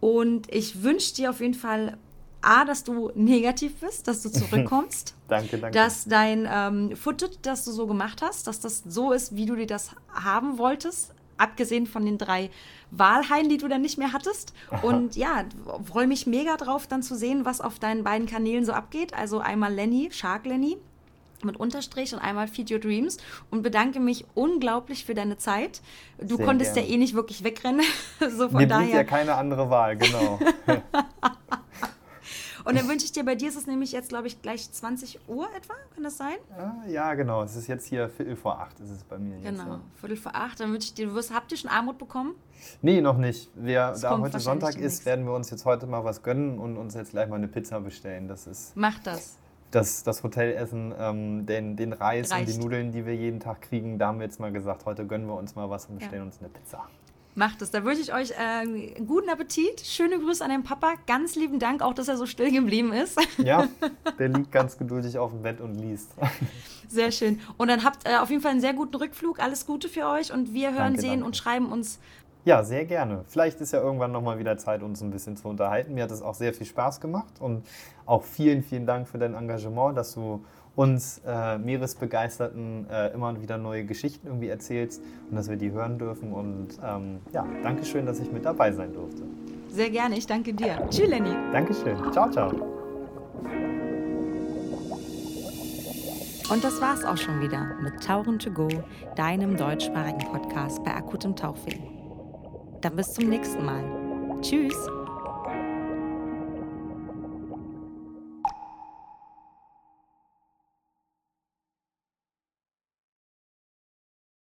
[0.00, 1.96] Und ich wünsche dir auf jeden Fall,
[2.42, 5.14] A, dass du negativ bist, dass du zurückkommst.
[5.28, 5.76] Danke, danke.
[5.76, 9.56] dass dein ähm, Footage, das du so gemacht hast, dass das so ist, wie du
[9.56, 12.50] dir das haben wolltest, abgesehen von den drei
[12.90, 14.52] Wahlhaien, die du dann nicht mehr hattest.
[14.82, 15.44] Und ja,
[15.84, 19.14] freue mich mega drauf, dann zu sehen, was auf deinen beiden Kanälen so abgeht.
[19.14, 20.78] Also einmal Lenny, Shark Lenny
[21.44, 23.16] mit Unterstrich und einmal Feed Your Dreams
[23.50, 25.80] und bedanke mich unglaublich für deine Zeit.
[26.18, 26.88] Du Sehr konntest gerne.
[26.88, 27.82] ja eh nicht wirklich wegrennen,
[28.20, 28.96] so von Mir blieb daher.
[28.96, 30.38] ja keine andere Wahl, genau.
[32.64, 35.20] und dann wünsche ich dir, bei dir ist es nämlich jetzt, glaube ich, gleich 20
[35.28, 36.36] Uhr etwa, kann das sein?
[36.56, 37.42] Ja, ja, genau.
[37.42, 39.44] Es ist jetzt hier Viertel vor acht, ist es bei mir jetzt.
[39.58, 39.80] Genau, Ja.
[39.96, 40.60] Viertel vor acht.
[40.60, 42.34] Dann wünsche ich dir, du wirst, habt ihr schon Armut bekommen?
[42.82, 43.50] Nee, noch nicht.
[43.54, 46.76] Wir, Das da heute Sonntag ist, werden wir uns jetzt heute mal was gönnen und
[46.76, 48.28] uns jetzt gleich mal eine Pizza bestellen.
[48.28, 49.38] Das ist Mach das.
[49.70, 52.48] Das, das Hotelessen, ähm, den, den Reis und Reicht.
[52.54, 53.98] die Nudeln, die wir jeden Tag kriegen.
[53.98, 56.26] Da haben wir jetzt mal gesagt, heute gönnen wir uns mal was und bestellen Ja.
[56.26, 56.84] uns eine Pizza.
[57.36, 57.70] Macht es.
[57.70, 59.80] Da wünsche ich euch äh, guten Appetit.
[59.82, 60.94] Schöne Grüße an den Papa.
[61.06, 63.16] Ganz lieben Dank, auch dass er so still geblieben ist.
[63.38, 63.68] Ja,
[64.18, 66.10] der liegt ganz geduldig auf dem Bett und liest.
[66.88, 67.38] Sehr schön.
[67.56, 69.38] Und dann habt äh, auf jeden Fall einen sehr guten Rückflug.
[69.38, 70.32] Alles Gute für euch.
[70.32, 71.26] Und wir hören, Danke, sehen danke.
[71.26, 72.00] und schreiben uns.
[72.44, 73.24] Ja, sehr gerne.
[73.28, 75.94] Vielleicht ist ja irgendwann nochmal wieder Zeit, uns ein bisschen zu unterhalten.
[75.94, 77.66] Mir hat es auch sehr viel Spaß gemacht und
[78.06, 80.42] auch vielen, vielen Dank für dein Engagement, dass du
[80.74, 85.98] uns äh, Meeresbegeisterten äh, immer wieder neue Geschichten irgendwie erzählst und dass wir die hören
[85.98, 86.32] dürfen.
[86.32, 89.22] Und ähm, ja, danke schön, dass ich mit dabei sein durfte.
[89.68, 90.16] Sehr gerne.
[90.16, 90.78] Ich danke dir.
[90.88, 91.34] Tschüss, Lenny.
[91.52, 91.96] Dankeschön.
[92.12, 92.50] Ciao, ciao.
[96.50, 98.68] Und das war's auch schon wieder mit Tauchen to go,
[99.14, 101.99] deinem deutschsprachigen Podcast bei akutem Tauchfilm.
[102.80, 103.84] Dann bis zum nächsten Mal.
[104.40, 104.99] Tschüss.